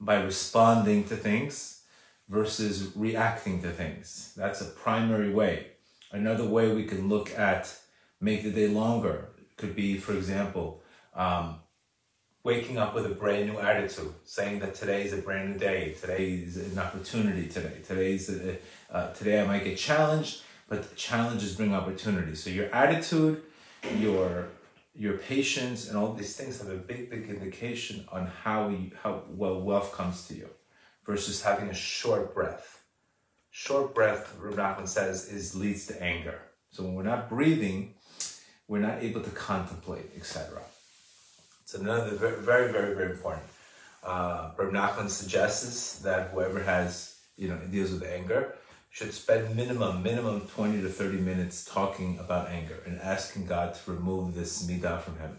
by 0.00 0.16
responding 0.16 1.04
to 1.04 1.16
things 1.16 1.82
versus 2.28 2.92
reacting 2.94 3.62
to 3.62 3.70
things. 3.70 4.32
That's 4.36 4.60
a 4.60 4.66
primary 4.66 5.30
way. 5.30 5.68
Another 6.10 6.44
way 6.44 6.72
we 6.72 6.84
can 6.84 7.08
look 7.08 7.36
at 7.38 7.74
make 8.20 8.42
the 8.42 8.50
day 8.50 8.68
longer 8.68 9.28
could 9.56 9.74
be, 9.74 9.96
for 9.96 10.12
example, 10.12 10.82
um, 11.14 11.60
waking 12.44 12.78
up 12.78 12.94
with 12.94 13.06
a 13.06 13.10
brand 13.10 13.48
new 13.48 13.58
attitude, 13.58 14.12
saying 14.24 14.60
that 14.60 14.74
today 14.74 15.04
is 15.04 15.12
a 15.12 15.18
brand 15.18 15.50
new 15.50 15.58
day, 15.58 15.94
today 16.00 16.34
is 16.34 16.56
an 16.56 16.78
opportunity 16.78 17.48
today, 17.48 17.78
today's 17.86 18.28
a, 18.30 18.56
uh, 18.90 19.12
today 19.12 19.40
I 19.40 19.46
might 19.46 19.64
get 19.64 19.76
challenged, 19.76 20.42
but 20.68 20.96
challenges 20.96 21.56
bring 21.56 21.74
opportunity. 21.74 22.34
So 22.34 22.50
your 22.50 22.72
attitude, 22.74 23.42
your 23.98 24.48
your 24.94 25.16
patience, 25.16 25.88
and 25.88 25.96
all 25.96 26.12
these 26.12 26.36
things 26.36 26.58
have 26.58 26.70
a 26.70 26.76
big, 26.76 27.08
big 27.08 27.28
indication 27.28 28.04
on 28.10 28.26
how 28.26 28.68
you, 28.68 28.90
how 29.00 29.22
well 29.28 29.60
wealth 29.60 29.92
comes 29.92 30.26
to 30.26 30.34
you, 30.34 30.48
versus 31.06 31.40
having 31.42 31.68
a 31.68 31.74
short 31.74 32.34
breath. 32.34 32.82
Short 33.50 33.94
breath, 33.94 34.36
Nachman 34.40 34.88
says, 34.88 35.28
is 35.28 35.54
leads 35.54 35.86
to 35.86 36.02
anger. 36.02 36.40
So 36.70 36.82
when 36.82 36.94
we're 36.94 37.04
not 37.04 37.28
breathing, 37.28 37.94
we're 38.66 38.80
not 38.80 39.02
able 39.02 39.20
to 39.22 39.30
contemplate, 39.30 40.10
etc. 40.16 40.60
It's 41.68 41.74
another 41.74 42.12
very, 42.12 42.40
very, 42.72 42.94
very, 42.94 43.10
important. 43.10 43.44
Uh, 44.02 44.52
Rav 44.56 44.72
Nachman 44.72 45.10
suggests 45.10 45.98
that 45.98 46.30
whoever 46.30 46.62
has, 46.62 47.18
you 47.36 47.48
know, 47.48 47.58
deals 47.70 47.90
with 47.90 48.04
anger, 48.04 48.54
should 48.88 49.12
spend 49.12 49.54
minimum, 49.54 50.02
minimum 50.02 50.48
20 50.54 50.80
to 50.80 50.88
30 50.88 51.18
minutes 51.18 51.66
talking 51.66 52.18
about 52.20 52.48
anger 52.48 52.78
and 52.86 52.98
asking 53.02 53.44
God 53.44 53.74
to 53.74 53.92
remove 53.92 54.34
this 54.34 54.66
midah 54.66 55.02
from 55.02 55.18
him. 55.18 55.36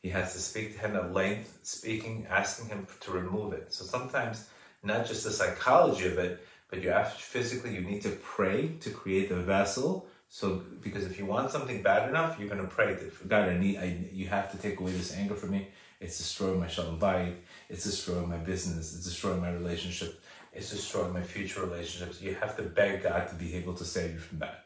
He 0.00 0.08
has 0.08 0.32
to 0.32 0.38
speak 0.38 0.72
to 0.72 0.78
him 0.78 0.96
at 0.96 1.12
length, 1.12 1.58
speaking, 1.64 2.26
asking 2.30 2.70
him 2.70 2.86
to 3.00 3.10
remove 3.10 3.52
it. 3.52 3.70
So 3.70 3.84
sometimes, 3.84 4.48
not 4.82 5.04
just 5.04 5.24
the 5.24 5.30
psychology 5.30 6.06
of 6.06 6.16
it, 6.16 6.46
but 6.70 6.82
you 6.82 6.88
have 6.88 7.12
physically, 7.12 7.74
you 7.74 7.82
need 7.82 8.00
to 8.04 8.16
pray 8.22 8.68
to 8.80 8.88
create 8.88 9.28
the 9.28 9.36
vessel. 9.36 10.06
So, 10.28 10.62
because 10.82 11.04
if 11.06 11.18
you 11.18 11.24
want 11.24 11.50
something 11.50 11.82
bad 11.82 12.08
enough, 12.08 12.38
you're 12.38 12.48
going 12.48 12.60
to 12.60 12.68
pray 12.68 12.94
to 12.94 13.10
God, 13.26 13.48
I 13.48 13.56
need, 13.56 13.78
I, 13.78 14.08
you 14.12 14.28
have 14.28 14.50
to 14.52 14.58
take 14.58 14.78
away 14.78 14.92
this 14.92 15.14
anger 15.14 15.34
from 15.34 15.52
me. 15.52 15.68
It's 16.00 16.18
destroying 16.18 16.60
my 16.60 16.68
shalom 16.68 17.00
bayit. 17.00 17.36
It's 17.68 17.84
destroying 17.84 18.28
my 18.28 18.36
business. 18.36 18.94
It's 18.94 19.04
destroying 19.04 19.40
my 19.40 19.50
relationship 19.50 20.20
it's 20.52 20.70
destroying 20.70 21.12
my 21.12 21.22
future 21.22 21.60
relationships. 21.60 22.20
You 22.20 22.34
have 22.34 22.56
to 22.56 22.62
beg 22.62 23.02
God 23.02 23.28
to 23.28 23.34
be 23.34 23.54
able 23.54 23.74
to 23.74 23.84
save 23.84 24.12
you 24.12 24.18
from 24.18 24.38
that. 24.40 24.64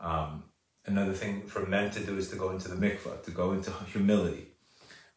Um, 0.00 0.44
another 0.86 1.12
thing 1.12 1.42
for 1.42 1.66
men 1.66 1.90
to 1.92 2.00
do 2.00 2.16
is 2.16 2.30
to 2.30 2.36
go 2.36 2.50
into 2.50 2.68
the 2.68 2.76
mikvah, 2.76 3.22
to 3.24 3.30
go 3.30 3.52
into 3.52 3.72
humility. 3.92 4.48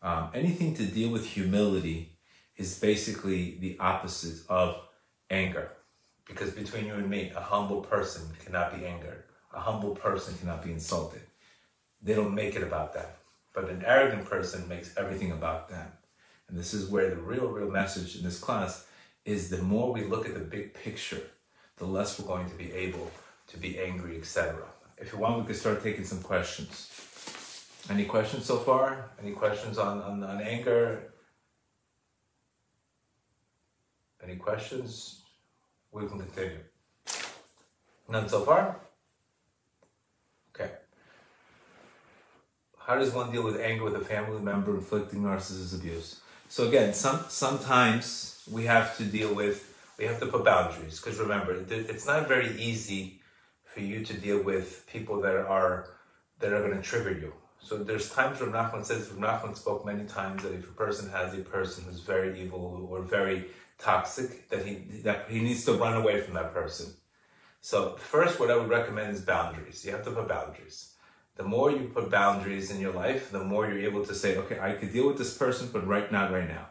Um, 0.01 0.29
anything 0.33 0.73
to 0.75 0.85
deal 0.85 1.09
with 1.09 1.25
humility 1.25 2.17
is 2.55 2.79
basically 2.79 3.57
the 3.59 3.77
opposite 3.79 4.43
of 4.49 4.77
anger. 5.29 5.71
Because 6.25 6.51
between 6.51 6.87
you 6.87 6.93
and 6.93 7.09
me, 7.09 7.31
a 7.35 7.41
humble 7.41 7.81
person 7.81 8.23
cannot 8.43 8.77
be 8.77 8.85
angered. 8.85 9.23
A 9.53 9.59
humble 9.59 9.95
person 9.95 10.37
cannot 10.37 10.63
be 10.63 10.71
insulted. 10.71 11.21
They 12.01 12.13
don't 12.13 12.35
make 12.35 12.55
it 12.55 12.63
about 12.63 12.93
that. 12.93 13.17
But 13.53 13.69
an 13.69 13.83
arrogant 13.85 14.29
person 14.29 14.67
makes 14.67 14.95
everything 14.97 15.31
about 15.31 15.69
them. 15.69 15.87
And 16.47 16.57
this 16.57 16.73
is 16.73 16.89
where 16.89 17.09
the 17.09 17.17
real, 17.17 17.47
real 17.47 17.71
message 17.71 18.15
in 18.15 18.23
this 18.23 18.39
class 18.39 18.85
is 19.25 19.49
the 19.49 19.61
more 19.61 19.91
we 19.91 20.03
look 20.03 20.27
at 20.27 20.33
the 20.33 20.39
big 20.39 20.73
picture, 20.73 21.21
the 21.77 21.85
less 21.85 22.19
we're 22.19 22.27
going 22.27 22.49
to 22.49 22.55
be 22.55 22.71
able 22.71 23.11
to 23.47 23.57
be 23.57 23.79
angry, 23.79 24.17
etc. 24.17 24.63
If 24.97 25.11
you 25.11 25.19
want, 25.19 25.39
we 25.39 25.45
could 25.47 25.55
start 25.55 25.83
taking 25.83 26.05
some 26.05 26.21
questions. 26.21 26.89
Any 27.89 28.05
questions 28.05 28.45
so 28.45 28.57
far? 28.57 29.11
Any 29.21 29.31
questions 29.31 29.77
on, 29.77 30.01
on, 30.01 30.23
on 30.23 30.41
anger? 30.41 31.13
Any 34.23 34.35
questions? 34.35 35.21
We 35.91 36.05
can 36.05 36.19
continue. 36.19 36.59
None 38.09 38.27
so 38.27 38.41
far? 38.41 38.86
Okay. 40.59 40.71
How 42.79 42.95
does 42.95 43.13
one 43.13 43.31
deal 43.31 43.43
with 43.43 43.59
anger 43.59 43.83
with 43.83 43.95
a 43.95 44.03
family 44.03 44.41
member 44.41 44.75
inflicting 44.75 45.21
narcissist 45.21 45.75
abuse? 45.75 46.21
So 46.49 46.67
again, 46.67 46.93
some 46.93 47.25
sometimes 47.27 48.43
we 48.49 48.65
have 48.65 48.97
to 48.97 49.03
deal 49.03 49.33
with, 49.33 49.75
we 49.99 50.05
have 50.05 50.19
to 50.21 50.25
put 50.25 50.45
boundaries. 50.45 50.99
Because 50.99 51.19
remember, 51.19 51.63
it's 51.69 52.07
not 52.07 52.27
very 52.27 52.57
easy 52.57 53.19
for 53.65 53.81
you 53.81 54.03
to 54.05 54.13
deal 54.13 54.41
with 54.41 54.87
people 54.87 55.21
that 55.21 55.35
are 55.35 55.89
that 56.39 56.53
are 56.53 56.61
going 56.61 56.75
to 56.75 56.81
trigger 56.81 57.11
you. 57.11 57.33
So 57.59 57.77
there's 57.77 58.09
times 58.11 58.39
where 58.39 58.49
Nachman 58.49 58.85
says, 58.85 59.09
Nachman 59.09 59.55
spoke 59.57 59.85
many 59.85 60.05
times 60.05 60.43
that 60.43 60.53
if 60.53 60.69
a 60.69 60.73
person 60.73 61.09
has 61.09 61.33
a 61.33 61.39
person 61.39 61.83
who's 61.83 61.99
very 61.99 62.39
evil 62.39 62.87
or 62.89 63.01
very 63.01 63.45
toxic, 63.77 64.49
that 64.49 64.65
he 64.65 64.75
that 65.03 65.29
he 65.29 65.41
needs 65.41 65.65
to 65.65 65.73
run 65.73 65.95
away 65.95 66.21
from 66.21 66.35
that 66.35 66.53
person. 66.53 66.93
So 67.61 67.95
first, 67.97 68.39
what 68.39 68.51
I 68.51 68.55
would 68.55 68.69
recommend 68.69 69.13
is 69.13 69.21
boundaries. 69.21 69.83
You 69.85 69.91
have 69.91 70.03
to 70.05 70.11
put 70.11 70.27
boundaries. 70.27 70.93
The 71.35 71.43
more 71.43 71.69
you 71.69 71.91
put 71.93 72.09
boundaries 72.09 72.71
in 72.71 72.79
your 72.79 72.93
life, 72.93 73.31
the 73.31 73.43
more 73.43 73.67
you're 73.67 73.89
able 73.89 74.05
to 74.05 74.15
say, 74.15 74.37
okay, 74.37 74.59
I 74.59 74.73
could 74.73 74.91
deal 74.93 75.07
with 75.07 75.17
this 75.17 75.37
person, 75.37 75.69
but 75.71 75.85
right 75.85 76.11
not 76.11 76.31
right 76.31 76.47
now. 76.47 76.69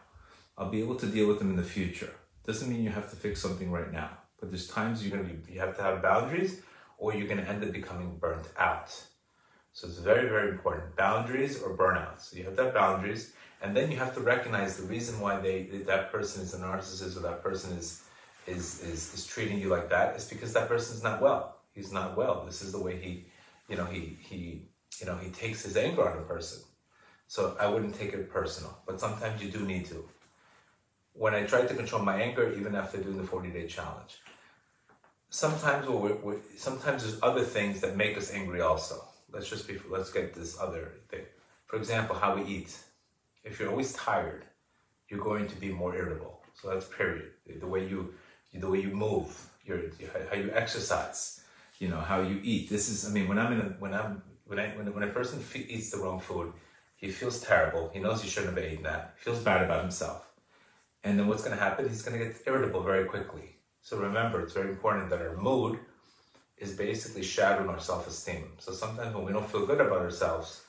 I'll 0.57 0.69
be 0.69 0.81
able 0.81 0.95
to 0.95 1.05
deal 1.05 1.27
with 1.27 1.39
them 1.39 1.51
in 1.51 1.55
the 1.55 1.63
future. 1.63 2.13
Doesn't 2.45 2.69
mean 2.69 2.83
you 2.83 2.89
have 2.89 3.09
to 3.11 3.15
fix 3.15 3.41
something 3.41 3.71
right 3.71 3.91
now, 3.91 4.09
but 4.39 4.49
there's 4.49 4.67
times 4.67 5.05
you're 5.05 5.15
gonna 5.15 5.31
be, 5.31 5.53
you 5.53 5.59
have 5.59 5.77
to 5.77 5.83
have 5.83 6.01
boundaries, 6.01 6.61
or 6.97 7.13
you're 7.13 7.27
gonna 7.27 7.43
end 7.43 7.63
up 7.63 7.71
becoming 7.71 8.17
burnt 8.17 8.47
out. 8.57 8.89
So 9.71 9.87
it's 9.87 9.99
very, 9.99 10.27
very 10.27 10.49
important. 10.49 10.95
Boundaries 10.95 11.61
or 11.61 11.77
burnout. 11.77 12.19
So 12.19 12.37
you 12.37 12.43
have 12.45 12.55
to 12.57 12.65
have 12.65 12.73
boundaries, 12.73 13.33
And 13.61 13.75
then 13.75 13.89
you 13.91 13.97
have 13.97 14.13
to 14.13 14.21
recognize 14.21 14.77
the 14.77 14.85
reason 14.85 15.19
why 15.19 15.39
they 15.39 15.63
that 15.87 16.11
person 16.11 16.43
is 16.43 16.53
a 16.53 16.59
narcissist 16.59 17.17
or 17.17 17.21
that 17.21 17.41
person 17.41 17.75
is 17.77 18.03
is 18.47 18.81
is, 18.81 19.13
is 19.13 19.27
treating 19.27 19.59
you 19.59 19.69
like 19.69 19.89
that 19.89 20.15
is 20.15 20.25
because 20.25 20.53
that 20.53 20.67
person 20.67 20.95
is 20.95 21.03
not 21.03 21.21
well. 21.21 21.57
He's 21.73 21.91
not 21.91 22.17
well. 22.17 22.43
This 22.45 22.61
is 22.61 22.71
the 22.71 22.81
way 22.81 22.97
he, 22.97 23.25
you 23.69 23.77
know, 23.77 23.85
he 23.85 24.17
he 24.21 24.63
you 24.99 25.05
know 25.05 25.17
he 25.17 25.29
takes 25.29 25.63
his 25.63 25.77
anger 25.77 26.09
on 26.09 26.17
a 26.17 26.21
person. 26.21 26.61
So 27.27 27.57
I 27.59 27.67
wouldn't 27.67 27.95
take 27.95 28.13
it 28.13 28.29
personal, 28.29 28.77
but 28.87 28.99
sometimes 28.99 29.43
you 29.43 29.51
do 29.51 29.59
need 29.65 29.85
to. 29.87 30.07
When 31.13 31.33
I 31.33 31.43
tried 31.43 31.67
to 31.67 31.75
control 31.75 32.01
my 32.01 32.21
anger, 32.21 32.53
even 32.53 32.73
after 32.75 32.99
doing 32.99 33.17
the 33.17 33.23
40 33.23 33.49
day 33.49 33.67
challenge, 33.67 34.21
sometimes 35.29 35.87
we're, 35.87 36.15
we're, 36.15 36.39
sometimes 36.55 37.03
there's 37.03 37.19
other 37.21 37.43
things 37.43 37.81
that 37.81 37.97
make 37.97 38.17
us 38.17 38.31
angry 38.33 38.61
also. 38.61 39.03
Let's 39.31 39.49
just 39.49 39.67
be 39.67 39.77
let's 39.89 40.11
get 40.11 40.33
this 40.33 40.57
other 40.59 40.93
thing. 41.09 41.25
For 41.65 41.75
example, 41.75 42.15
how 42.15 42.35
we 42.35 42.43
eat. 42.43 42.77
If 43.43 43.59
you're 43.59 43.69
always 43.69 43.93
tired, 43.93 44.45
you're 45.09 45.23
going 45.23 45.47
to 45.47 45.55
be 45.55 45.69
more 45.69 45.95
irritable. 45.95 46.41
So 46.61 46.69
that's 46.69 46.85
period. 46.85 47.31
The 47.59 47.67
way 47.67 47.87
you 47.87 48.13
the 48.53 48.69
way 48.69 48.79
you 48.81 48.89
move, 48.89 49.49
your 49.65 49.79
how 50.29 50.35
you 50.35 50.51
exercise, 50.53 51.41
you 51.79 51.87
know 51.89 51.99
how 51.99 52.21
you 52.21 52.39
eat. 52.43 52.69
This 52.69 52.89
is 52.89 53.05
I 53.07 53.09
mean 53.09 53.27
when 53.27 53.39
I'm 53.39 53.53
in 53.53 53.59
a, 53.59 53.69
when 53.79 53.93
I'm 53.93 54.21
when 54.45 54.59
I 54.59 54.69
when, 54.69 54.93
when 54.93 55.03
a 55.03 55.07
person 55.07 55.43
eats 55.53 55.91
the 55.91 55.97
wrong 55.97 56.19
food, 56.19 56.53
he 56.95 57.11
feels 57.11 57.41
terrible. 57.41 57.89
He 57.93 57.99
knows 57.99 58.21
he 58.21 58.29
shouldn't 58.29 58.57
have 58.57 58.65
eaten 58.65 58.83
that. 58.83 59.15
He 59.17 59.23
feels 59.25 59.39
bad 59.39 59.63
about 59.63 59.81
himself. 59.81 60.31
And 61.03 61.17
then 61.17 61.27
what's 61.27 61.43
going 61.43 61.55
to 61.55 61.63
happen? 61.63 61.87
He's 61.87 62.01
going 62.01 62.17
to 62.17 62.25
get 62.25 62.41
irritable 62.45 62.83
very 62.83 63.05
quickly. 63.05 63.57
So 63.81 63.97
remember, 63.97 64.41
it's 64.41 64.53
very 64.53 64.69
important 64.69 65.09
that 65.11 65.21
our 65.21 65.37
mood 65.37 65.79
is 66.57 66.73
basically 66.73 67.23
shadowing 67.23 67.69
our 67.69 67.79
self-esteem. 67.79 68.53
So 68.57 68.71
sometimes 68.71 69.15
when 69.15 69.23
we 69.23 69.31
don't 69.31 69.49
feel 69.49 69.65
good 69.65 69.79
about 69.79 69.99
ourselves, 69.99 70.63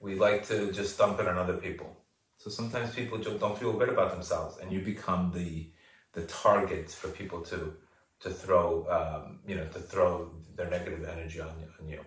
we 0.00 0.14
like 0.14 0.46
to 0.48 0.72
just 0.72 0.96
dump 0.96 1.18
it 1.20 1.28
on 1.28 1.36
other 1.36 1.56
people. 1.56 1.96
So 2.38 2.48
sometimes 2.48 2.94
people 2.94 3.18
don't 3.18 3.58
feel 3.58 3.72
good 3.72 3.88
about 3.88 4.12
themselves, 4.12 4.58
and 4.58 4.72
you 4.72 4.80
become 4.80 5.32
the 5.34 5.70
the 6.12 6.22
target 6.22 6.90
for 6.90 7.08
people 7.08 7.40
to 7.42 7.74
to 8.20 8.30
throw 8.30 8.86
um, 8.88 9.40
you 9.46 9.56
know 9.56 9.66
to 9.66 9.78
throw 9.78 10.30
their 10.56 10.70
negative 10.70 11.04
energy 11.04 11.40
on 11.40 11.50
you, 11.60 11.66
on 11.80 11.88
you. 11.88 12.00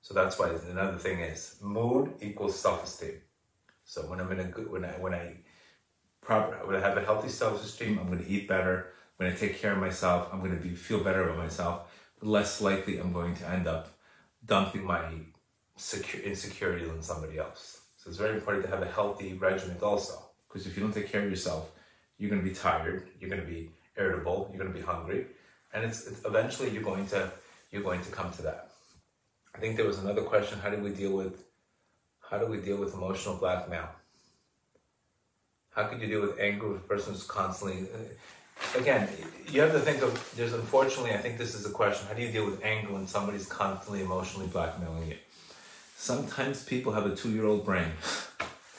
So 0.00 0.14
that's 0.14 0.38
why 0.38 0.50
another 0.70 0.98
thing 0.98 1.20
is 1.20 1.56
mood 1.60 2.14
equals 2.20 2.58
self-esteem. 2.58 3.20
So 3.84 4.02
when 4.02 4.20
I'm 4.20 4.30
in 4.32 4.40
a 4.40 4.44
good 4.44 4.70
when 4.70 4.84
I 4.84 4.92
when 4.92 5.14
I 5.14 5.36
proper 6.20 6.66
when 6.66 6.76
I 6.76 6.80
have 6.80 6.96
a 6.96 7.04
healthy 7.04 7.28
self-esteem, 7.28 7.98
I'm 7.98 8.06
going 8.06 8.24
to 8.24 8.30
eat 8.30 8.48
better. 8.48 8.92
When 9.16 9.30
I 9.30 9.34
take 9.34 9.58
care 9.58 9.72
of 9.72 9.78
myself, 9.78 10.28
I'm 10.32 10.40
going 10.40 10.56
to 10.56 10.62
be 10.62 10.74
feel 10.74 11.02
better 11.02 11.24
about 11.24 11.38
myself. 11.38 11.92
Less 12.20 12.60
likely 12.60 12.98
I'm 12.98 13.12
going 13.12 13.34
to 13.36 13.48
end 13.48 13.66
up 13.66 13.88
dumping 14.44 14.84
my 14.84 15.04
secure, 15.76 16.22
insecurity 16.22 16.88
on 16.88 17.02
somebody 17.02 17.38
else. 17.38 17.80
So 17.96 18.08
it's 18.08 18.18
very 18.18 18.34
important 18.34 18.64
to 18.64 18.70
have 18.70 18.82
a 18.82 18.90
healthy 18.90 19.34
regimen 19.34 19.76
also. 19.82 20.22
Because 20.46 20.66
if 20.66 20.76
you 20.76 20.82
don't 20.82 20.92
take 20.92 21.10
care 21.10 21.24
of 21.24 21.30
yourself, 21.30 21.72
you're 22.18 22.30
going 22.30 22.42
to 22.42 22.48
be 22.48 22.54
tired, 22.54 23.08
you're 23.20 23.30
going 23.30 23.42
to 23.42 23.46
be 23.46 23.70
irritable, 23.96 24.48
you're 24.50 24.62
going 24.62 24.72
to 24.72 24.78
be 24.78 24.84
hungry, 24.84 25.26
and 25.72 25.84
it's, 25.84 26.06
it's 26.06 26.24
eventually 26.24 26.70
you're 26.70 26.82
going 26.82 27.06
to 27.08 27.30
you're 27.70 27.82
going 27.82 28.00
to 28.02 28.10
come 28.10 28.32
to 28.32 28.42
that. 28.42 28.70
I 29.54 29.58
think 29.58 29.76
there 29.76 29.86
was 29.86 29.98
another 29.98 30.22
question: 30.22 30.58
How 30.58 30.70
do 30.70 30.78
we 30.78 30.90
deal 30.90 31.12
with 31.12 31.44
how 32.28 32.38
do 32.38 32.46
we 32.46 32.58
deal 32.58 32.76
with 32.76 32.92
emotional 32.94 33.36
blackmail? 33.36 33.88
How 35.70 35.84
could 35.84 36.00
you 36.00 36.08
deal 36.08 36.20
with 36.20 36.38
anger 36.38 36.68
with 36.68 36.78
a 36.78 36.88
person 36.88 37.12
who's 37.12 37.24
constantly 37.24 37.86
again, 38.76 39.08
you 39.48 39.60
have 39.60 39.72
to 39.72 39.78
think 39.78 40.02
of 40.02 40.34
there's 40.36 40.52
unfortunately 40.52 41.12
I 41.12 41.18
think 41.18 41.38
this 41.38 41.54
is 41.54 41.64
a 41.66 41.70
question. 41.70 42.06
How 42.08 42.14
do 42.14 42.22
you 42.22 42.32
deal 42.32 42.44
with 42.44 42.62
anger 42.64 42.92
when 42.92 43.06
somebody's 43.06 43.46
constantly 43.46 44.02
emotionally 44.02 44.48
blackmailing 44.48 45.08
you? 45.08 45.16
Sometimes 45.96 46.64
people 46.64 46.92
have 46.92 47.06
a 47.06 47.14
two 47.14 47.30
year 47.30 47.46
old 47.46 47.64
brain. 47.64 47.88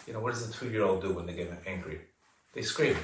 You 0.08 0.14
know, 0.14 0.22
what 0.22 0.34
does 0.34 0.50
a 0.50 0.52
two 0.52 0.72
year 0.72 0.82
old 0.82 1.04
do 1.04 1.14
when 1.14 1.28
they 1.28 1.34
get 1.34 1.52
angry? 1.68 2.02
They 2.56 2.64
scream. 2.64 2.98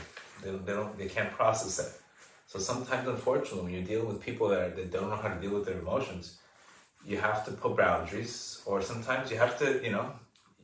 They, 0.43 0.51
they 0.51 0.73
don't 0.73 0.97
they 0.97 1.07
can't 1.07 1.31
process 1.31 1.79
it. 1.79 2.01
So 2.47 2.59
sometimes, 2.59 3.07
unfortunately, 3.07 3.63
when 3.63 3.73
you're 3.73 3.83
dealing 3.83 4.07
with 4.07 4.21
people 4.21 4.49
that, 4.49 4.61
are, 4.61 4.69
that 4.69 4.91
don't 4.91 5.09
know 5.09 5.15
how 5.15 5.29
to 5.29 5.39
deal 5.41 5.51
with 5.51 5.65
their 5.65 5.79
emotions, 5.79 6.37
you 7.05 7.17
have 7.17 7.43
to 7.45 7.51
put 7.51 7.75
boundaries, 7.75 8.61
or 8.65 8.81
sometimes 8.81 9.31
you 9.31 9.37
have 9.37 9.57
to, 9.59 9.83
you 9.83 9.91
know, 9.91 10.11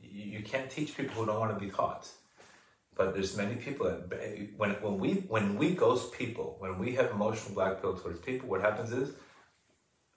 you, 0.02 0.38
you 0.38 0.42
can't 0.42 0.70
teach 0.70 0.96
people 0.96 1.14
who 1.14 1.26
don't 1.26 1.40
want 1.40 1.52
to 1.52 1.64
be 1.64 1.70
taught. 1.70 2.08
But 2.94 3.14
there's 3.14 3.36
many 3.36 3.56
people 3.56 3.86
that 3.86 4.20
eh, 4.22 4.46
when 4.56 4.70
when 4.82 4.98
we 4.98 5.12
when 5.28 5.56
we 5.56 5.74
ghost 5.74 6.12
people, 6.12 6.56
when 6.58 6.78
we 6.78 6.94
have 6.94 7.10
emotional 7.10 7.54
blackmail 7.54 7.96
towards 7.96 8.20
people, 8.20 8.48
what 8.48 8.60
happens 8.60 8.92
is 8.92 9.14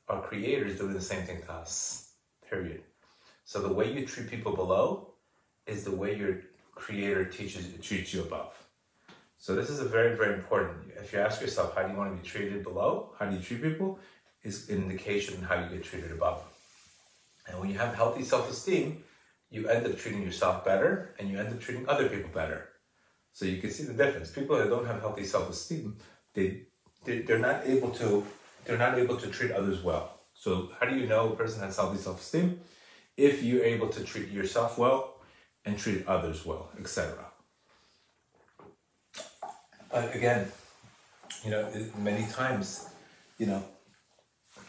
our 0.10 0.22
creator 0.22 0.66
is 0.66 0.78
doing 0.78 0.94
the 0.94 1.02
same 1.02 1.24
thing 1.26 1.42
to 1.44 1.54
us. 1.54 2.12
Period. 2.50 2.84
So 3.46 3.62
the 3.62 3.74
way 3.74 3.92
you 3.92 4.06
treat 4.06 4.30
people 4.30 4.56
below 4.56 5.14
is 5.66 5.84
the 5.84 5.96
way 5.96 6.16
your 6.16 6.42
creator 6.74 7.26
teaches 7.26 7.68
treats 7.82 8.14
you 8.14 8.22
above. 8.22 8.65
So 9.46 9.54
this 9.54 9.70
is 9.70 9.80
a 9.80 9.86
very, 9.86 10.18
very 10.18 10.34
important. 10.34 10.92
If 11.00 11.14
you 11.14 11.20
ask 11.20 11.40
yourself, 11.40 11.76
how 11.76 11.84
do 11.84 11.92
you 11.92 11.98
want 12.00 12.10
to 12.10 12.20
be 12.20 12.28
treated 12.28 12.64
below? 12.64 13.14
How 13.20 13.28
do 13.28 13.36
you 13.36 13.44
treat 13.44 13.62
people? 13.62 14.00
Is 14.42 14.68
an 14.70 14.78
indication 14.78 15.40
how 15.44 15.54
you 15.54 15.70
get 15.70 15.84
treated 15.84 16.12
above. 16.12 16.42
And 17.48 17.60
when 17.60 17.70
you 17.70 17.78
have 17.78 17.94
healthy 17.94 18.24
self-esteem, 18.24 19.04
you 19.52 19.68
end 19.68 19.86
up 19.86 20.00
treating 20.00 20.24
yourself 20.24 20.66
better 20.66 21.14
and 21.20 21.30
you 21.30 21.38
end 21.38 21.50
up 21.50 21.60
treating 21.60 21.88
other 21.88 22.10
people 22.10 22.32
better. 22.34 22.70
So 23.34 23.46
you 23.46 23.62
can 23.62 23.70
see 23.70 23.84
the 23.84 23.94
difference. 23.94 24.32
People 24.32 24.58
that 24.58 24.68
don't 24.68 24.88
have 24.88 25.00
healthy 25.00 25.26
self-esteem, 25.26 25.96
they, 26.34 26.64
they 27.04 27.20
they're 27.20 27.38
not 27.38 27.68
able 27.68 27.92
to 28.02 28.26
they're 28.64 28.80
not 28.80 28.98
able 28.98 29.18
to 29.18 29.28
treat 29.28 29.52
others 29.52 29.84
well. 29.84 30.22
So 30.34 30.72
how 30.80 30.88
do 30.90 30.96
you 30.96 31.06
know 31.06 31.34
a 31.34 31.36
person 31.36 31.62
has 31.62 31.76
healthy 31.76 32.02
self-esteem? 32.02 32.62
If 33.16 33.44
you're 33.44 33.64
able 33.64 33.90
to 33.90 34.04
treat 34.04 34.30
yourself 34.30 34.80
well 34.80 35.22
and 35.66 35.78
treat 35.78 36.08
others 36.08 36.48
well, 36.48 36.72
etc. 36.80 37.25
But 39.96 40.14
again, 40.14 40.52
you 41.46 41.52
know, 41.52 41.72
many 42.00 42.28
times, 42.28 42.90
you 43.38 43.46
know, 43.46 43.64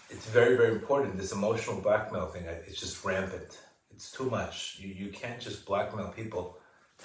it's 0.09 0.25
very, 0.27 0.57
very 0.57 0.71
important. 0.71 1.19
This 1.19 1.33
emotional 1.33 1.81
blackmail 1.81 2.27
thing, 2.27 2.45
it's 2.45 2.79
just 2.79 3.05
rampant. 3.05 3.59
It's 3.91 4.13
too 4.13 4.31
much. 4.31 4.77
You, 4.79 4.95
you 4.95 5.09
can't 5.11 5.41
just 5.41 5.67
blackmail 5.67 6.13
people 6.15 6.59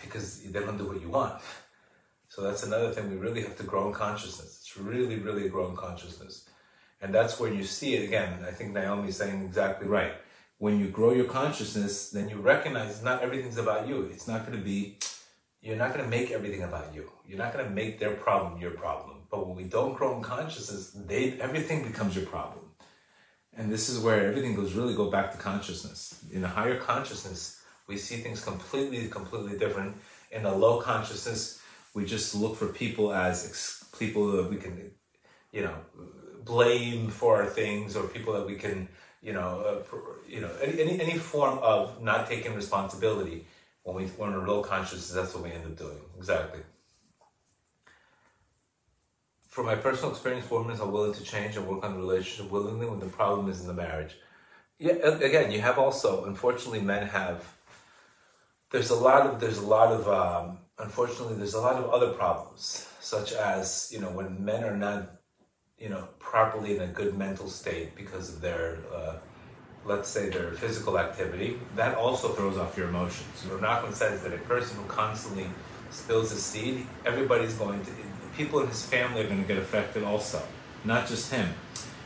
because 0.03 0.43
they 0.43 0.59
don't 0.59 0.77
do 0.77 0.85
what 0.85 1.01
you 1.01 1.09
want. 1.09 1.41
So 2.29 2.43
that's 2.43 2.61
another 2.61 2.91
thing 2.91 3.09
we 3.09 3.17
really 3.17 3.41
have 3.41 3.57
to 3.57 3.63
grow 3.63 3.87
in 3.87 3.93
consciousness. 3.95 4.59
It's 4.61 4.77
really, 4.77 5.15
really 5.15 5.47
a 5.47 5.49
growing 5.49 5.75
consciousness. 5.75 6.47
And 7.01 7.11
that's 7.11 7.39
when 7.39 7.57
you 7.57 7.63
see 7.63 7.95
it 7.95 8.03
again. 8.03 8.45
I 8.47 8.51
think 8.51 8.71
Naomi's 8.71 9.17
saying 9.17 9.41
exactly 9.41 9.87
right. 9.87 10.13
When 10.59 10.79
you 10.79 10.89
grow 10.89 11.11
your 11.11 11.25
consciousness, 11.25 12.11
then 12.11 12.29
you 12.29 12.35
recognize 12.35 13.01
not 13.01 13.23
everything's 13.23 13.57
about 13.57 13.87
you. 13.87 14.11
It's 14.13 14.27
not 14.27 14.45
going 14.45 14.59
to 14.59 14.63
be 14.63 14.99
you're 15.61 15.77
not 15.77 15.93
going 15.93 16.03
to 16.03 16.09
make 16.09 16.31
everything 16.31 16.63
about 16.63 16.93
you. 16.93 17.11
You're 17.27 17.37
not 17.37 17.53
going 17.53 17.65
to 17.65 17.71
make 17.71 17.99
their 17.99 18.15
problem 18.15 18.59
your 18.59 18.71
problem. 18.71 19.17
But 19.29 19.47
when 19.47 19.55
we 19.55 19.63
don't 19.63 19.95
grow 19.95 20.17
in 20.17 20.23
consciousness, 20.23 20.91
they 20.91 21.39
everything 21.39 21.83
becomes 21.83 22.15
your 22.15 22.25
problem. 22.25 22.65
And 23.55 23.71
this 23.71 23.89
is 23.89 23.99
where 23.99 24.27
everything 24.27 24.55
goes 24.55 24.73
really 24.73 24.95
go 24.95 25.11
back 25.11 25.31
to 25.31 25.37
consciousness. 25.37 26.23
In 26.31 26.43
a 26.43 26.47
higher 26.47 26.77
consciousness, 26.77 27.61
we 27.87 27.97
see 27.97 28.17
things 28.17 28.43
completely, 28.43 29.07
completely 29.07 29.57
different. 29.57 29.95
In 30.31 30.45
a 30.45 30.55
low 30.55 30.81
consciousness, 30.81 31.61
we 31.93 32.05
just 32.05 32.33
look 32.33 32.55
for 32.55 32.67
people 32.67 33.13
as 33.13 33.45
ex- 33.45 33.85
people 33.99 34.31
that 34.31 34.49
we 34.49 34.55
can, 34.55 34.91
you 35.51 35.61
know, 35.63 35.75
blame 36.43 37.09
for 37.09 37.41
our 37.41 37.45
things, 37.45 37.95
or 37.95 38.07
people 38.07 38.33
that 38.33 38.47
we 38.47 38.55
can, 38.55 38.87
you 39.21 39.33
know, 39.33 39.61
uh, 39.61 39.97
you 40.27 40.41
know, 40.41 40.49
any, 40.61 40.81
any 40.81 41.01
any 41.01 41.17
form 41.17 41.59
of 41.59 42.01
not 42.01 42.27
taking 42.27 42.55
responsibility 42.55 43.45
when 43.83 43.95
we 43.95 44.05
when 44.07 44.33
we're 44.33 44.47
low 44.47 44.61
consciousness, 44.61 45.11
that's 45.11 45.33
what 45.33 45.43
we 45.43 45.51
end 45.51 45.65
up 45.65 45.77
doing. 45.77 45.97
Exactly. 46.17 46.61
From 49.47 49.65
my 49.65 49.75
personal 49.75 50.11
experience, 50.11 50.49
women 50.49 50.79
are 50.79 50.87
willing 50.87 51.13
to 51.13 51.23
change 51.23 51.57
and 51.57 51.67
work 51.67 51.83
on 51.83 51.93
the 51.93 51.99
relationship 51.99 52.49
willingly 52.49 52.85
when 52.85 52.99
the 52.99 53.07
problem 53.07 53.49
is 53.49 53.59
in 53.59 53.67
the 53.67 53.73
marriage. 53.73 54.15
Yeah, 54.79 54.93
again, 54.93 55.51
you 55.51 55.61
have 55.61 55.77
also, 55.77 56.25
unfortunately, 56.25 56.81
men 56.81 57.05
have. 57.07 57.43
There's 58.69 58.89
a 58.89 58.95
lot 58.95 59.27
of 59.27 59.39
there's 59.39 59.57
a 59.57 59.67
lot 59.67 59.91
of 59.91 60.07
um, 60.07 60.59
unfortunately 60.79 61.35
there's 61.35 61.53
a 61.53 61.59
lot 61.61 61.75
of 61.75 61.89
other 61.89 62.13
problems, 62.13 62.87
such 62.99 63.33
as 63.33 63.89
you 63.91 63.99
know 63.99 64.09
when 64.09 64.43
men 64.43 64.63
are 64.63 64.77
not, 64.77 65.19
you 65.77 65.89
know, 65.89 66.07
properly 66.19 66.77
in 66.77 66.81
a 66.83 66.87
good 66.87 67.17
mental 67.17 67.49
state 67.49 67.95
because 67.95 68.33
of 68.33 68.41
their 68.41 68.79
uh, 68.93 69.15
let's 69.85 70.09
say 70.09 70.29
their 70.29 70.51
physical 70.51 70.99
activity, 70.99 71.57
that 71.75 71.95
also 71.95 72.29
throws 72.29 72.57
off 72.57 72.77
your 72.77 72.89
emotions. 72.89 73.45
Rav 73.45 73.93
says 73.95 74.21
that 74.23 74.33
a 74.33 74.37
person 74.39 74.77
who 74.77 74.85
constantly 74.85 75.47
spills 75.89 76.31
a 76.31 76.35
seed, 76.35 76.85
everybody's 77.05 77.53
going 77.55 77.83
to, 77.83 77.91
people 78.37 78.61
in 78.61 78.67
his 78.67 78.85
family 78.85 79.21
are 79.21 79.27
going 79.27 79.41
to 79.41 79.47
get 79.47 79.57
affected 79.57 80.03
also, 80.03 80.41
not 80.83 81.07
just 81.07 81.31
him. 81.31 81.49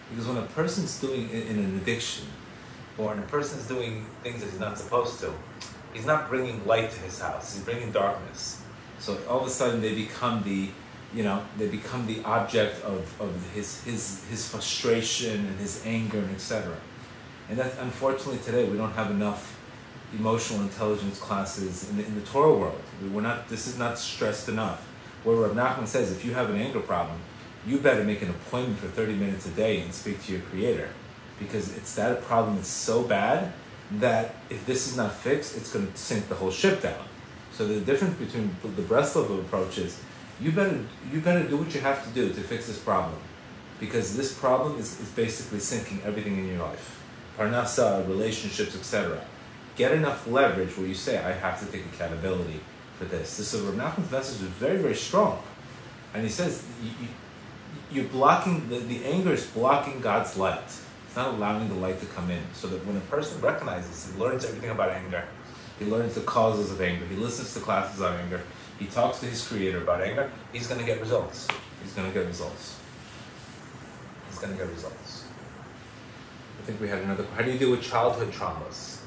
Because 0.09 0.27
when 0.27 0.37
a 0.37 0.45
person's 0.47 0.99
doing 0.99 1.29
in 1.29 1.59
an 1.59 1.77
addiction, 1.77 2.25
or 2.97 3.07
when 3.09 3.19
a 3.19 3.23
person's 3.23 3.67
doing 3.67 4.05
things 4.23 4.41
that 4.41 4.49
he's 4.49 4.59
not 4.59 4.77
supposed 4.77 5.19
to, 5.19 5.33
he's 5.93 6.05
not 6.05 6.29
bringing 6.29 6.65
light 6.65 6.91
to 6.91 6.99
his 6.99 7.19
house, 7.19 7.53
he's 7.53 7.63
bringing 7.63 7.91
darkness. 7.91 8.61
So 8.99 9.17
all 9.27 9.41
of 9.41 9.47
a 9.47 9.49
sudden 9.49 9.81
they 9.81 9.93
become 9.93 10.43
the, 10.43 10.69
you 11.13 11.23
know, 11.23 11.43
they 11.57 11.67
become 11.67 12.07
the 12.07 12.23
object 12.23 12.83
of, 12.83 13.19
of 13.19 13.51
his, 13.53 13.83
his, 13.83 14.23
his 14.29 14.47
frustration 14.47 15.45
and 15.45 15.59
his 15.59 15.85
anger 15.85 16.19
and 16.19 16.31
etc. 16.31 16.75
And 17.49 17.57
that 17.59 17.73
unfortunately 17.79 18.39
today 18.39 18.67
we 18.67 18.77
don't 18.77 18.93
have 18.93 19.11
enough 19.11 19.59
emotional 20.17 20.61
intelligence 20.61 21.19
classes 21.19 21.89
in 21.89 21.97
the, 21.97 22.05
in 22.05 22.15
the 22.15 22.21
Torah 22.21 22.53
world. 22.53 22.81
We're 23.11 23.21
not. 23.21 23.49
This 23.49 23.67
is 23.67 23.77
not 23.77 23.97
stressed 23.99 24.49
enough. 24.49 24.81
Where 25.23 25.35
Rav 25.37 25.51
Nachman 25.51 25.87
says, 25.87 26.11
if 26.11 26.23
you 26.23 26.33
have 26.33 26.49
an 26.49 26.55
anger 26.55 26.79
problem, 26.79 27.19
you 27.65 27.79
better 27.79 28.03
make 28.03 28.21
an 28.21 28.29
appointment 28.29 28.79
for 28.79 28.87
30 28.87 29.15
minutes 29.15 29.47
a 29.47 29.51
day 29.51 29.81
and 29.81 29.93
speak 29.93 30.23
to 30.25 30.33
your 30.33 30.41
creator, 30.41 30.89
because 31.39 31.75
it's 31.75 31.95
that 31.95 32.21
problem 32.21 32.57
is 32.59 32.67
so 32.67 33.03
bad 33.03 33.51
that 33.93 34.35
if 34.49 34.65
this 34.65 34.87
is 34.87 34.95
not 34.95 35.13
fixed, 35.13 35.57
it's 35.57 35.73
going 35.73 35.91
to 35.91 35.97
sink 35.97 36.27
the 36.29 36.35
whole 36.35 36.51
ship 36.51 36.81
down. 36.81 37.05
So 37.51 37.67
the 37.67 37.79
difference 37.79 38.15
between 38.15 38.55
the 38.61 38.81
Breslov 38.83 39.39
approach 39.39 39.77
is, 39.77 39.99
you 40.39 40.51
better 40.51 40.79
you 41.11 41.21
better 41.21 41.43
do 41.47 41.57
what 41.57 41.73
you 41.73 41.81
have 41.81 42.03
to 42.05 42.09
do 42.11 42.29
to 42.29 42.41
fix 42.41 42.67
this 42.67 42.77
problem, 42.77 43.17
because 43.79 44.15
this 44.15 44.33
problem 44.33 44.77
is, 44.77 44.99
is 44.99 45.09
basically 45.09 45.59
sinking 45.59 46.01
everything 46.05 46.37
in 46.37 46.47
your 46.47 46.59
life, 46.59 47.01
parnasa, 47.37 48.07
relationships, 48.07 48.75
etc. 48.75 49.21
Get 49.75 49.91
enough 49.91 50.27
leverage 50.27 50.77
where 50.77 50.87
you 50.87 50.93
say, 50.93 51.17
I 51.17 51.31
have 51.31 51.59
to 51.59 51.65
take 51.71 51.85
accountability 51.85 52.61
for 52.97 53.05
this. 53.05 53.37
This 53.37 53.53
is 53.53 53.61
Rav 53.61 53.75
Nachman's 53.75 54.11
message 54.11 54.41
is 54.41 54.47
very 54.47 54.77
very 54.77 54.95
strong, 54.95 55.41
and 56.13 56.23
he 56.23 56.29
says 56.29 56.63
you, 56.81 57.07
you're 57.91 58.05
blocking 58.05 58.67
the, 58.69 58.79
the 58.79 59.05
anger 59.05 59.33
is 59.33 59.45
blocking 59.45 59.99
God's 60.01 60.37
light. 60.37 60.63
It's 61.15 61.15
not 61.15 61.35
allowing 61.35 61.69
the 61.69 61.75
light 61.75 61.99
to 62.01 62.05
come 62.07 62.29
in. 62.29 62.43
So 62.53 62.67
that 62.67 62.85
when 62.85 62.97
a 62.97 63.01
person 63.01 63.39
recognizes, 63.41 64.11
he 64.11 64.19
learns 64.19 64.43
everything 64.43 64.69
about 64.69 64.89
anger. 64.89 65.25
He 65.79 65.85
learns 65.85 66.15
the 66.15 66.21
causes 66.21 66.71
of 66.71 66.81
anger. 66.81 67.05
He 67.05 67.15
listens 67.15 67.53
to 67.53 67.59
classes 67.59 68.01
on 68.01 68.13
anger. 68.17 68.41
He 68.79 68.85
talks 68.87 69.19
to 69.19 69.25
his 69.25 69.45
creator 69.47 69.81
about 69.81 70.01
anger. 70.01 70.29
He's 70.51 70.67
going 70.67 70.79
to 70.79 70.85
get 70.85 70.99
results. 70.99 71.47
He's 71.81 71.93
going 71.93 72.07
to 72.07 72.13
get 72.13 72.27
results. 72.27 72.77
He's 74.29 74.39
going 74.39 74.51
to 74.51 74.57
get 74.57 74.69
results. 74.69 75.14
Think 76.65 76.81
we 76.81 76.87
had 76.87 77.03
another. 77.03 77.25
How 77.35 77.43
do 77.43 77.51
you 77.51 77.59
deal 77.59 77.69
with 77.69 77.83
childhood 77.83 78.31
traumas? 78.33 78.97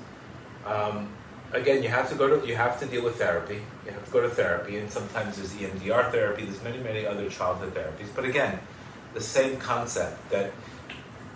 Um, 0.65 1.09
again, 1.53 1.83
you 1.83 1.89
have 1.89 2.09
to 2.09 2.15
go 2.15 2.39
to 2.39 2.47
you 2.47 2.55
have 2.55 2.79
to 2.79 2.87
deal 2.87 3.03
with 3.03 3.17
therapy. 3.17 3.61
You 3.85 3.91
have 3.91 4.05
to 4.05 4.11
go 4.13 4.21
to 4.21 4.29
therapy, 4.29 4.79
and 4.79 4.89
sometimes 4.89 5.37
there's 5.37 5.53
EMDR 5.55 6.13
therapy. 6.13 6.45
There's 6.45 6.63
many 6.63 6.79
many 6.79 7.05
other 7.05 7.29
childhood 7.29 7.75
therapies. 7.75 8.15
But 8.15 8.27
again, 8.27 8.61
the 9.13 9.21
same 9.21 9.57
concept 9.57 10.31
that 10.31 10.53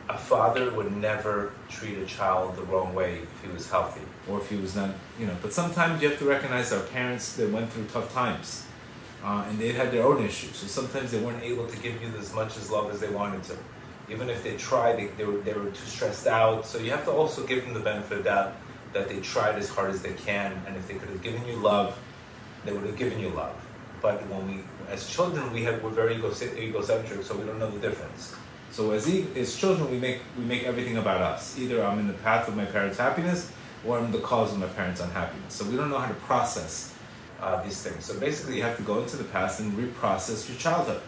a 0.09 0.17
father 0.17 0.71
would 0.71 0.97
never 0.97 1.53
treat 1.69 1.99
a 1.99 2.07
child 2.07 2.55
the 2.55 2.63
wrong 2.63 2.95
way 2.95 3.19
if 3.23 3.43
he 3.43 3.49
was 3.53 3.69
healthy 3.69 4.03
or 4.29 4.39
if 4.39 4.49
he 4.49 4.55
was 4.57 4.77
not, 4.77 4.91
you 5.19 5.27
know. 5.27 5.37
But 5.43 5.53
sometimes 5.53 6.01
you 6.03 6.09
have 6.09 6.21
to 6.21 6.25
recognize 6.25 6.73
our 6.73 6.85
parents 6.85 7.35
that 7.35 7.51
went 7.51 7.73
through 7.73 7.87
tough 7.87 8.13
times, 8.15 8.65
uh, 9.25 9.45
and 9.49 9.59
they 9.59 9.73
had 9.73 9.91
their 9.91 10.05
own 10.05 10.25
issues. 10.25 10.55
So 10.55 10.69
sometimes 10.69 11.11
they 11.11 11.21
weren't 11.21 11.43
able 11.43 11.67
to 11.67 11.77
give 11.79 12.01
you 12.01 12.13
as 12.17 12.33
much 12.33 12.57
as 12.57 12.71
love 12.71 12.93
as 12.93 13.01
they 13.01 13.11
wanted 13.11 13.43
to. 13.45 13.57
Even 14.13 14.29
if 14.31 14.45
they 14.45 14.57
tried, 14.57 14.99
they, 14.99 15.07
they 15.07 15.25
were 15.25 15.39
they 15.39 15.55
were 15.55 15.71
too 15.71 15.87
stressed 15.87 16.27
out. 16.27 16.67
So 16.67 16.79
you 16.79 16.91
have 16.91 17.05
to 17.07 17.11
also 17.11 17.47
give 17.47 17.65
them 17.65 17.75
the 17.75 17.81
benefit 17.81 18.19
of 18.19 18.25
doubt 18.25 18.55
that 18.93 19.09
they 19.09 19.21
tried 19.21 19.57
as 19.57 19.69
hard 19.69 19.91
as 19.91 20.03
they 20.03 20.13
can, 20.13 20.61
and 20.67 20.77
if 20.77 20.87
they 20.87 20.95
could 20.95 21.09
have 21.09 21.23
given 21.23 21.47
you 21.47 21.57
love, 21.57 21.99
they 22.65 22.73
would 22.73 22.85
have 22.85 22.97
given 22.97 23.19
you 23.19 23.31
love. 23.31 23.57
But 24.03 24.27
when 24.29 24.47
we, 24.47 24.65
as 24.89 25.09
children, 25.09 25.53
we 25.53 25.63
have 25.63 25.83
we're 25.83 25.91
very 25.91 26.17
egocentric, 26.17 27.23
so 27.23 27.37
we 27.37 27.45
don't 27.45 27.59
know 27.59 27.71
the 27.71 27.79
difference. 27.79 28.35
So 28.71 28.91
as, 28.93 29.07
as 29.37 29.57
children, 29.57 29.91
we 29.91 29.99
make 29.99 30.21
we 30.37 30.45
make 30.45 30.65
everything 30.65 30.97
about 30.97 31.21
us. 31.21 31.59
Either 31.59 31.85
I'm 31.85 31.99
in 31.99 32.07
the 32.07 32.15
path 32.15 32.49
of 32.49 32.57
my 32.57 32.65
parents' 32.65 32.99
happiness, 32.99 33.51
or 33.87 33.99
I'm 33.99 34.11
the 34.13 34.19
cause 34.19 34.53
of 34.53 34.59
my 34.59 34.67
parents' 34.67 35.01
unhappiness. 35.01 35.55
So 35.55 35.65
we 35.65 35.77
don't 35.77 35.91
know 35.91 35.99
how 35.99 36.09
to 36.09 36.15
process 36.15 36.95
uh, 37.41 37.63
these 37.63 37.83
things. 37.83 38.05
So 38.05 38.19
basically, 38.19 38.57
you 38.57 38.63
have 38.63 38.77
to 38.77 38.83
go 38.83 39.01
into 39.01 39.17
the 39.17 39.25
past 39.25 39.61
and 39.61 39.73
reprocess 39.73 40.49
your 40.49 40.59
childhood. 40.59 41.03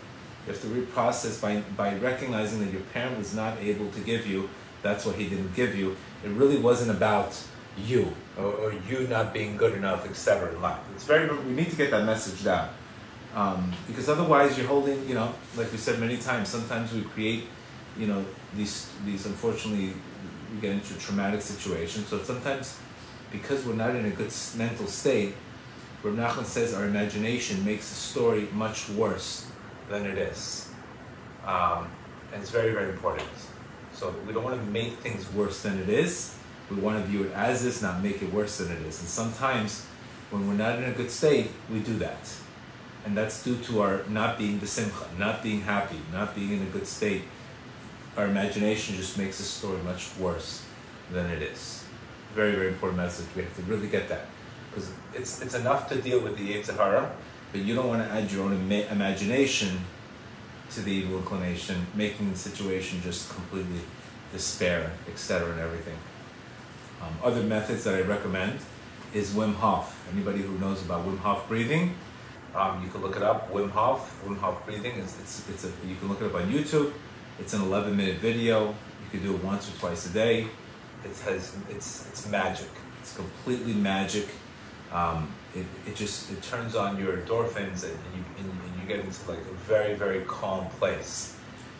You 0.46 0.52
have 0.52 0.62
to 0.62 0.68
reprocess 0.68 1.40
by 1.40 1.62
by 1.76 1.96
recognizing 1.96 2.60
that 2.60 2.72
your 2.72 2.82
parent 2.92 3.18
was 3.18 3.34
not 3.34 3.58
able 3.58 3.90
to 3.90 4.00
give 4.00 4.26
you. 4.26 4.50
That's 4.82 5.06
what 5.06 5.16
he 5.16 5.28
didn't 5.28 5.54
give 5.54 5.74
you. 5.74 5.96
It 6.22 6.30
really 6.30 6.58
wasn't 6.58 6.90
about 6.90 7.42
you 7.78 8.14
or, 8.36 8.52
or 8.52 8.74
you 8.88 9.06
not 9.08 9.32
being 9.32 9.56
good 9.56 9.74
enough, 9.74 10.06
etc. 10.06 10.52
It's 10.94 11.04
very. 11.04 11.34
We 11.34 11.52
need 11.52 11.70
to 11.70 11.76
get 11.76 11.90
that 11.90 12.04
message 12.04 12.44
down. 12.44 12.68
Um, 13.34 13.72
because 13.88 14.08
otherwise 14.08 14.56
you're 14.56 14.68
holding, 14.68 15.08
you 15.08 15.14
know, 15.14 15.34
like 15.56 15.72
we 15.72 15.78
said 15.78 15.98
many 15.98 16.18
times, 16.18 16.48
sometimes 16.48 16.92
we 16.92 17.02
create, 17.02 17.48
you 17.98 18.06
know, 18.06 18.24
these, 18.54 18.88
these 19.04 19.26
unfortunately, 19.26 19.92
we 20.52 20.60
get 20.60 20.70
into 20.70 20.96
traumatic 21.00 21.42
situations. 21.42 22.06
So 22.06 22.22
sometimes, 22.22 22.78
because 23.32 23.64
we're 23.64 23.74
not 23.74 23.96
in 23.96 24.04
a 24.04 24.10
good 24.10 24.32
mental 24.56 24.86
state, 24.86 25.34
Rav 26.04 26.14
Nachman 26.14 26.44
says 26.44 26.74
our 26.74 26.84
imagination 26.84 27.64
makes 27.64 27.88
the 27.88 27.96
story 27.96 28.46
much 28.52 28.88
worse 28.90 29.50
than 29.88 30.06
it 30.06 30.18
is. 30.18 30.68
Um, 31.46 31.88
and 32.32 32.42
it's 32.42 32.50
very, 32.50 32.72
very 32.72 32.90
important. 32.90 33.28
So 33.92 34.14
we 34.26 34.32
don't 34.32 34.44
want 34.44 34.60
to 34.60 34.70
make 34.70 34.94
things 34.98 35.30
worse 35.32 35.62
than 35.62 35.78
it 35.78 35.88
is. 35.88 36.36
We 36.70 36.76
want 36.76 37.02
to 37.02 37.10
view 37.10 37.24
it 37.24 37.32
as 37.32 37.64
is, 37.64 37.82
not 37.82 38.02
make 38.02 38.22
it 38.22 38.32
worse 38.32 38.58
than 38.58 38.72
it 38.72 38.82
is. 38.82 38.98
And 39.00 39.08
sometimes, 39.08 39.86
when 40.30 40.48
we're 40.48 40.54
not 40.54 40.78
in 40.78 40.84
a 40.84 40.92
good 40.92 41.10
state, 41.10 41.50
we 41.70 41.80
do 41.80 41.96
that 41.98 42.18
and 43.04 43.16
that's 43.16 43.42
due 43.44 43.56
to 43.56 43.82
our 43.82 44.02
not 44.08 44.38
being 44.38 44.58
the 44.58 44.66
besimcha, 44.66 45.18
not 45.18 45.42
being 45.42 45.60
happy, 45.60 46.00
not 46.12 46.34
being 46.34 46.52
in 46.52 46.62
a 46.62 46.70
good 46.70 46.86
state. 46.86 47.22
Our 48.16 48.26
imagination 48.26 48.96
just 48.96 49.18
makes 49.18 49.38
the 49.38 49.44
story 49.44 49.82
much 49.82 50.10
worse 50.18 50.64
than 51.12 51.30
it 51.30 51.42
is. 51.42 51.84
Very, 52.34 52.52
very 52.52 52.68
important 52.68 52.98
message. 52.98 53.26
We 53.36 53.42
have 53.42 53.54
to 53.56 53.62
really 53.62 53.88
get 53.88 54.08
that 54.08 54.26
because 54.70 54.90
it's 55.12 55.42
it's 55.42 55.54
enough 55.54 55.88
to 55.90 56.00
deal 56.00 56.20
with 56.20 56.36
the 56.36 56.54
Yetzer 56.54 56.76
Hara, 56.76 57.14
but 57.54 57.62
you 57.62 57.72
don't 57.72 57.86
want 57.86 58.02
to 58.02 58.12
add 58.12 58.32
your 58.32 58.42
own 58.42 58.52
ima- 58.52 58.90
imagination 58.90 59.78
to 60.72 60.80
the 60.80 60.90
evil 60.90 61.18
inclination, 61.18 61.86
making 61.94 62.28
the 62.32 62.36
situation 62.36 63.00
just 63.00 63.32
completely 63.32 63.78
despair, 64.32 64.90
etc., 65.08 65.52
and 65.52 65.60
everything. 65.60 65.96
Um, 67.00 67.16
other 67.22 67.44
methods 67.44 67.84
that 67.84 67.94
I 67.94 68.00
recommend 68.00 68.58
is 69.14 69.34
Wim 69.34 69.54
Hof. 69.54 70.04
Anybody 70.12 70.40
who 70.42 70.58
knows 70.58 70.82
about 70.84 71.06
Wim 71.06 71.18
Hof 71.18 71.46
breathing, 71.46 71.94
um, 72.56 72.82
you 72.82 72.90
can 72.90 73.02
look 73.02 73.14
it 73.14 73.22
up, 73.22 73.52
Wim 73.52 73.70
Hof, 73.70 74.20
Wim 74.26 74.36
Hof 74.38 74.66
breathing. 74.66 74.98
It's, 74.98 75.20
it's, 75.20 75.48
it's 75.48 75.64
a, 75.64 75.68
you 75.86 75.94
can 75.94 76.08
look 76.08 76.20
it 76.22 76.26
up 76.26 76.34
on 76.34 76.50
YouTube. 76.50 76.92
It's 77.38 77.54
an 77.54 77.62
11 77.62 77.96
minute 77.96 78.16
video. 78.16 78.70
You 78.70 79.10
can 79.12 79.22
do 79.22 79.32
it 79.36 79.44
once 79.44 79.72
or 79.72 79.78
twice 79.78 80.10
a 80.10 80.12
day. 80.12 80.48
It 81.04 81.16
has, 81.24 81.56
it's, 81.70 82.08
it's 82.08 82.28
magic. 82.28 82.70
It's 83.00 83.14
completely 83.14 83.74
magic. 83.74 84.26
Um, 84.90 85.28
it, 85.54 85.66
it 85.86 85.96
just, 85.96 86.30
it 86.30 86.42
turns 86.42 86.74
on 86.74 86.98
your 86.98 87.16
endorphins 87.16 87.84
and 87.84 87.92
you, 88.14 88.24
and, 88.38 88.46
and 88.46 88.80
you 88.80 88.88
get 88.88 89.04
into 89.04 89.30
like 89.30 89.38
a 89.38 89.54
very, 89.66 89.94
very 89.94 90.22
calm 90.22 90.68
place. 90.78 91.36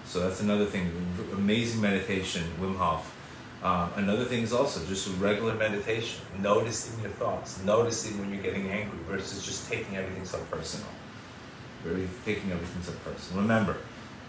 So 0.07 0.21
that's 0.21 0.41
another 0.41 0.67
thing. 0.67 0.93
Amazing 1.33 1.81
meditation, 1.81 2.43
Wim 2.61 2.77
Hof. 2.77 3.11
Um, 3.63 3.91
another 3.97 4.27
thing 4.27 4.43
is 4.43 4.53
also 4.53 4.85
just 4.87 5.09
regular 5.19 5.55
meditation, 5.55 6.21
noticing 6.41 7.01
your 7.01 7.11
thoughts, 7.13 7.63
noticing 7.65 8.19
when 8.19 8.31
you're 8.31 8.43
getting 8.43 8.69
angry 8.69 8.99
versus 9.09 9.45
just 9.45 9.71
taking 9.71 9.97
everything 9.97 10.25
so 10.27 10.39
personal. 10.51 10.87
Really 11.83 12.07
taking 12.25 12.53
everything 12.53 12.83
so 12.83 12.93
personal. 13.11 13.43
Remember, 13.43 13.79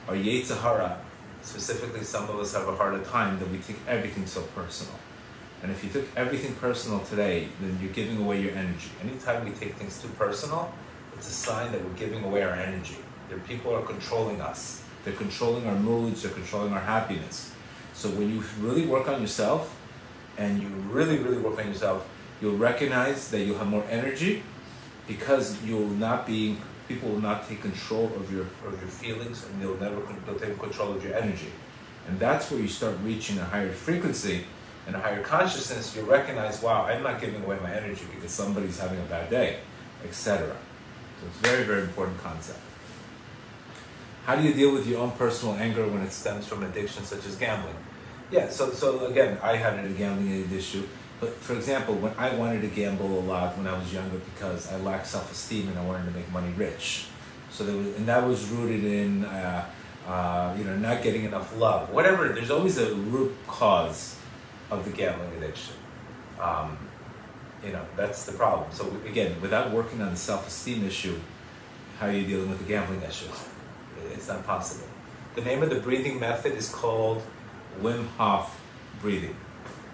our 0.07 0.15
Yetzer 0.15 0.59
Hara, 0.61 0.99
specifically 1.41 2.03
some 2.03 2.29
of 2.29 2.39
us 2.39 2.53
have 2.53 2.67
a 2.67 2.75
harder 2.75 3.03
time 3.03 3.37
that 3.39 3.49
we 3.49 3.57
take 3.57 3.77
everything 3.87 4.25
so 4.25 4.41
personal. 4.55 4.95
And 5.61 5.71
if 5.71 5.83
you 5.83 5.89
took 5.89 6.05
everything 6.15 6.53
personal 6.55 6.99
today, 6.99 7.47
then 7.59 7.77
you're 7.81 7.93
giving 7.93 8.17
away 8.17 8.41
your 8.41 8.51
energy. 8.51 8.89
Anytime 9.01 9.45
we 9.45 9.51
take 9.51 9.75
things 9.75 10.01
too 10.01 10.09
personal, 10.09 10.73
it's 11.15 11.27
a 11.27 11.31
sign 11.31 11.71
that 11.71 11.83
we're 11.83 11.93
giving 11.93 12.23
away 12.23 12.43
our 12.43 12.53
energy. 12.53 12.97
That 13.29 13.45
people 13.47 13.73
are 13.73 13.81
controlling 13.81 14.41
us. 14.41 14.83
They're 15.03 15.13
controlling 15.13 15.67
our 15.67 15.75
moods, 15.75 16.23
they're 16.23 16.31
controlling 16.31 16.73
our 16.73 16.79
happiness. 16.79 17.51
So 17.93 18.09
when 18.09 18.33
you 18.33 18.43
really 18.59 18.85
work 18.85 19.07
on 19.07 19.21
yourself 19.21 19.75
and 20.37 20.61
you 20.61 20.67
really, 20.67 21.17
really 21.19 21.37
work 21.37 21.59
on 21.59 21.67
yourself, 21.67 22.07
you'll 22.41 22.57
recognize 22.57 23.29
that 23.31 23.45
you'll 23.45 23.57
have 23.57 23.67
more 23.67 23.85
energy 23.89 24.43
because 25.07 25.63
you'll 25.63 25.87
not 25.87 26.27
be 26.27 26.57
people 26.87 27.09
will 27.09 27.21
not 27.21 27.47
take 27.47 27.61
control 27.61 28.05
of 28.15 28.31
your 28.31 28.45
of 28.65 28.79
your 28.79 28.89
feelings 28.89 29.45
and 29.45 29.61
they'll 29.61 29.77
never 29.77 30.01
they'll 30.25 30.39
take 30.39 30.57
control 30.59 30.93
of 30.93 31.03
your 31.03 31.15
energy. 31.15 31.51
And 32.07 32.19
that's 32.19 32.51
where 32.51 32.59
you 32.59 32.67
start 32.67 32.95
reaching 33.03 33.39
a 33.39 33.45
higher 33.45 33.71
frequency 33.71 34.45
and 34.87 34.95
a 34.95 34.99
higher 34.99 35.21
consciousness, 35.21 35.95
you'll 35.95 36.05
recognize, 36.05 36.61
wow, 36.61 36.85
I'm 36.85 37.03
not 37.03 37.19
giving 37.19 37.43
away 37.43 37.57
my 37.61 37.73
energy 37.73 38.05
because 38.13 38.31
somebody's 38.31 38.79
having 38.79 38.99
a 38.99 39.05
bad 39.05 39.29
day, 39.29 39.59
etc. 40.03 40.55
So 41.19 41.27
it's 41.27 41.37
a 41.37 41.41
very, 41.41 41.63
very 41.63 41.81
important 41.81 42.19
concept. 42.19 42.59
How 44.25 44.35
do 44.35 44.43
you 44.43 44.53
deal 44.53 44.73
with 44.73 44.87
your 44.87 45.01
own 45.01 45.11
personal 45.11 45.55
anger 45.55 45.87
when 45.87 46.01
it 46.01 46.11
stems 46.11 46.47
from 46.47 46.63
addiction 46.63 47.03
such 47.03 47.25
as 47.25 47.35
gambling? 47.35 47.75
Yeah, 48.31 48.49
so 48.49 48.71
so 48.71 49.05
again, 49.05 49.37
I 49.43 49.55
had 49.55 49.85
a 49.85 49.89
gambling 49.89 50.51
issue. 50.51 50.87
But 51.19 51.35
for 51.35 51.53
example, 51.53 51.95
when 51.95 52.11
I 52.17 52.35
wanted 52.35 52.61
to 52.61 52.67
gamble 52.67 53.19
a 53.19 53.21
lot 53.21 53.55
when 53.55 53.67
I 53.67 53.77
was 53.77 53.93
younger 53.93 54.17
because 54.17 54.71
I 54.71 54.77
lacked 54.77 55.07
self-esteem 55.07 55.69
and 55.69 55.77
I 55.77 55.85
wanted 55.85 56.05
to 56.05 56.11
make 56.11 56.29
money 56.31 56.51
rich, 56.57 57.05
so 57.51 57.63
there 57.63 57.75
was, 57.75 57.95
and 57.95 58.07
that 58.07 58.27
was 58.27 58.49
rooted 58.49 58.83
in 58.83 59.25
uh, 59.25 59.65
uh, 60.07 60.55
you 60.57 60.63
know 60.63 60.75
not 60.75 61.03
getting 61.03 61.23
enough 61.23 61.55
love. 61.57 61.91
Whatever, 61.91 62.29
there's 62.29 62.51
always 62.51 62.79
a 62.79 62.95
root 62.95 63.33
cause 63.47 64.17
of 64.71 64.85
the 64.85 64.91
gambling 64.91 65.31
addiction. 65.37 65.75
Um, 66.39 66.77
you 67.63 67.71
know 67.71 67.85
that's 67.95 68.25
the 68.25 68.33
problem. 68.33 68.69
So 68.71 68.95
again, 69.07 69.39
without 69.41 69.71
working 69.71 70.01
on 70.01 70.11
the 70.11 70.17
self-esteem 70.17 70.85
issue, 70.85 71.19
how 71.99 72.07
are 72.07 72.11
you 72.11 72.25
dealing 72.25 72.49
with 72.49 72.59
the 72.59 72.65
gambling 72.65 73.01
issue? 73.01 73.29
It's 74.13 74.27
not 74.27 74.45
possible. 74.45 74.87
The 75.35 75.41
name 75.41 75.63
of 75.63 75.69
the 75.69 75.79
breathing 75.79 76.19
method 76.19 76.53
is 76.53 76.69
called 76.69 77.23
Wim 77.81 78.07
Hof 78.17 78.61
breathing. 79.01 79.35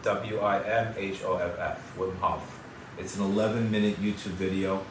W 0.04 0.40
I 0.40 0.60
M 0.64 0.94
H 0.98 1.24
O 1.24 1.38
F 1.38 1.58
F, 1.60 1.98
Wim 1.98 2.18
Hof. 2.18 2.60
It's 2.98 3.16
an 3.16 3.24
11 3.24 3.72
minute 3.72 4.02
YouTube 4.02 4.36
video. 4.38 4.84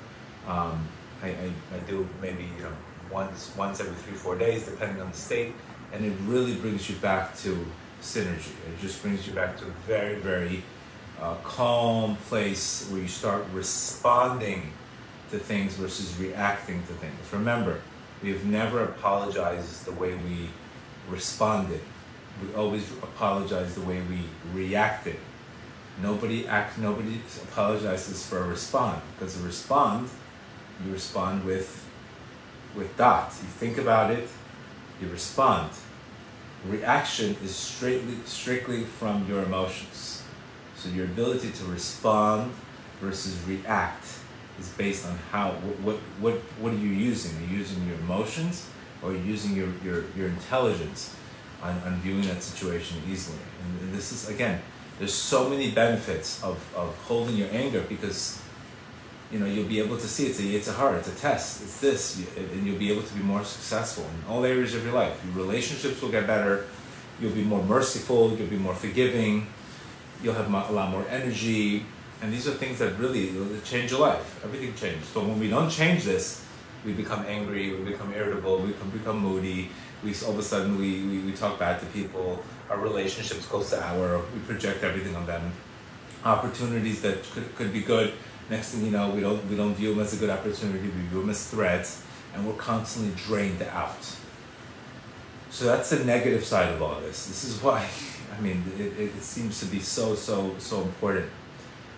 Um, 0.47 0.89
I, 1.23 1.29
I, 1.29 1.53
I 1.75 1.79
do 1.87 2.09
maybe 2.23 2.49
you 2.57 2.63
know 2.63 2.73
once 3.11 3.53
once 3.57 3.81
every 3.81 3.95
three 3.95 4.15
four 4.15 4.37
days 4.37 4.65
depending 4.65 5.01
on 5.03 5.11
the 5.11 5.17
state, 5.17 5.53
and 5.93 6.05
it 6.05 6.15
really 6.25 6.55
brings 6.55 6.89
you 6.89 6.97
back 6.97 7.37
to 7.39 7.67
synergy. 8.01 8.53
It 8.69 8.81
just 8.81 9.03
brings 9.03 9.27
you 9.27 9.33
back 9.33 9.57
to 9.59 9.65
a 9.65 9.71
very 9.87 10.17
very 10.17 10.63
uh, 11.21 11.35
calm 11.45 12.17
place 12.29 12.89
where 12.91 13.03
you 13.03 13.09
start 13.09 13.45
responding 13.53 14.73
to 15.31 15.39
things 15.39 15.75
versus 15.75 16.17
reacting 16.19 16.81
to 16.83 16.93
things. 16.95 17.33
Remember, 17.33 17.81
we 18.23 18.31
have 18.31 18.45
never 18.45 18.85
apologized 18.85 19.85
the 19.85 19.93
way 19.93 20.15
we 20.15 20.49
responded. 21.09 21.81
We 22.43 22.55
always 22.55 22.91
apologize 23.03 23.75
the 23.75 23.83
way 23.83 24.01
we 24.03 24.23
reacted. 24.53 25.17
Nobody 26.01 26.47
act. 26.47 26.79
Nobody 26.79 27.21
apologizes 27.51 28.27
for 28.27 28.39
a 28.39 28.47
respond 28.47 29.03
because 29.15 29.41
a 29.41 29.45
respond, 29.45 30.09
you 30.85 30.93
respond 30.93 31.45
with, 31.45 31.87
with 32.75 32.97
dots. 32.97 33.43
You 33.43 33.49
think 33.49 33.79
about 33.79 34.11
it, 34.11 34.29
you 35.01 35.09
respond. 35.09 35.71
Reaction 36.67 37.37
is 37.43 37.55
strictly 37.55 38.17
strictly 38.27 38.85
from 38.85 39.27
your 39.29 39.43
emotions. 39.43 40.23
So 40.77 40.89
your 40.91 41.07
ability 41.07 41.51
to 41.53 41.65
respond 41.65 42.53
versus 43.01 43.37
react 43.47 44.05
is 44.59 44.69
based 44.71 45.07
on 45.07 45.19
how 45.33 45.53
what 45.83 45.97
what 46.21 46.35
what 46.61 46.73
are 46.73 46.77
you 46.77 46.91
using? 46.91 47.37
Are 47.39 47.51
you 47.51 47.59
using 47.59 47.87
your 47.87 47.97
emotions 47.99 48.69
or 49.03 49.13
you 49.13 49.19
using 49.19 49.57
your 49.57 49.69
your, 49.83 50.05
your 50.17 50.29
intelligence 50.29 51.15
on, 51.63 51.79
on 51.87 52.01
viewing 52.01 52.23
that 52.23 52.43
situation 52.43 53.03
easily? 53.09 53.39
And 53.63 53.95
this 53.95 54.13
is 54.13 54.29
again, 54.29 54.61
there's 54.99 55.15
so 55.15 55.49
many 55.49 55.71
benefits 55.71 56.43
of, 56.45 56.59
of 56.77 56.95
holding 57.05 57.37
your 57.37 57.49
anger 57.53 57.81
because 57.89 58.43
you 59.31 59.39
know 59.39 59.47
you'll 59.47 59.69
be 59.69 59.79
able 59.79 59.97
to 59.97 60.09
see 60.09 60.27
it's 60.27 60.41
a 60.41 60.45
it's 60.45 60.69
a 60.69 60.73
heart, 60.73 60.97
it's 60.97 61.09
a 61.09 61.15
test, 61.15 61.63
it's 61.63 61.81
this, 61.81 62.27
and 62.37 62.67
you'll 62.67 62.79
be 62.79 62.91
able 62.91 63.03
to 63.03 63.15
be 63.15 63.23
more 63.23 63.45
successful 63.45 64.05
in 64.05 64.33
all 64.33 64.45
areas 64.45 64.75
of 64.75 64.85
your 64.85 64.95
life. 64.95 65.21
Your 65.25 65.45
relationships 65.45 66.03
will 66.03 66.11
get 66.11 66.27
better. 66.27 66.67
You'll 67.21 67.33
be 67.33 67.45
more 67.45 67.63
merciful. 67.63 68.35
You'll 68.37 68.49
be 68.49 68.57
more 68.57 68.75
forgiving. 68.75 69.47
You'll 70.23 70.35
have 70.35 70.53
a 70.53 70.73
lot 70.73 70.91
more 70.91 71.07
energy 71.09 71.87
and 72.23 72.33
these 72.33 72.47
are 72.47 72.53
things 72.53 72.79
that 72.81 72.99
really 72.99 73.33
change 73.65 73.91
your 73.91 74.01
life. 74.01 74.45
Everything 74.45 74.75
changes. 74.75 75.09
So 75.09 75.21
when 75.21 75.41
we 75.41 75.49
don't 75.49 75.71
change 75.71 76.05
this, 76.05 76.45
we 76.85 76.93
become 76.93 77.25
angry, 77.27 77.75
we 77.75 77.91
become 77.91 78.13
irritable, 78.13 78.59
we 78.59 78.69
become, 78.69 78.91
become 78.91 79.19
moody. 79.19 79.71
We 80.05 80.15
all 80.25 80.33
of 80.33 80.39
a 80.39 80.43
sudden 80.43 80.79
we, 80.79 81.03
we, 81.03 81.19
we 81.21 81.33
talk 81.33 81.59
bad 81.59 81.81
to 81.81 81.87
people. 81.87 82.43
Our 82.69 82.79
relationships 82.79 83.47
go 83.47 83.63
sour. 83.63 84.19
We 84.35 84.41
project 84.41 84.83
everything 84.83 85.17
on 85.17 85.27
them. 85.27 85.53
Opportunities 86.25 87.01
that 87.03 87.23
could, 87.33 87.55
could 87.57 87.73
be 87.73 87.81
good. 87.81 88.13
Next 88.51 88.73
thing 88.73 88.85
you 88.85 88.91
know, 88.91 89.11
we 89.11 89.21
don't 89.21 89.49
we 89.49 89.57
don't 89.57 89.75
view 89.75 89.95
them 89.95 90.01
as 90.01 90.13
a 90.13 90.17
good 90.17 90.31
opportunity. 90.31 90.81
We 90.81 90.89
view 90.89 91.21
them 91.21 91.31
as 91.31 91.49
threats, 91.49 92.03
and 92.35 92.47
we're 92.47 92.55
constantly 92.55 93.15
drained 93.17 93.63
out. 93.63 94.17
So 95.51 95.65
that's 95.65 95.91
the 95.91 96.05
negative 96.05 96.45
side 96.45 96.73
of 96.75 96.83
all 96.83 97.01
this. 97.01 97.27
This 97.27 97.45
is 97.45 97.63
why, 97.63 97.89
I 98.37 98.41
mean, 98.41 98.63
it, 98.79 98.99
it 98.99 99.23
seems 99.23 99.61
to 99.61 99.67
be 99.67 99.81
so 99.81 100.15
so 100.15 100.55
so 100.59 100.83
important 100.83 101.31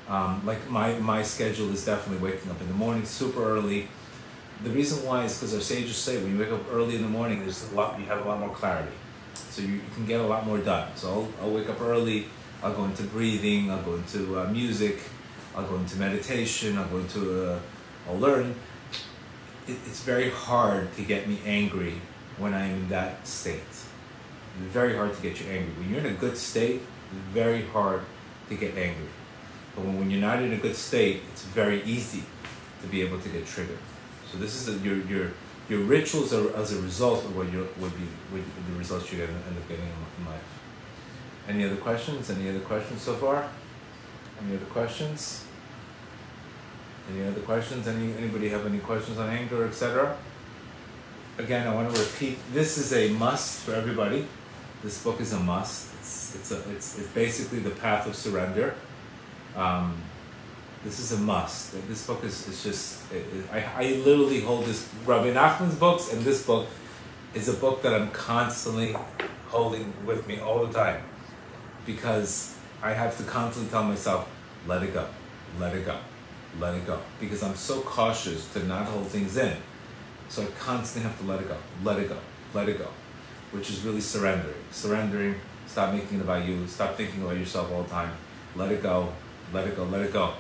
um, 0.09 0.43
like 0.45 0.69
my, 0.69 0.95
my 0.99 1.23
schedule 1.23 1.71
is 1.71 1.85
definitely 1.85 2.29
waking 2.29 2.51
up 2.51 2.61
in 2.61 2.69
the 2.69 2.75
morning 2.75 3.05
super 3.05 3.43
early. 3.43 3.89
The 4.63 4.71
reason 4.71 5.07
why 5.07 5.25
is 5.25 5.35
because 5.35 5.55
our 5.55 5.61
sages 5.61 5.97
say 5.97 6.19
when 6.19 6.33
you 6.33 6.39
wake 6.39 6.53
up 6.53 6.61
early 6.71 6.97
in 6.97 7.03
the 7.03 7.09
morning, 7.09 7.41
there's 7.41 7.71
a 7.73 7.75
lot, 7.75 7.99
you 7.99 8.07
have 8.07 8.25
a 8.25 8.29
lot 8.29 8.39
more 8.39 8.51
clarity. 8.51 8.93
So 9.35 9.63
you, 9.63 9.75
you 9.75 9.81
can 9.95 10.07
get 10.07 10.21
a 10.21 10.27
lot 10.27 10.47
more 10.47 10.59
done. 10.59 10.89
So 10.97 11.09
I'll, 11.09 11.29
I'll 11.47 11.55
wake 11.55 11.69
up 11.69 11.81
early, 11.81 12.27
I'll 12.63 12.75
go 12.75 12.85
into 12.85 13.05
breathing, 13.05 13.71
I'll 13.71 13.83
go 13.83 13.95
into 13.95 14.39
uh, 14.39 14.45
music, 14.49 15.01
I'll 15.55 15.67
go 15.67 15.77
into 15.77 15.97
meditation, 15.97 16.79
I'll 16.79 16.89
go 16.89 16.99
into, 16.99 17.53
uh, 17.53 17.61
I'll 18.09 18.19
learn. 18.19 18.55
It, 19.67 19.77
it's 19.87 20.03
very 20.03 20.31
hard 20.31 20.95
to 20.97 21.03
get 21.03 21.29
me 21.29 21.39
angry 21.45 22.01
when 22.39 22.55
I'm 22.55 22.71
in 22.73 22.89
that 22.89 23.27
state. 23.27 23.61
Very 24.59 24.97
hard 24.97 25.15
to 25.15 25.23
get 25.23 25.41
you 25.41 25.47
angry. 25.47 25.73
When 25.75 25.91
you're 25.91 26.01
in 26.01 26.07
a 26.07 26.19
good 26.19 26.37
state, 26.37 26.83
very 27.33 27.63
hard 27.67 28.03
to 28.49 28.55
get 28.55 28.77
angry. 28.77 29.09
But 29.75 29.85
when, 29.85 29.99
when 29.99 30.11
you're 30.11 30.21
not 30.21 30.43
in 30.43 30.53
a 30.53 30.59
good 30.59 30.77
state, 30.77 31.23
it's 31.33 31.45
very 31.45 31.83
easy 31.85 32.25
to 32.83 32.89
be 32.89 33.03
able 33.03 33.21
to 33.21 33.29
get 33.29 33.47
triggered. 33.47 33.79
So 34.31 34.39
this 34.39 34.55
is 34.55 34.69
a, 34.69 34.79
your 34.85 34.97
your 35.07 35.31
your 35.69 35.81
rituals 35.81 36.33
are 36.33 36.55
as 36.57 36.73
a 36.73 36.81
result 36.83 37.25
of 37.25 37.37
what 37.37 37.53
you 37.53 37.69
would 37.79 37.97
be 37.97 38.07
would, 38.33 38.45
the 38.69 38.79
results 38.79 39.11
gonna 39.11 39.25
end 39.25 39.57
up 39.57 39.69
getting 39.69 39.85
in, 39.85 39.91
in 40.19 40.31
life. 40.31 40.43
Any 41.49 41.65
other 41.65 41.77
questions? 41.77 42.31
Any 42.31 42.49
other 42.49 42.61
questions 42.61 43.03
so 43.03 43.15
far? 43.15 43.49
Any 44.41 44.57
other 44.57 44.67
questions? 44.67 45.45
Any 47.11 47.27
other 47.27 47.41
questions? 47.41 47.89
Any 47.89 48.15
anybody 48.17 48.49
have 48.49 48.67
any 48.67 48.79
questions 48.79 49.19
on 49.19 49.29
anger, 49.29 49.67
etc.? 49.67 50.17
Again, 51.39 51.67
I 51.67 51.75
want 51.75 51.95
to 51.95 52.01
repeat. 52.01 52.39
This 52.53 52.79
is 52.79 52.93
a 52.93 53.13
must 53.15 53.61
for 53.65 53.75
everybody. 53.75 54.27
This 54.83 55.03
book 55.03 55.21
is 55.21 55.33
a 55.33 55.41
must. 55.41 55.95
It's 55.95 56.35
it's 56.35 56.51
a 56.53 56.71
it's, 56.71 56.99
it's 56.99 57.09
basically 57.09 57.61
the 57.61 57.71
path 57.71 58.07
of 58.07 58.15
surrender. 58.15 58.75
Um, 59.57 60.03
this 60.85 60.99
is 60.99 61.13
a 61.13 61.19
must. 61.19 61.73
This 61.89 62.07
book 62.07 62.25
is, 62.25 62.49
is 62.49 62.65
just, 62.65 63.13
it, 63.13 63.25
it, 63.33 63.45
I, 63.53 63.85
I 63.85 63.93
literally 64.05 64.41
hold 64.41 64.65
this, 64.65 64.89
Rabbi 65.07 65.33
Nachman's 65.33 65.77
books 65.77 66.13
and 66.13 66.23
this 66.23 66.45
book 66.45 66.67
is 67.35 67.49
a 67.49 67.53
book 67.53 67.83
that 67.83 67.95
I'm 67.95 68.11
constantly 68.11 68.97
holding 69.49 69.93
with 70.05 70.27
me 70.27 70.41
all 70.41 70.67
the 70.67 70.73
time 70.73 71.03
because 71.87 72.52
I 72.83 72.93
have 72.95 73.17
to 73.19 73.23
constantly 73.23 73.71
tell 73.71 73.85
myself, 73.85 74.29
let 74.67 74.83
it 74.83 74.93
go, 74.93 75.07
let 75.61 75.75
it 75.75 75.87
go, 75.87 75.99
let 76.59 76.75
it 76.75 76.85
go. 76.85 76.99
Because 77.21 77.43
I'm 77.43 77.55
so 77.55 77.81
cautious 77.83 78.53
to 78.55 78.65
not 78.65 78.87
hold 78.87 79.07
things 79.07 79.37
in. 79.37 79.57
So 80.29 80.43
I 80.43 80.47
constantly 80.59 81.09
have 81.09 81.19
to 81.21 81.27
let 81.27 81.41
it 81.41 81.49
go, 81.49 81.57
let 81.85 81.99
it 82.01 82.09
go, 82.09 82.19
let 82.55 82.69
it 82.69 82.79
go, 82.79 82.89
which 83.53 83.71
is 83.71 83.83
really 83.83 84.01
surrendering. 84.01 84.57
Surrendering, 84.73 85.37
stop 85.67 85.95
making 85.95 86.19
it 86.19 86.23
about 86.23 86.45
you, 86.45 86.67
stop 86.67 86.97
thinking 86.97 87.23
about 87.23 87.37
yourself 87.37 87.71
all 87.71 87.85
the 87.85 87.91
time, 87.91 88.13
let 88.57 88.73
it 88.73 88.83
go, 88.83 89.13
let 89.53 89.69
it 89.69 89.77
go, 89.77 89.85
let 89.85 90.03
it 90.03 90.13
go. 90.13 90.35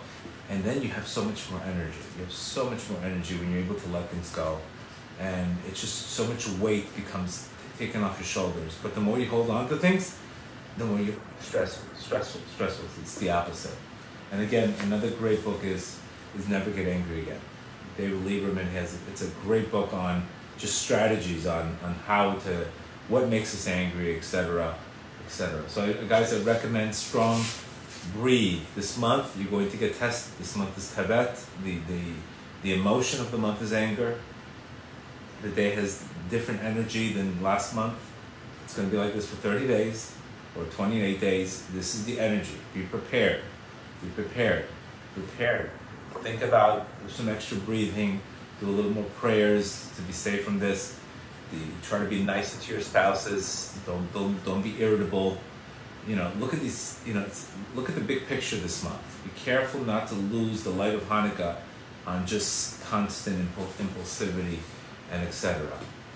And 0.50 0.64
then 0.64 0.82
you 0.82 0.88
have 0.88 1.06
so 1.06 1.24
much 1.24 1.48
more 1.50 1.60
energy. 1.64 1.98
You 2.18 2.24
have 2.24 2.32
so 2.32 2.68
much 2.68 2.90
more 2.90 2.98
energy 3.04 3.36
when 3.36 3.52
you're 3.52 3.60
able 3.60 3.76
to 3.76 3.88
let 3.90 4.08
things 4.08 4.30
go. 4.34 4.58
And 5.20 5.56
it's 5.68 5.80
just 5.80 6.08
so 6.08 6.26
much 6.26 6.48
weight 6.48 6.94
becomes 6.96 7.48
taken 7.78 8.02
off 8.02 8.18
your 8.18 8.26
shoulders. 8.26 8.76
But 8.82 8.94
the 8.94 9.00
more 9.00 9.18
you 9.18 9.26
hold 9.26 9.48
on 9.50 9.68
to 9.68 9.76
things, 9.76 10.18
the 10.78 10.84
more 10.84 11.00
you're 11.00 11.14
stressful, 11.40 11.94
stressful, 11.96 12.40
stressful. 12.54 12.86
It's 13.00 13.18
the 13.18 13.30
opposite. 13.30 13.76
And 14.30 14.42
again, 14.42 14.74
another 14.80 15.10
great 15.10 15.44
book 15.44 15.62
is 15.64 15.98
is 16.36 16.48
Never 16.48 16.70
Get 16.70 16.88
Angry 16.88 17.22
Again. 17.22 17.40
David 17.98 18.20
Lieberman 18.20 18.68
has 18.72 18.98
it's 19.08 19.22
a 19.22 19.28
great 19.42 19.70
book 19.70 19.92
on 19.92 20.26
just 20.58 20.80
strategies 20.80 21.46
on 21.46 21.76
on 21.84 21.94
how 22.06 22.34
to 22.34 22.66
what 23.08 23.28
makes 23.28 23.54
us 23.54 23.68
angry, 23.68 24.16
etc., 24.16 24.74
etc. 25.26 25.62
So 25.68 25.92
guys, 26.08 26.32
I 26.32 26.42
recommend 26.42 26.94
strong 26.94 27.44
breathe. 28.14 28.62
This 28.74 28.96
month, 28.96 29.36
you're 29.38 29.50
going 29.50 29.70
to 29.70 29.76
get 29.76 29.96
tested. 29.96 30.38
This 30.38 30.56
month 30.56 30.76
is 30.76 30.92
Tevet. 30.94 31.44
The, 31.62 31.78
the, 31.86 32.00
the 32.62 32.74
emotion 32.74 33.20
of 33.20 33.30
the 33.30 33.38
month 33.38 33.62
is 33.62 33.72
anger. 33.72 34.18
The 35.42 35.50
day 35.50 35.70
has 35.70 36.04
different 36.30 36.62
energy 36.62 37.12
than 37.12 37.40
last 37.42 37.74
month. 37.74 37.98
It's 38.64 38.74
going 38.74 38.88
to 38.88 38.92
be 38.92 39.00
like 39.00 39.14
this 39.14 39.28
for 39.28 39.36
30 39.36 39.68
days 39.68 40.14
or 40.56 40.64
28 40.64 41.20
days. 41.20 41.66
This 41.72 41.94
is 41.94 42.04
the 42.04 42.20
energy. 42.20 42.56
Be 42.74 42.82
prepared. 42.82 43.40
Be 44.02 44.08
prepared. 44.10 44.66
Prepared. 45.14 45.70
Think 46.20 46.42
about 46.42 46.86
some 47.08 47.28
extra 47.28 47.56
breathing. 47.58 48.20
Do 48.60 48.68
a 48.68 48.70
little 48.70 48.92
more 48.92 49.04
prayers 49.16 49.90
to 49.96 50.02
be 50.02 50.12
safe 50.12 50.44
from 50.44 50.58
this. 50.58 50.98
The, 51.52 51.58
try 51.86 51.98
to 51.98 52.06
be 52.06 52.22
nice 52.22 52.64
to 52.64 52.72
your 52.72 52.80
spouses. 52.80 53.78
Don't, 53.86 54.12
don't, 54.12 54.44
don't 54.44 54.62
be 54.62 54.80
irritable 54.80 55.38
you 56.06 56.16
know, 56.16 56.30
look 56.38 56.52
at 56.52 56.60
these, 56.60 57.00
you 57.06 57.14
know, 57.14 57.24
look 57.74 57.88
at 57.88 57.94
the 57.94 58.00
big 58.00 58.26
picture 58.26 58.56
this 58.56 58.82
month. 58.82 59.00
Be 59.24 59.30
careful 59.40 59.80
not 59.82 60.08
to 60.08 60.14
lose 60.14 60.64
the 60.64 60.70
light 60.70 60.94
of 60.94 61.02
Hanukkah 61.08 61.56
on 62.06 62.26
just 62.26 62.82
constant 62.84 63.48
impulsivity 63.56 64.58
and 65.12 65.22
etc. 65.22 65.66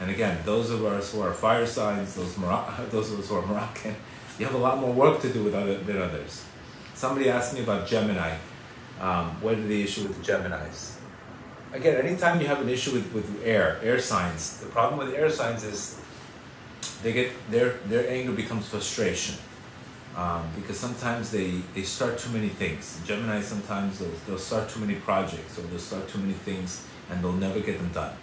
And 0.00 0.10
again, 0.10 0.38
those 0.44 0.70
of 0.70 0.84
us 0.84 1.12
who 1.12 1.20
are 1.20 1.32
fire 1.32 1.66
signs, 1.66 2.16
those, 2.16 2.36
Mor- 2.36 2.66
those 2.90 3.12
of 3.12 3.20
us 3.20 3.28
who 3.28 3.36
are 3.36 3.46
Moroccan, 3.46 3.94
you 4.38 4.46
have 4.46 4.54
a 4.54 4.58
lot 4.58 4.78
more 4.78 4.92
work 4.92 5.20
to 5.22 5.32
do 5.32 5.44
with 5.44 5.54
other, 5.54 5.78
than 5.78 6.00
others. 6.00 6.44
Somebody 6.94 7.28
asked 7.28 7.54
me 7.54 7.60
about 7.60 7.86
Gemini. 7.86 8.36
Um, 9.00 9.40
what 9.42 9.54
is 9.58 9.68
the 9.68 9.82
issue 9.82 10.02
with 10.02 10.16
the 10.16 10.32
Geminis? 10.32 10.96
Again, 11.72 11.96
anytime 12.06 12.40
you 12.40 12.46
have 12.46 12.60
an 12.60 12.68
issue 12.68 12.92
with, 12.92 13.12
with 13.12 13.42
air, 13.44 13.78
air 13.82 13.98
signs, 13.98 14.58
the 14.60 14.66
problem 14.66 14.98
with 14.98 15.14
air 15.14 15.28
signs 15.30 15.64
is 15.64 16.00
they 17.02 17.12
get 17.12 17.32
their 17.50 17.72
their 17.88 18.08
anger 18.08 18.32
becomes 18.32 18.66
frustration 18.68 19.36
um, 20.16 20.48
because 20.56 20.78
sometimes 20.78 21.30
they, 21.30 21.60
they 21.74 21.82
start 21.82 22.18
too 22.18 22.30
many 22.30 22.48
things. 22.48 23.00
Gemini 23.04 23.40
sometimes 23.42 23.98
they'll, 23.98 24.10
they'll 24.26 24.38
start 24.38 24.70
too 24.70 24.80
many 24.80 24.94
projects 24.94 25.58
or 25.58 25.62
they'll 25.62 25.78
start 25.78 26.08
too 26.08 26.18
many 26.18 26.32
things 26.32 26.86
and 27.10 27.22
they'll 27.22 27.32
never 27.32 27.60
get 27.60 27.78
them 27.78 27.90
done. 27.92 28.16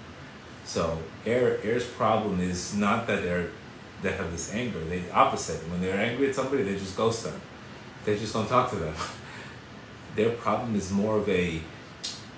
So 0.65 0.99
air 1.25 1.59
air's 1.63 1.85
problem 1.85 2.39
is 2.39 2.73
not 2.75 3.05
that 3.07 3.21
they're 3.21 3.51
they 4.03 4.11
have 4.11 4.31
this 4.31 4.53
anger. 4.53 4.79
They 4.85 5.09
opposite. 5.11 5.61
When 5.69 5.81
they're 5.81 5.97
angry 5.97 6.29
at 6.29 6.35
somebody, 6.35 6.63
they 6.63 6.73
just 6.73 6.95
ghost 6.95 7.23
them. 7.23 7.39
they 8.05 8.17
just 8.19 8.33
don't 8.33 8.47
talk 8.47 8.69
to 8.71 8.75
them. 8.75 8.93
Their 10.15 10.31
problem 10.31 10.75
is 10.75 10.91
more 10.91 11.17
of 11.17 11.27
a, 11.27 11.59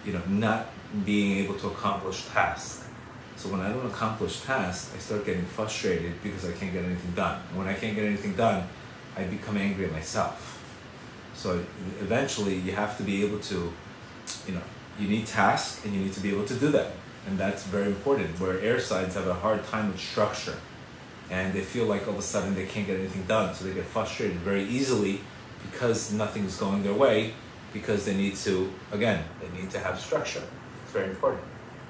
you 0.06 0.14
know, 0.14 0.22
not 0.28 0.68
being 1.04 1.44
able 1.44 1.56
to 1.56 1.68
accomplish 1.68 2.26
tasks. 2.28 2.88
So 3.36 3.50
when 3.50 3.60
I 3.60 3.70
don't 3.70 3.86
accomplish 3.86 4.42
tasks, 4.42 4.94
I 4.96 5.00
start 5.00 5.26
getting 5.26 5.44
frustrated 5.44 6.14
because 6.24 6.46
I 6.46 6.54
can't 6.54 6.72
get 6.72 6.86
anything 6.86 7.12
done. 7.12 7.42
And 7.50 7.58
when 7.58 7.68
I 7.68 7.74
can't 7.74 7.96
get 7.96 8.06
anything 8.06 8.36
done, 8.36 8.66
I 9.18 9.24
become 9.24 9.58
angry 9.58 9.86
at 9.86 9.92
myself. 9.92 10.52
So 11.36 11.64
eventually, 12.00 12.56
you 12.56 12.72
have 12.72 12.96
to 12.98 13.04
be 13.04 13.26
able 13.26 13.40
to, 13.40 13.74
you 14.48 14.54
know, 14.54 14.62
you 15.00 15.08
need 15.10 15.28
tasks 15.28 15.84
and 15.84 15.94
you 15.94 16.02
need 16.02 16.14
to 16.14 16.22
be 16.22 16.30
able 16.30 16.46
to 16.46 16.54
do 16.54 16.70
them, 16.70 16.90
and 17.28 17.38
that's 17.38 17.64
very 17.64 17.88
important. 17.88 18.40
Where 18.40 18.60
air 18.62 18.80
signs 18.80 19.16
have 19.16 19.28
a 19.28 19.34
hard 19.34 19.66
time 19.66 19.92
with 19.92 20.00
structure, 20.00 20.56
and 21.30 21.54
they 21.54 21.62
feel 21.62 21.86
like 21.86 22.08
all 22.08 22.14
of 22.14 22.20
a 22.20 22.22
sudden 22.22 22.56
they 22.56 22.66
can't 22.66 22.88
get 22.88 23.00
anything 23.00 23.24
done, 23.24 23.54
so 23.54 23.66
they 23.66 23.74
get 23.74 23.86
frustrated 23.86 24.38
very 24.38 24.64
easily 24.64 25.22
because 25.72 26.14
nothing's 26.14 26.56
going 26.58 26.84
their 26.84 26.94
way, 26.94 27.34
because 27.74 28.06
they 28.06 28.16
need 28.16 28.36
to 28.36 28.72
again 28.92 29.24
they 29.42 29.50
need 29.60 29.70
to 29.72 29.80
have 29.80 30.00
structure. 30.00 30.44
It's 30.84 30.94
very 30.94 31.10
important. 31.10 31.44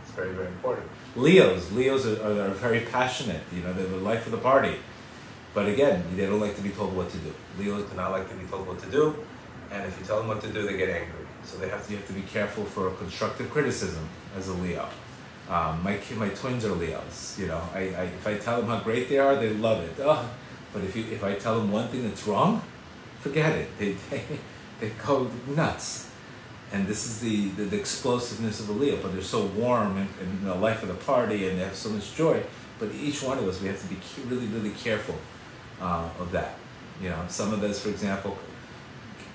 It's 0.03 0.15
very 0.15 0.33
very 0.33 0.47
important. 0.47 0.87
Leos, 1.15 1.71
Leos 1.71 2.05
are, 2.05 2.21
are, 2.23 2.47
are 2.47 2.49
very 2.49 2.81
passionate. 2.81 3.41
You 3.53 3.61
know, 3.61 3.73
they're 3.73 3.87
the 3.87 3.97
life 3.97 4.25
of 4.25 4.31
the 4.31 4.37
party. 4.37 4.75
But 5.53 5.69
again, 5.69 6.03
they 6.15 6.25
don't 6.25 6.41
like 6.41 6.57
to 6.57 6.61
be 6.61 6.71
told 6.71 6.93
what 6.95 7.09
to 7.11 7.17
do. 7.17 7.33
Leos 7.57 7.89
do 7.89 7.95
not 7.95 8.11
like 8.11 8.27
to 8.29 8.35
be 8.35 8.45
told 8.45 8.67
what 8.67 8.79
to 8.79 8.89
do, 8.91 9.15
and 9.71 9.85
if 9.85 9.97
you 9.97 10.05
tell 10.05 10.17
them 10.19 10.27
what 10.27 10.41
to 10.41 10.51
do, 10.51 10.67
they 10.67 10.75
get 10.75 10.89
angry. 10.89 11.25
So 11.45 11.57
they 11.57 11.69
have 11.69 11.85
to, 11.85 11.91
you 11.91 11.97
have 11.97 12.07
to 12.07 12.13
be 12.13 12.23
careful 12.23 12.65
for 12.65 12.91
constructive 12.91 13.49
criticism 13.51 14.07
as 14.37 14.49
a 14.49 14.53
Leo. 14.53 14.89
Um, 15.49 15.83
my 15.83 15.99
my 16.15 16.29
twins 16.29 16.65
are 16.65 16.73
Leos. 16.73 17.37
You 17.39 17.47
know, 17.47 17.61
I, 17.73 17.79
I, 17.79 18.03
if 18.05 18.25
I 18.25 18.37
tell 18.37 18.61
them 18.61 18.69
how 18.69 18.79
great 18.79 19.09
they 19.09 19.19
are, 19.19 19.35
they 19.35 19.49
love 19.53 19.83
it. 19.83 19.95
Oh, 19.99 20.29
but 20.73 20.83
if 20.83 20.95
you 20.95 21.05
if 21.11 21.23
I 21.23 21.35
tell 21.35 21.59
them 21.59 21.71
one 21.71 21.87
thing 21.89 22.03
that's 22.03 22.25
wrong, 22.25 22.63
forget 23.19 23.55
it. 23.55 23.77
They 23.77 23.93
they, 24.09 24.23
they 24.79 24.91
go 25.05 25.29
nuts. 25.47 26.09
And 26.71 26.87
this 26.87 27.05
is 27.05 27.19
the, 27.19 27.49
the, 27.49 27.65
the 27.65 27.79
explosiveness 27.79 28.59
of 28.59 28.69
a 28.69 28.71
Leo. 28.73 28.97
But 28.99 29.13
they're 29.13 29.21
so 29.21 29.45
warm 29.45 29.97
and, 29.97 30.41
the 30.43 30.55
life 30.55 30.81
of 30.81 30.89
the 30.89 30.95
party, 30.95 31.47
and 31.47 31.59
they 31.59 31.63
have 31.63 31.75
so 31.75 31.89
much 31.89 32.15
joy. 32.15 32.41
But 32.79 32.91
each 32.93 33.21
one 33.21 33.37
of 33.37 33.47
us, 33.47 33.61
we 33.61 33.67
have 33.67 33.79
to 33.79 33.87
be 33.87 33.97
really 34.27 34.47
really 34.47 34.71
careful 34.71 35.15
uh, 35.79 36.09
of 36.19 36.31
that. 36.31 36.55
You 37.01 37.09
know, 37.09 37.23
some 37.27 37.53
of 37.53 37.61
this, 37.61 37.81
for 37.81 37.89
example, 37.89 38.37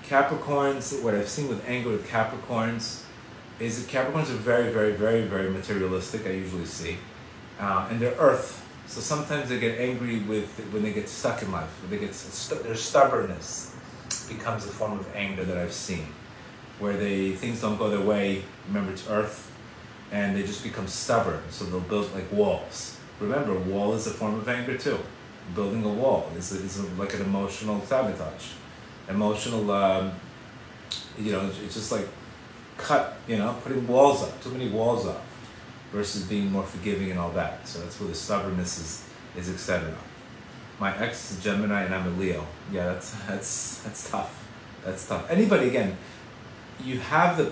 Capricorns, 0.07 1.01
what 1.01 1.15
I've 1.15 1.29
seen 1.29 1.47
with 1.47 1.63
anger 1.69 1.89
with 1.89 2.05
Capricorns 2.09 3.03
is 3.61 3.85
that 3.85 3.91
Capricorns 3.91 4.29
are 4.29 4.41
very, 4.51 4.71
very, 4.71 4.93
very, 4.93 5.23
very 5.23 5.49
materialistic, 5.49 6.25
I 6.25 6.31
usually 6.31 6.65
see. 6.65 6.97
Uh, 7.59 7.87
and 7.89 7.99
they're 7.99 8.15
earth. 8.17 8.57
So 8.87 8.99
sometimes 8.99 9.49
they 9.49 9.59
get 9.59 9.79
angry 9.79 10.19
with 10.19 10.49
when 10.71 10.83
they 10.83 10.91
get 10.91 11.07
stuck 11.07 11.41
in 11.43 11.51
life. 11.51 11.69
They 11.89 11.97
get 11.97 12.13
st- 12.13 12.63
their 12.63 12.75
stubbornness 12.75 13.75
becomes 14.27 14.65
a 14.65 14.69
form 14.69 14.99
of 14.99 15.15
anger 15.15 15.43
that 15.45 15.57
I've 15.57 15.71
seen, 15.71 16.07
where 16.79 16.97
they 16.97 17.33
things 17.33 17.61
don't 17.61 17.77
go 17.77 17.89
their 17.89 18.05
way. 18.05 18.43
Remember, 18.67 18.91
it's 18.91 19.07
earth, 19.07 19.51
and 20.11 20.35
they 20.35 20.41
just 20.41 20.63
become 20.63 20.87
stubborn. 20.87 21.41
So 21.51 21.65
they'll 21.65 21.79
build 21.79 22.13
like 22.13 22.29
walls. 22.31 22.97
Remember, 23.19 23.53
wall 23.53 23.93
is 23.93 24.07
a 24.07 24.11
form 24.11 24.35
of 24.35 24.49
anger 24.49 24.77
too 24.77 24.99
building 25.55 25.83
a 25.83 25.89
wall. 25.89 26.29
is 26.37 26.51
it's 26.51 26.79
like 26.97 27.13
an 27.13 27.21
emotional 27.21 27.81
sabotage. 27.81 28.47
Emotional, 29.09 29.69
um, 29.71 30.11
you 31.19 31.31
know, 31.31 31.49
it's 31.63 31.73
just 31.73 31.91
like 31.91 32.07
cut, 32.81 33.17
you 33.27 33.37
know, 33.37 33.55
putting 33.63 33.87
walls 33.87 34.23
up, 34.23 34.41
too 34.43 34.51
many 34.51 34.69
walls 34.69 35.05
up, 35.05 35.23
versus 35.91 36.23
being 36.23 36.51
more 36.51 36.63
forgiving 36.63 37.11
and 37.11 37.19
all 37.19 37.31
that. 37.31 37.67
So 37.67 37.79
that's 37.79 37.99
where 37.99 38.09
the 38.09 38.15
stubbornness 38.15 38.77
is, 38.79 39.09
is 39.37 39.53
etc. 39.53 39.95
My 40.79 40.97
ex 40.97 41.31
is 41.31 41.43
Gemini 41.43 41.83
and 41.83 41.93
I'm 41.93 42.07
a 42.07 42.17
Leo. 42.17 42.45
Yeah, 42.71 42.87
that's 42.93 43.11
that's 43.27 43.81
that's 43.83 44.09
tough. 44.09 44.47
That's 44.83 45.07
tough. 45.07 45.29
Anybody 45.29 45.67
again, 45.67 45.97
you 46.83 46.99
have 46.99 47.37
the 47.37 47.45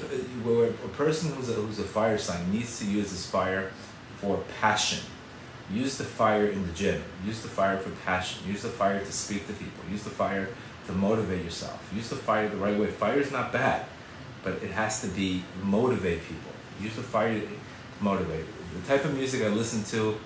where 0.43 0.69
a 0.69 0.89
person 0.89 1.32
who's 1.34 1.49
a, 1.49 1.53
who's 1.53 1.80
a 1.80 1.84
fire 1.84 2.17
sign 2.17 2.51
needs 2.51 2.80
to 2.80 2.86
use 2.86 3.11
this 3.11 3.30
fire 3.30 3.71
for 4.17 4.43
passion 4.59 4.99
Use 5.71 5.97
the 5.99 6.03
fire 6.03 6.47
in 6.47 6.65
the 6.65 6.73
gym. 6.73 7.01
Use 7.25 7.41
the 7.41 7.47
fire 7.47 7.77
for 7.77 7.91
passion. 8.03 8.47
Use 8.47 8.63
the 8.63 8.69
fire 8.69 8.99
to 8.99 9.11
speak 9.11 9.45
to 9.47 9.53
people. 9.53 9.84
Use 9.91 10.03
the 10.03 10.09
fire 10.09 10.49
to 10.88 10.91
motivate 10.93 11.43
yourself. 11.43 11.88
Use 11.95 12.09
the 12.09 12.15
fire 12.15 12.49
the 12.49 12.57
right 12.57 12.77
way. 12.77 12.88
Fire 12.88 13.19
is 13.19 13.32
not 13.32 13.53
bad, 13.53 13.86
but 14.44 14.54
it 14.64 14.72
has 14.72 15.02
to 15.02 15.08
be 15.08 15.44
motivate 15.64 16.22
people. 16.24 16.52
Use 16.82 16.96
the 16.96 17.02
fire 17.02 17.40
to 17.40 17.48
motivate. 18.00 18.46
The 18.82 18.88
type 18.88 19.06
of 19.06 19.16
music 19.16 19.44
I 19.44 19.50
listen 19.50 19.84
to, 19.96 20.18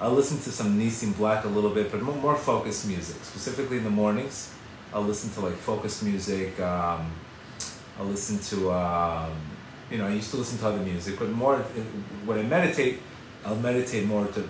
I 0.00 0.08
listen 0.08 0.38
to 0.38 0.50
some 0.50 0.78
Nissim 0.78 1.16
Black 1.16 1.44
a 1.44 1.48
little 1.48 1.70
bit, 1.70 1.90
but 1.90 2.02
more, 2.02 2.16
more 2.16 2.36
focused 2.36 2.86
music. 2.86 3.16
Specifically 3.22 3.78
in 3.78 3.84
the 3.84 3.90
mornings, 3.90 4.52
I'll 4.92 5.02
listen 5.02 5.30
to 5.30 5.40
like 5.40 5.54
focused 5.54 6.02
music. 6.02 6.58
Um, 6.60 7.12
I'll 7.98 8.06
listen 8.06 8.38
to, 8.38 8.72
um, 8.72 9.32
you 9.90 9.98
know, 9.98 10.06
I 10.06 10.12
used 10.12 10.30
to 10.32 10.36
listen 10.36 10.58
to 10.58 10.66
other 10.66 10.78
music, 10.78 11.18
but 11.18 11.30
more 11.30 11.58
when 12.26 12.38
I 12.38 12.42
meditate 12.42 13.00
I'll 13.44 13.56
meditate 13.56 14.06
more 14.06 14.26
to 14.26 14.48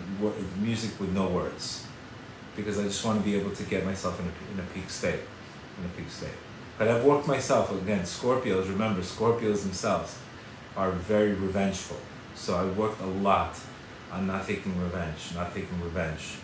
music 0.59 1.01
with 1.01 1.13
no 1.13 1.29
words 1.29 1.87
because 2.55 2.79
I 2.79 2.83
just 2.83 3.05
want 3.05 3.19
to 3.19 3.25
be 3.25 3.37
able 3.37 3.51
to 3.53 3.63
get 3.65 3.87
myself 3.87 4.21
in 4.21 4.27
a, 4.27 4.53
in 4.53 4.61
a 4.61 4.71
peak 4.75 4.91
state, 4.91 5.21
in 5.79 5.85
a 5.87 5.89
peak 5.97 6.11
state. 6.11 6.29
But 6.83 6.91
I've 6.91 7.05
worked 7.05 7.29
myself 7.29 7.71
again. 7.71 8.01
Scorpios, 8.01 8.69
remember, 8.69 9.03
Scorpios 9.03 9.63
themselves 9.63 10.19
are 10.77 10.91
very 10.91 11.33
revengeful. 11.33 11.99
So 12.35 12.57
I 12.57 12.65
worked 12.65 13.01
a 13.01 13.07
lot 13.07 13.57
on 14.11 14.27
not 14.27 14.49
taking 14.49 14.77
revenge, 14.83 15.31
not 15.33 15.55
taking 15.55 15.81
revenge, 15.81 16.39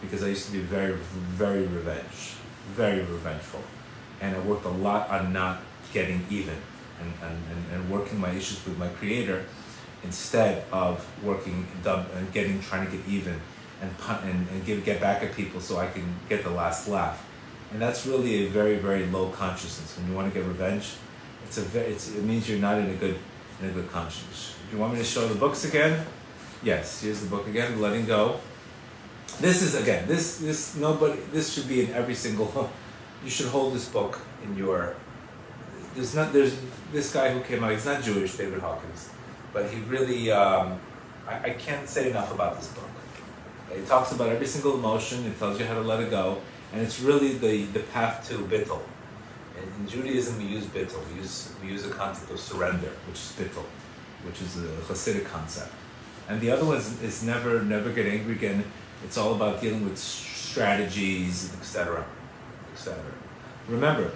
because 0.00 0.24
I 0.24 0.30
used 0.30 0.46
to 0.46 0.52
be 0.52 0.58
very, 0.58 0.94
very 0.94 1.68
revenge, 1.68 2.34
very 2.72 3.02
revengeful, 3.02 3.60
and 4.20 4.34
I 4.34 4.40
worked 4.40 4.64
a 4.64 4.68
lot 4.68 5.10
on 5.10 5.32
not 5.32 5.60
getting 5.92 6.26
even 6.28 6.56
and, 7.00 7.12
and, 7.22 7.38
and, 7.52 7.74
and 7.74 7.88
working 7.88 8.18
my 8.18 8.30
issues 8.30 8.66
with 8.66 8.76
my 8.76 8.88
creator 8.88 9.44
instead 10.02 10.64
of 10.72 11.06
working 11.22 11.68
and 11.84 12.32
getting 12.32 12.60
trying 12.62 12.84
to 12.90 12.96
get 12.96 13.06
even 13.06 13.40
and 13.80 13.92
and, 14.24 14.48
and 14.48 14.66
give, 14.66 14.84
get 14.84 15.00
back 15.00 15.22
at 15.22 15.36
people 15.36 15.60
so 15.60 15.78
I 15.78 15.86
can 15.86 16.16
get 16.28 16.42
the 16.42 16.50
last 16.50 16.88
laugh. 16.88 17.24
And 17.74 17.82
that's 17.82 18.06
really 18.06 18.46
a 18.46 18.48
very 18.48 18.76
very 18.76 19.04
low 19.06 19.28
consciousness. 19.28 19.98
When 19.98 20.08
you 20.08 20.14
want 20.14 20.32
to 20.32 20.38
get 20.38 20.46
revenge, 20.46 20.94
it's 21.44 21.58
a 21.58 21.62
very, 21.62 21.92
it's, 21.92 22.14
it 22.14 22.22
means 22.24 22.48
you're 22.48 22.58
not 22.58 22.78
in 22.78 22.88
a 22.88 22.94
good 22.94 23.18
in 23.60 23.68
a 23.68 23.72
good 23.72 23.90
conscience. 23.90 24.54
Do 24.70 24.76
you 24.76 24.80
want 24.80 24.94
me 24.94 25.00
to 25.00 25.04
show 25.04 25.28
the 25.28 25.34
books 25.34 25.66
again? 25.66 26.06
Yes, 26.62 27.02
here's 27.02 27.20
the 27.20 27.28
book 27.28 27.46
again, 27.46 27.78
Letting 27.80 28.06
Go. 28.06 28.40
This 29.40 29.60
is 29.60 29.74
again 29.74 30.08
this 30.08 30.38
this 30.38 30.76
nobody 30.76 31.20
this 31.32 31.52
should 31.52 31.68
be 31.68 31.84
in 31.84 31.92
every 31.92 32.14
single. 32.14 32.70
You 33.24 33.30
should 33.30 33.48
hold 33.48 33.72
this 33.74 33.88
book 33.88 34.20
in 34.44 34.54
your. 34.54 34.96
There's 35.94 36.14
not 36.14 36.34
there's 36.34 36.54
this 36.92 37.10
guy 37.10 37.32
who 37.32 37.40
came 37.40 37.64
out. 37.64 37.72
He's 37.72 37.86
not 37.86 38.02
Jewish, 38.02 38.36
David 38.36 38.60
Hawkins 38.60 39.08
but 39.54 39.70
he 39.70 39.80
really, 39.82 40.30
um, 40.30 40.78
I, 41.26 41.34
I, 41.36 41.50
can't 41.50 41.88
say 41.88 42.10
enough 42.10 42.34
about 42.34 42.56
this 42.56 42.68
book. 42.68 42.90
It 43.70 43.86
talks 43.86 44.12
about 44.12 44.28
every 44.28 44.46
single 44.46 44.74
emotion, 44.74 45.24
it 45.24 45.38
tells 45.38 45.58
you 45.58 45.64
how 45.64 45.74
to 45.74 45.80
let 45.80 46.00
it 46.00 46.10
go, 46.10 46.42
and 46.74 46.82
it's 46.82 46.98
really 46.98 47.34
the, 47.34 47.66
the 47.66 47.78
path 47.78 48.28
to 48.28 48.38
bittul. 48.38 48.80
And 49.56 49.64
in 49.78 49.88
Judaism, 49.88 50.38
we 50.38 50.44
use 50.46 50.64
bittul. 50.64 51.08
We 51.12 51.20
use, 51.20 51.52
we 51.62 51.68
use 51.68 51.86
a 51.86 51.90
concept 51.90 52.32
of 52.32 52.40
surrender, 52.40 52.90
which 53.06 53.14
is 53.14 53.32
bittul, 53.38 53.64
which 54.26 54.42
is 54.42 54.56
a 54.56 54.66
Hasidic 54.92 55.24
concept. 55.26 55.72
And 56.28 56.40
the 56.40 56.50
other 56.50 56.64
one 56.64 56.78
is, 56.78 57.00
is 57.00 57.22
never, 57.22 57.62
never 57.62 57.92
get 57.92 58.06
angry 58.06 58.34
again. 58.34 58.64
It's 59.04 59.16
all 59.16 59.36
about 59.36 59.60
dealing 59.60 59.84
with 59.84 59.96
strategies, 59.98 61.54
etc., 61.54 62.04
etc. 62.72 63.00
Remember, 63.68 64.10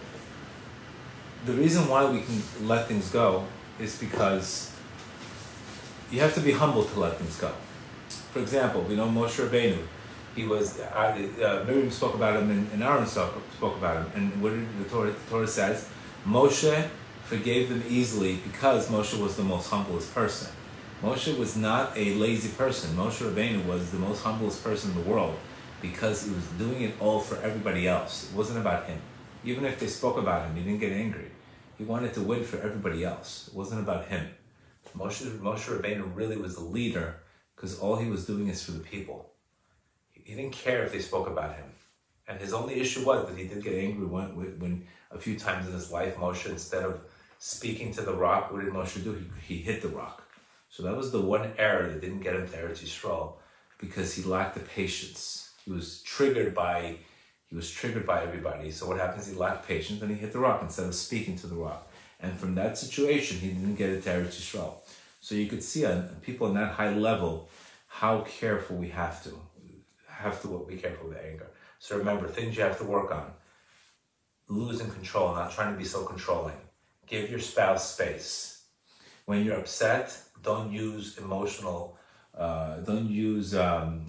the 1.47 1.53
reason 1.53 1.89
why 1.89 2.11
we 2.11 2.23
can 2.23 2.43
let 2.67 2.89
things 2.89 3.09
go 3.11 3.47
is 3.79 3.97
because 4.01 4.73
you 6.11 6.19
have 6.19 6.35
to 6.35 6.41
be 6.41 6.51
humble 6.51 6.83
to 6.83 6.99
let 6.99 7.19
things 7.19 7.37
go. 7.37 7.53
For 8.33 8.41
example, 8.41 8.83
we 8.83 8.97
know 8.97 9.07
Moshe 9.07 9.47
Rabbeinu. 9.47 9.79
He 10.39 10.45
was, 10.45 10.79
uh, 10.79 11.65
Miriam 11.67 11.91
spoke 11.91 12.15
about 12.15 12.41
him 12.41 12.49
and, 12.73 12.81
Aaron 12.81 13.05
spoke, 13.07 13.35
spoke 13.57 13.77
about 13.77 13.97
him. 13.97 14.13
And 14.15 14.41
what 14.41 14.51
did 14.51 14.69
the 14.79 14.89
Torah, 14.89 15.11
the 15.11 15.31
Torah 15.31 15.49
says? 15.49 15.89
Moshe 16.25 16.89
forgave 17.25 17.69
them 17.69 17.83
easily 17.89 18.37
because 18.37 18.89
Moshe 18.89 19.21
was 19.21 19.37
the 19.37 19.43
most 19.43 19.69
humblest 19.69 20.15
person. 20.15 20.53
Moshe 21.03 21.37
was 21.37 21.57
not 21.57 21.91
a 21.97 22.15
lazy 22.15 22.51
person. 22.51 22.97
Moshe 22.97 23.21
Rabbeinu 23.29 23.67
was 23.67 23.91
the 23.91 23.99
most 23.99 24.23
humblest 24.23 24.63
person 24.63 24.93
in 24.93 25.03
the 25.03 25.11
world 25.11 25.37
because 25.83 26.25
he 26.25 26.31
was 26.31 26.47
doing 26.57 26.83
it 26.83 26.95
all 27.01 27.19
for 27.19 27.37
everybody 27.43 27.89
else. 27.89 28.31
It 28.31 28.37
wasn't 28.37 28.61
about 28.61 28.87
him. 28.87 29.01
Even 29.43 29.65
if 29.65 29.81
they 29.81 29.89
spoke 29.89 30.19
about 30.19 30.47
him, 30.47 30.55
he 30.55 30.63
didn't 30.63 30.79
get 30.79 30.93
angry. 30.93 31.33
He 31.77 31.83
wanted 31.83 32.15
to 32.15 32.21
win 32.21 32.45
for 32.45 32.59
everybody 32.59 33.05
else. 33.05 33.49
It 33.49 33.55
wasn't 33.55 33.81
about 33.81 34.07
him. 34.07 34.29
Moshe, 34.97 35.27
Moshe 35.41 35.67
Rabbeinu 35.67 36.15
really 36.15 36.37
was 36.37 36.55
the 36.55 36.63
leader 36.63 37.17
because 37.57 37.81
all 37.81 37.97
he 37.97 38.09
was 38.09 38.25
doing 38.25 38.47
is 38.47 38.63
for 38.63 38.71
the 38.71 38.85
people. 38.95 39.33
He, 40.29 40.35
didn't 40.35 40.53
care 40.53 40.85
if 40.85 40.93
they 40.93 41.01
spoke 41.01 41.27
about 41.27 41.57
him. 41.57 41.65
And 42.29 42.39
his 42.39 42.53
only 42.53 42.79
issue 42.79 43.05
was 43.05 43.27
that 43.27 43.39
he 43.39 43.49
did 43.49 43.65
get 43.65 43.75
angry 43.75 44.05
when, 44.05 44.37
when 44.61 44.87
a 45.11 45.19
few 45.19 45.39
times 45.39 45.67
in 45.67 45.73
his 45.73 45.91
life, 45.91 46.17
Moshe, 46.17 46.51
instead 46.51 46.83
of 46.83 47.01
speaking 47.39 47.93
to 47.95 48.03
the 48.03 48.13
rock, 48.13 48.53
what 48.53 48.63
did 48.63 48.75
Moshe 48.75 49.03
do? 49.03 49.15
He, 49.15 49.55
he 49.55 49.63
hit 49.63 49.81
the 49.81 49.89
rock. 49.89 50.23
So 50.69 50.83
that 50.83 50.95
was 50.95 51.13
the 51.13 51.21
one 51.23 51.51
error 51.57 51.89
that 51.89 52.03
didn't 52.03 52.21
get 52.21 52.37
him 52.37 52.47
to 52.47 52.57
Eretz 52.57 52.85
Yisrael 52.85 53.37
because 53.79 54.15
he 54.15 54.23
lacked 54.23 54.55
the 54.55 54.61
patience. 54.61 55.53
He 55.65 55.71
was 55.73 56.03
triggered 56.03 56.55
by 56.55 56.97
He 57.49 57.57
was 57.57 57.71
triggered 57.71 58.07
by 58.07 58.23
everybody. 58.23 58.71
So 58.71 58.87
what 58.87 58.99
happens? 58.99 59.27
He 59.27 59.35
lacked 59.35 59.67
patience 59.67 60.03
and 60.03 60.11
he 60.11 60.17
hit 60.19 60.33
the 60.33 60.39
rock 60.39 60.61
instead 60.63 60.87
of 60.87 60.95
speaking 60.95 61.37
to 61.39 61.47
the 61.47 61.55
rock. 61.55 61.91
And 62.21 62.39
from 62.39 62.55
that 62.57 62.77
situation, 62.77 63.39
he 63.39 63.49
didn't 63.49 63.77
get 63.77 63.89
it 63.89 64.03
to 64.03 64.11
Eretz 64.11 64.37
Yisrael. 64.39 64.75
So 65.23 65.35
you 65.35 65.47
could 65.47 65.63
see 65.63 65.87
on 65.87 66.03
people 66.21 66.47
on 66.49 66.55
that 66.55 66.73
high 66.73 66.95
level 66.95 67.49
how 67.87 68.21
careful 68.21 68.77
we 68.77 68.89
have 68.91 69.25
to 69.25 69.31
have 70.19 70.43
to 70.43 70.67
be 70.69 70.77
careful 70.77 71.09
with 71.09 71.19
anger. 71.19 71.49
So 71.79 71.97
remember 71.97 72.27
things 72.29 72.57
you 72.57 72.63
have 72.63 72.79
to 72.79 72.85
work 72.85 73.11
on. 73.11 73.31
Losing 74.49 74.91
control, 74.91 75.35
not 75.35 75.53
trying 75.53 75.73
to 75.73 75.79
be 75.79 75.85
so 75.85 76.05
controlling. 76.05 76.57
Give 77.07 77.31
your 77.31 77.39
spouse 77.39 77.95
space. 77.95 78.63
When 79.27 79.45
you're 79.45 79.59
upset, 79.59 80.17
don't 80.43 80.73
use 80.73 81.19
emotional. 81.19 81.99
Uh, 82.37 82.79
don't 82.79 83.11
use 83.11 83.55
um, 83.55 84.07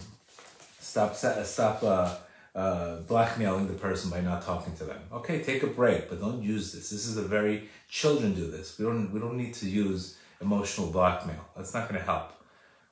stop 0.80 1.16
stop. 1.16 1.84
Uh, 1.84 2.16
uh, 2.56 2.98
blackmailing 3.02 3.68
the 3.68 3.74
person 3.74 4.10
by 4.10 4.22
not 4.22 4.44
talking 4.44 4.76
to 4.76 4.84
them. 4.84 5.00
Okay, 5.14 5.44
take 5.44 5.64
a 5.64 5.68
break, 5.68 6.10
but 6.10 6.20
don't 6.20 6.42
use 6.42 6.74
this. 6.74 6.90
This 6.90 7.06
is 7.06 7.16
a 7.16 7.22
very 7.22 7.70
children 7.88 8.34
do 8.34 8.50
this. 8.50 8.78
We 8.78 8.86
don't 8.86 9.12
we 9.12 9.20
don't 9.20 9.38
need 9.38 9.54
to 9.56 9.70
use 9.70 10.18
emotional 10.42 10.92
blackmail. 10.92 11.46
That's 11.56 11.74
not 11.74 11.88
to 11.90 12.00
help. 12.00 12.34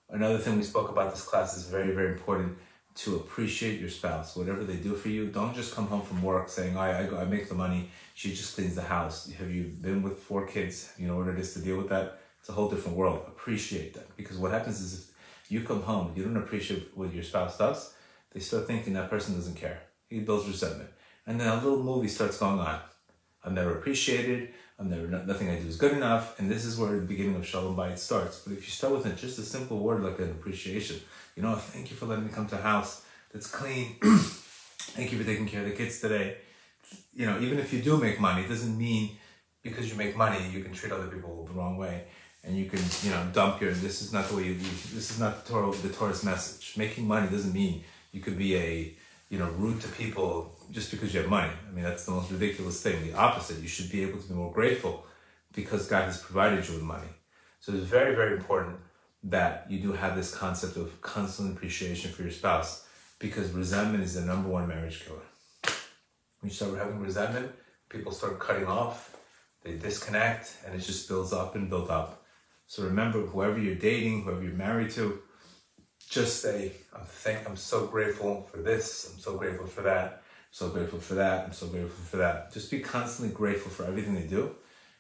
Another 0.10 0.38
thing 0.38 0.58
we 0.58 0.64
spoke 0.64 0.90
about 0.90 1.14
this 1.14 1.24
class 1.24 1.58
is 1.58 1.66
very 1.66 1.94
very 1.94 2.14
important 2.14 2.58
to 2.98 3.16
appreciate 3.16 3.80
your 3.80 3.90
spouse. 3.90 4.36
Whatever 4.36 4.64
they 4.64 4.76
do 4.76 4.94
for 4.96 5.10
you, 5.10 5.28
don't 5.28 5.56
just 5.56 5.76
come 5.76 5.88
home 5.88 6.02
from 6.02 6.22
work 6.22 6.50
saying, 6.50 6.78
"I 6.78 6.88
I, 7.02 7.22
I 7.22 7.26
make 7.26 7.48
the 7.50 7.56
money. 7.56 7.90
She 8.14 8.34
just 8.34 8.56
cleans 8.56 8.76
the 8.76 8.88
house." 8.98 9.32
Have 9.40 9.52
you 9.52 9.64
been 9.82 10.02
with 10.02 10.18
four 10.18 10.48
kids? 10.48 10.92
You 10.98 11.08
know 11.08 11.18
what 11.18 11.28
it 11.28 11.40
is 11.40 11.54
to 11.54 11.60
deal 11.60 11.78
with 11.78 11.90
that. 11.90 12.20
It's 12.40 12.50
a 12.50 12.54
whole 12.54 12.70
different 12.70 12.98
world. 12.98 13.22
Appreciate 13.28 13.94
that 13.96 14.16
because 14.18 14.38
what 14.38 14.52
happens 14.52 14.80
is 14.82 15.12
if 15.44 15.52
you 15.52 15.62
come 15.62 15.84
home, 15.84 16.14
you 16.16 16.24
don't 16.24 16.38
appreciate 16.38 16.92
what 16.96 17.14
your 17.14 17.24
spouse 17.24 17.58
does 17.58 17.94
they 18.38 18.44
start 18.44 18.68
thinking 18.68 18.94
that 18.94 19.10
person 19.10 19.34
doesn't 19.34 19.56
care. 19.56 19.82
He 20.10 20.20
builds 20.20 20.48
resentment. 20.48 20.90
And 21.26 21.40
then 21.40 21.48
a 21.48 21.56
little 21.56 21.82
movie 21.84 22.08
starts 22.08 22.38
going 22.38 22.60
on. 22.60 22.80
I'm 23.44 23.56
never 23.56 23.78
appreciated. 23.78 24.50
I'm 24.78 24.92
never, 24.92 25.08
nothing 25.08 25.50
I 25.50 25.60
do 25.60 25.68
is 25.68 25.78
good 25.78 25.94
enough. 25.94 26.40
And 26.40 26.50
this 26.50 26.64
is 26.64 26.78
where 26.78 26.92
the 26.92 27.02
beginning 27.02 27.36
of 27.36 27.48
Shalom 27.48 27.76
Bayit 27.76 27.98
starts. 27.98 28.40
But 28.40 28.54
if 28.54 28.60
you 28.60 28.70
start 28.70 28.94
with 28.94 29.18
just 29.20 29.40
a 29.40 29.42
simple 29.42 29.80
word 29.80 30.04
like 30.04 30.20
an 30.20 30.30
appreciation, 30.30 30.98
you 31.38 31.44
know, 31.44 31.56
thank 31.56 31.92
you 31.92 31.96
for 31.96 32.08
letting 32.08 32.26
me 32.26 32.32
come 32.32 32.48
to 32.48 32.58
a 32.58 32.62
house 32.62 33.06
that's 33.32 33.46
clean. 33.46 33.96
thank 34.02 35.12
you 35.12 35.20
for 35.20 35.24
taking 35.24 35.48
care 35.48 35.62
of 35.62 35.70
the 35.70 35.76
kids 35.76 36.02
today. 36.02 36.38
You 37.14 37.28
know, 37.28 37.40
even 37.40 37.60
if 37.60 37.72
you 37.72 37.80
do 37.80 37.98
make 37.98 38.20
money, 38.20 38.42
it 38.42 38.50
doesn't 38.50 38.76
mean 38.76 39.12
because 39.62 39.88
you 39.88 39.96
make 39.96 40.18
money, 40.18 40.50
you 40.52 40.64
can 40.64 40.74
treat 40.74 40.92
other 40.92 41.08
people 41.08 41.46
the 41.46 41.54
wrong 41.54 41.78
way 41.78 42.06
and 42.44 42.58
you 42.58 42.66
can, 42.66 42.80
you 43.04 43.12
know, 43.12 43.24
dump 43.34 43.62
your, 43.62 43.72
this 43.72 44.02
is 44.02 44.12
not 44.12 44.28
the 44.30 44.36
way 44.36 44.46
you, 44.46 44.56
this 44.56 45.12
is 45.12 45.20
not 45.20 45.46
the, 45.46 45.52
Torah, 45.52 45.76
the 45.78 45.90
Torah's 45.90 46.24
message. 46.24 46.76
Making 46.76 47.08
money 47.08 47.30
doesn't 47.30 47.54
mean 47.54 47.84
you 48.12 48.20
could 48.20 48.38
be 48.38 48.56
a 48.56 48.94
you 49.30 49.38
know 49.38 49.50
rude 49.58 49.82
to 49.82 49.90
people 49.90 50.56
just 50.72 50.90
because 50.90 51.14
you 51.14 51.20
have 51.22 51.30
money. 51.30 51.52
I 51.70 51.72
mean 51.72 51.84
that's 51.84 52.06
the 52.06 52.14
most 52.14 52.32
ridiculous 52.32 52.82
thing. 52.82 53.06
The 53.06 53.14
opposite. 53.14 53.60
You 53.60 53.68
should 53.68 53.92
be 53.92 54.02
able 54.02 54.20
to 54.20 54.28
be 54.28 54.34
more 54.34 54.52
grateful 54.52 55.06
because 55.54 55.86
God 55.86 56.06
has 56.06 56.20
provided 56.20 56.68
you 56.68 56.76
with 56.76 56.84
money. 56.84 57.10
So 57.60 57.74
it's 57.74 57.84
very 57.84 58.16
very 58.16 58.38
important 58.38 58.78
that 59.24 59.66
you 59.70 59.80
do 59.80 59.94
have 59.94 60.16
this 60.16 60.34
concept 60.34 60.78
of 60.78 61.02
constant 61.02 61.56
appreciation 61.56 62.12
for 62.12 62.24
your 62.24 62.32
spouse 62.32 62.88
because 63.20 63.52
resentment 63.52 64.04
is 64.04 64.14
the 64.14 64.22
number 64.22 64.50
one 64.50 64.68
marriage 64.68 65.04
killer. 65.04 65.20
When 66.40 66.50
you 66.50 66.56
start 66.56 66.78
having 66.78 67.00
resentment, 67.00 67.52
people 67.90 68.12
start 68.12 68.40
cutting 68.40 68.68
off, 68.68 69.16
they 69.64 69.78
disconnect, 69.78 70.56
and 70.66 70.76
it 70.76 70.80
just 70.80 71.08
builds 71.08 71.34
up 71.34 71.56
and 71.56 71.70
builds 71.70 71.90
up. 71.90 72.24
So 72.68 72.84
remember, 72.84 73.22
whoever 73.22 73.60
you're 73.60 73.76
dating, 73.76 74.24
whoever 74.24 74.44
you're 74.44 74.54
married 74.54 74.92
to, 74.92 75.20
just 76.10 76.42
say, 76.42 76.74
I'm, 76.94 77.02
thank, 77.06 77.50
I'm 77.50 77.56
so 77.56 77.88
grateful 77.88 78.48
for 78.52 78.58
this, 78.58 79.12
I'm 79.12 79.20
so 79.20 79.38
grateful 79.38 79.68
for 79.68 79.82
that, 79.82 80.06
I'm 80.14 80.52
so 80.52 80.70
grateful 80.70 81.00
for 81.00 81.16
that, 81.16 81.46
I'm 81.46 81.54
so 81.54 81.68
grateful 81.68 82.06
for 82.06 82.18
that. 82.18 82.54
Just 82.54 82.70
be 82.72 82.80
constantly 82.80 83.34
grateful 83.34 83.72
for 83.72 83.86
everything 83.86 84.16
they 84.16 84.28
do, 84.28 84.56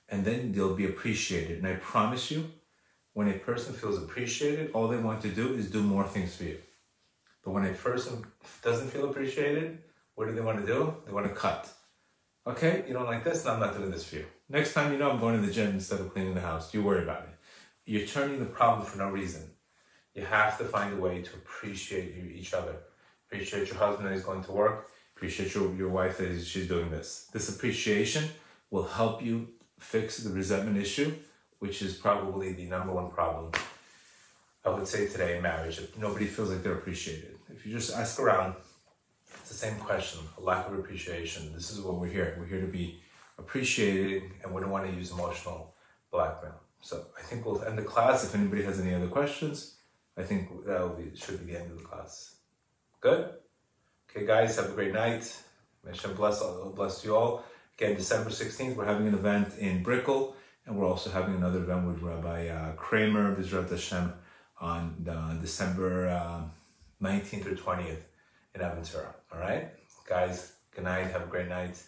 and 0.09 0.26
then 0.26 0.51
they'll 0.51 0.76
be 0.76 0.86
appreciated. 0.86 1.59
And 1.59 1.68
I 1.68 1.76
promise 1.76 2.32
you, 2.32 2.51
when 3.18 3.30
a 3.30 3.39
person 3.39 3.74
feels 3.74 3.97
appreciated, 3.97 4.70
all 4.76 4.88
they 4.88 4.95
want 4.95 5.24
to 5.24 5.30
do 5.30 5.55
is 5.55 5.72
do 5.72 5.82
more 5.82 6.03
things 6.03 6.36
for 6.36 6.43
you. 6.43 6.59
But 7.43 7.49
when 7.49 7.65
a 7.65 7.74
person 7.74 8.24
doesn't 8.61 8.91
feel 8.91 9.09
appreciated, 9.09 9.80
what 10.13 10.28
do 10.28 10.36
they 10.36 10.41
want 10.41 10.59
to 10.59 10.68
do? 10.68 10.93
They 11.03 11.11
want 11.11 11.26
to 11.26 11.34
cut. 11.34 11.68
Okay, 12.45 12.84
you 12.88 12.93
don't 12.93 13.07
like 13.07 13.24
this, 13.24 13.47
I'm 13.47 13.59
not 13.59 13.76
doing 13.76 13.89
this 13.89 14.07
for 14.07 14.18
you. 14.18 14.26
Next 14.49 14.76
time 14.76 14.91
you 14.91 14.99
know 14.99 15.09
I'm 15.09 15.20
going 15.20 15.34
to 15.36 15.43
the 15.43 15.51
gym 15.51 15.72
instead 15.72 15.99
of 15.99 16.13
cleaning 16.13 16.36
the 16.36 16.41
house, 16.41 16.72
you 16.76 16.84
worry 16.84 17.01
about 17.01 17.24
it. 17.24 17.30
You're 17.91 18.05
turning 18.05 18.38
the 18.38 18.45
problem 18.45 18.86
for 18.86 18.99
no 18.99 19.09
reason. 19.09 19.49
You 20.13 20.24
have 20.24 20.59
to 20.59 20.65
find 20.65 20.93
a 20.93 21.01
way 21.01 21.24
to 21.24 21.34
appreciate 21.38 22.13
each 22.36 22.53
other. 22.53 22.76
Appreciate 23.26 23.68
your 23.68 23.78
husband 23.78 24.07
that 24.07 24.13
he's 24.13 24.24
going 24.24 24.43
to 24.43 24.51
work. 24.51 24.89
Appreciate 25.15 25.55
your, 25.55 25.74
your 25.74 25.89
wife 25.89 26.20
that 26.20 26.39
she's 26.45 26.68
doing 26.68 26.91
this. 26.91 27.30
This 27.34 27.49
appreciation 27.49 28.26
will 28.70 28.86
help 28.86 29.26
you 29.26 29.47
fix 29.80 30.18
the 30.18 30.30
resentment 30.32 30.78
issue, 30.78 31.15
which 31.59 31.81
is 31.81 31.95
probably 31.95 32.53
the 32.53 32.65
number 32.65 32.93
one 32.93 33.09
problem 33.09 33.51
I 34.67 34.69
would 34.69 34.87
say 34.87 35.07
today 35.07 35.37
in 35.37 35.43
marriage. 35.43 35.77
If 35.79 35.97
nobody 35.97 36.25
feels 36.25 36.49
like 36.49 36.61
they're 36.61 36.73
appreciated. 36.73 37.37
If 37.49 37.65
you 37.65 37.71
just 37.71 37.95
ask 37.95 38.19
around, 38.19 38.55
it's 39.33 39.49
the 39.49 39.55
same 39.55 39.77
question, 39.77 40.19
a 40.37 40.41
lack 40.41 40.67
of 40.67 40.77
appreciation. 40.77 41.53
This 41.53 41.71
is 41.71 41.79
what 41.79 41.95
we're 41.95 42.09
here. 42.09 42.35
We're 42.37 42.47
here 42.47 42.61
to 42.61 42.67
be 42.67 42.99
appreciated 43.37 44.23
and 44.43 44.53
we 44.53 44.61
don't 44.61 44.69
want 44.69 44.89
to 44.89 44.93
use 44.93 45.11
emotional 45.11 45.73
blackmail. 46.11 46.59
So 46.81 47.05
I 47.17 47.21
think 47.21 47.45
we'll 47.45 47.63
end 47.63 47.77
the 47.77 47.83
class. 47.83 48.25
If 48.25 48.35
anybody 48.35 48.63
has 48.63 48.79
any 48.81 48.93
other 48.93 49.07
questions, 49.07 49.77
I 50.17 50.23
think 50.23 50.49
that 50.65 50.97
be 50.97 51.15
should 51.17 51.45
be 51.45 51.53
the 51.53 51.59
end 51.59 51.71
of 51.71 51.77
the 51.77 51.83
class. 51.83 52.35
Good? 52.99 53.29
Okay, 54.09 54.25
guys, 54.25 54.57
have 54.57 54.71
a 54.71 54.73
great 54.73 54.93
night. 54.93 55.33
May 55.85 55.91
Hashem 55.91 56.15
bless, 56.15 56.43
bless 56.75 57.05
you 57.05 57.15
all. 57.15 57.43
Again, 57.77 57.95
December 57.95 58.31
16th, 58.31 58.75
we're 58.75 58.85
having 58.85 59.07
an 59.07 59.13
event 59.13 59.57
in 59.59 59.83
Brickell, 59.83 60.35
and 60.68 60.78
we're 60.78 60.86
also 60.86 61.09
having 61.09 61.36
another 61.36 61.59
event 61.59 61.88
with 61.88 62.01
Rabbi 62.01 62.49
uh, 62.49 62.74
Kramer, 62.74 63.34
Bizrat 63.36 63.70
Hashem, 63.70 64.13
on 64.59 65.05
uh, 65.09 65.34
December 65.41 66.09
uh, 66.09 66.41
19th 67.01 67.45
or 67.45 67.55
20th 67.55 68.01
in 68.53 68.61
Aventura. 68.61 69.13
All 69.34 69.39
right? 69.39 69.70
Guys, 70.07 70.53
good 70.76 70.84
night. 70.84 71.07
Have 71.11 71.24
a 71.24 71.28
great 71.28 71.47
night. 71.47 71.82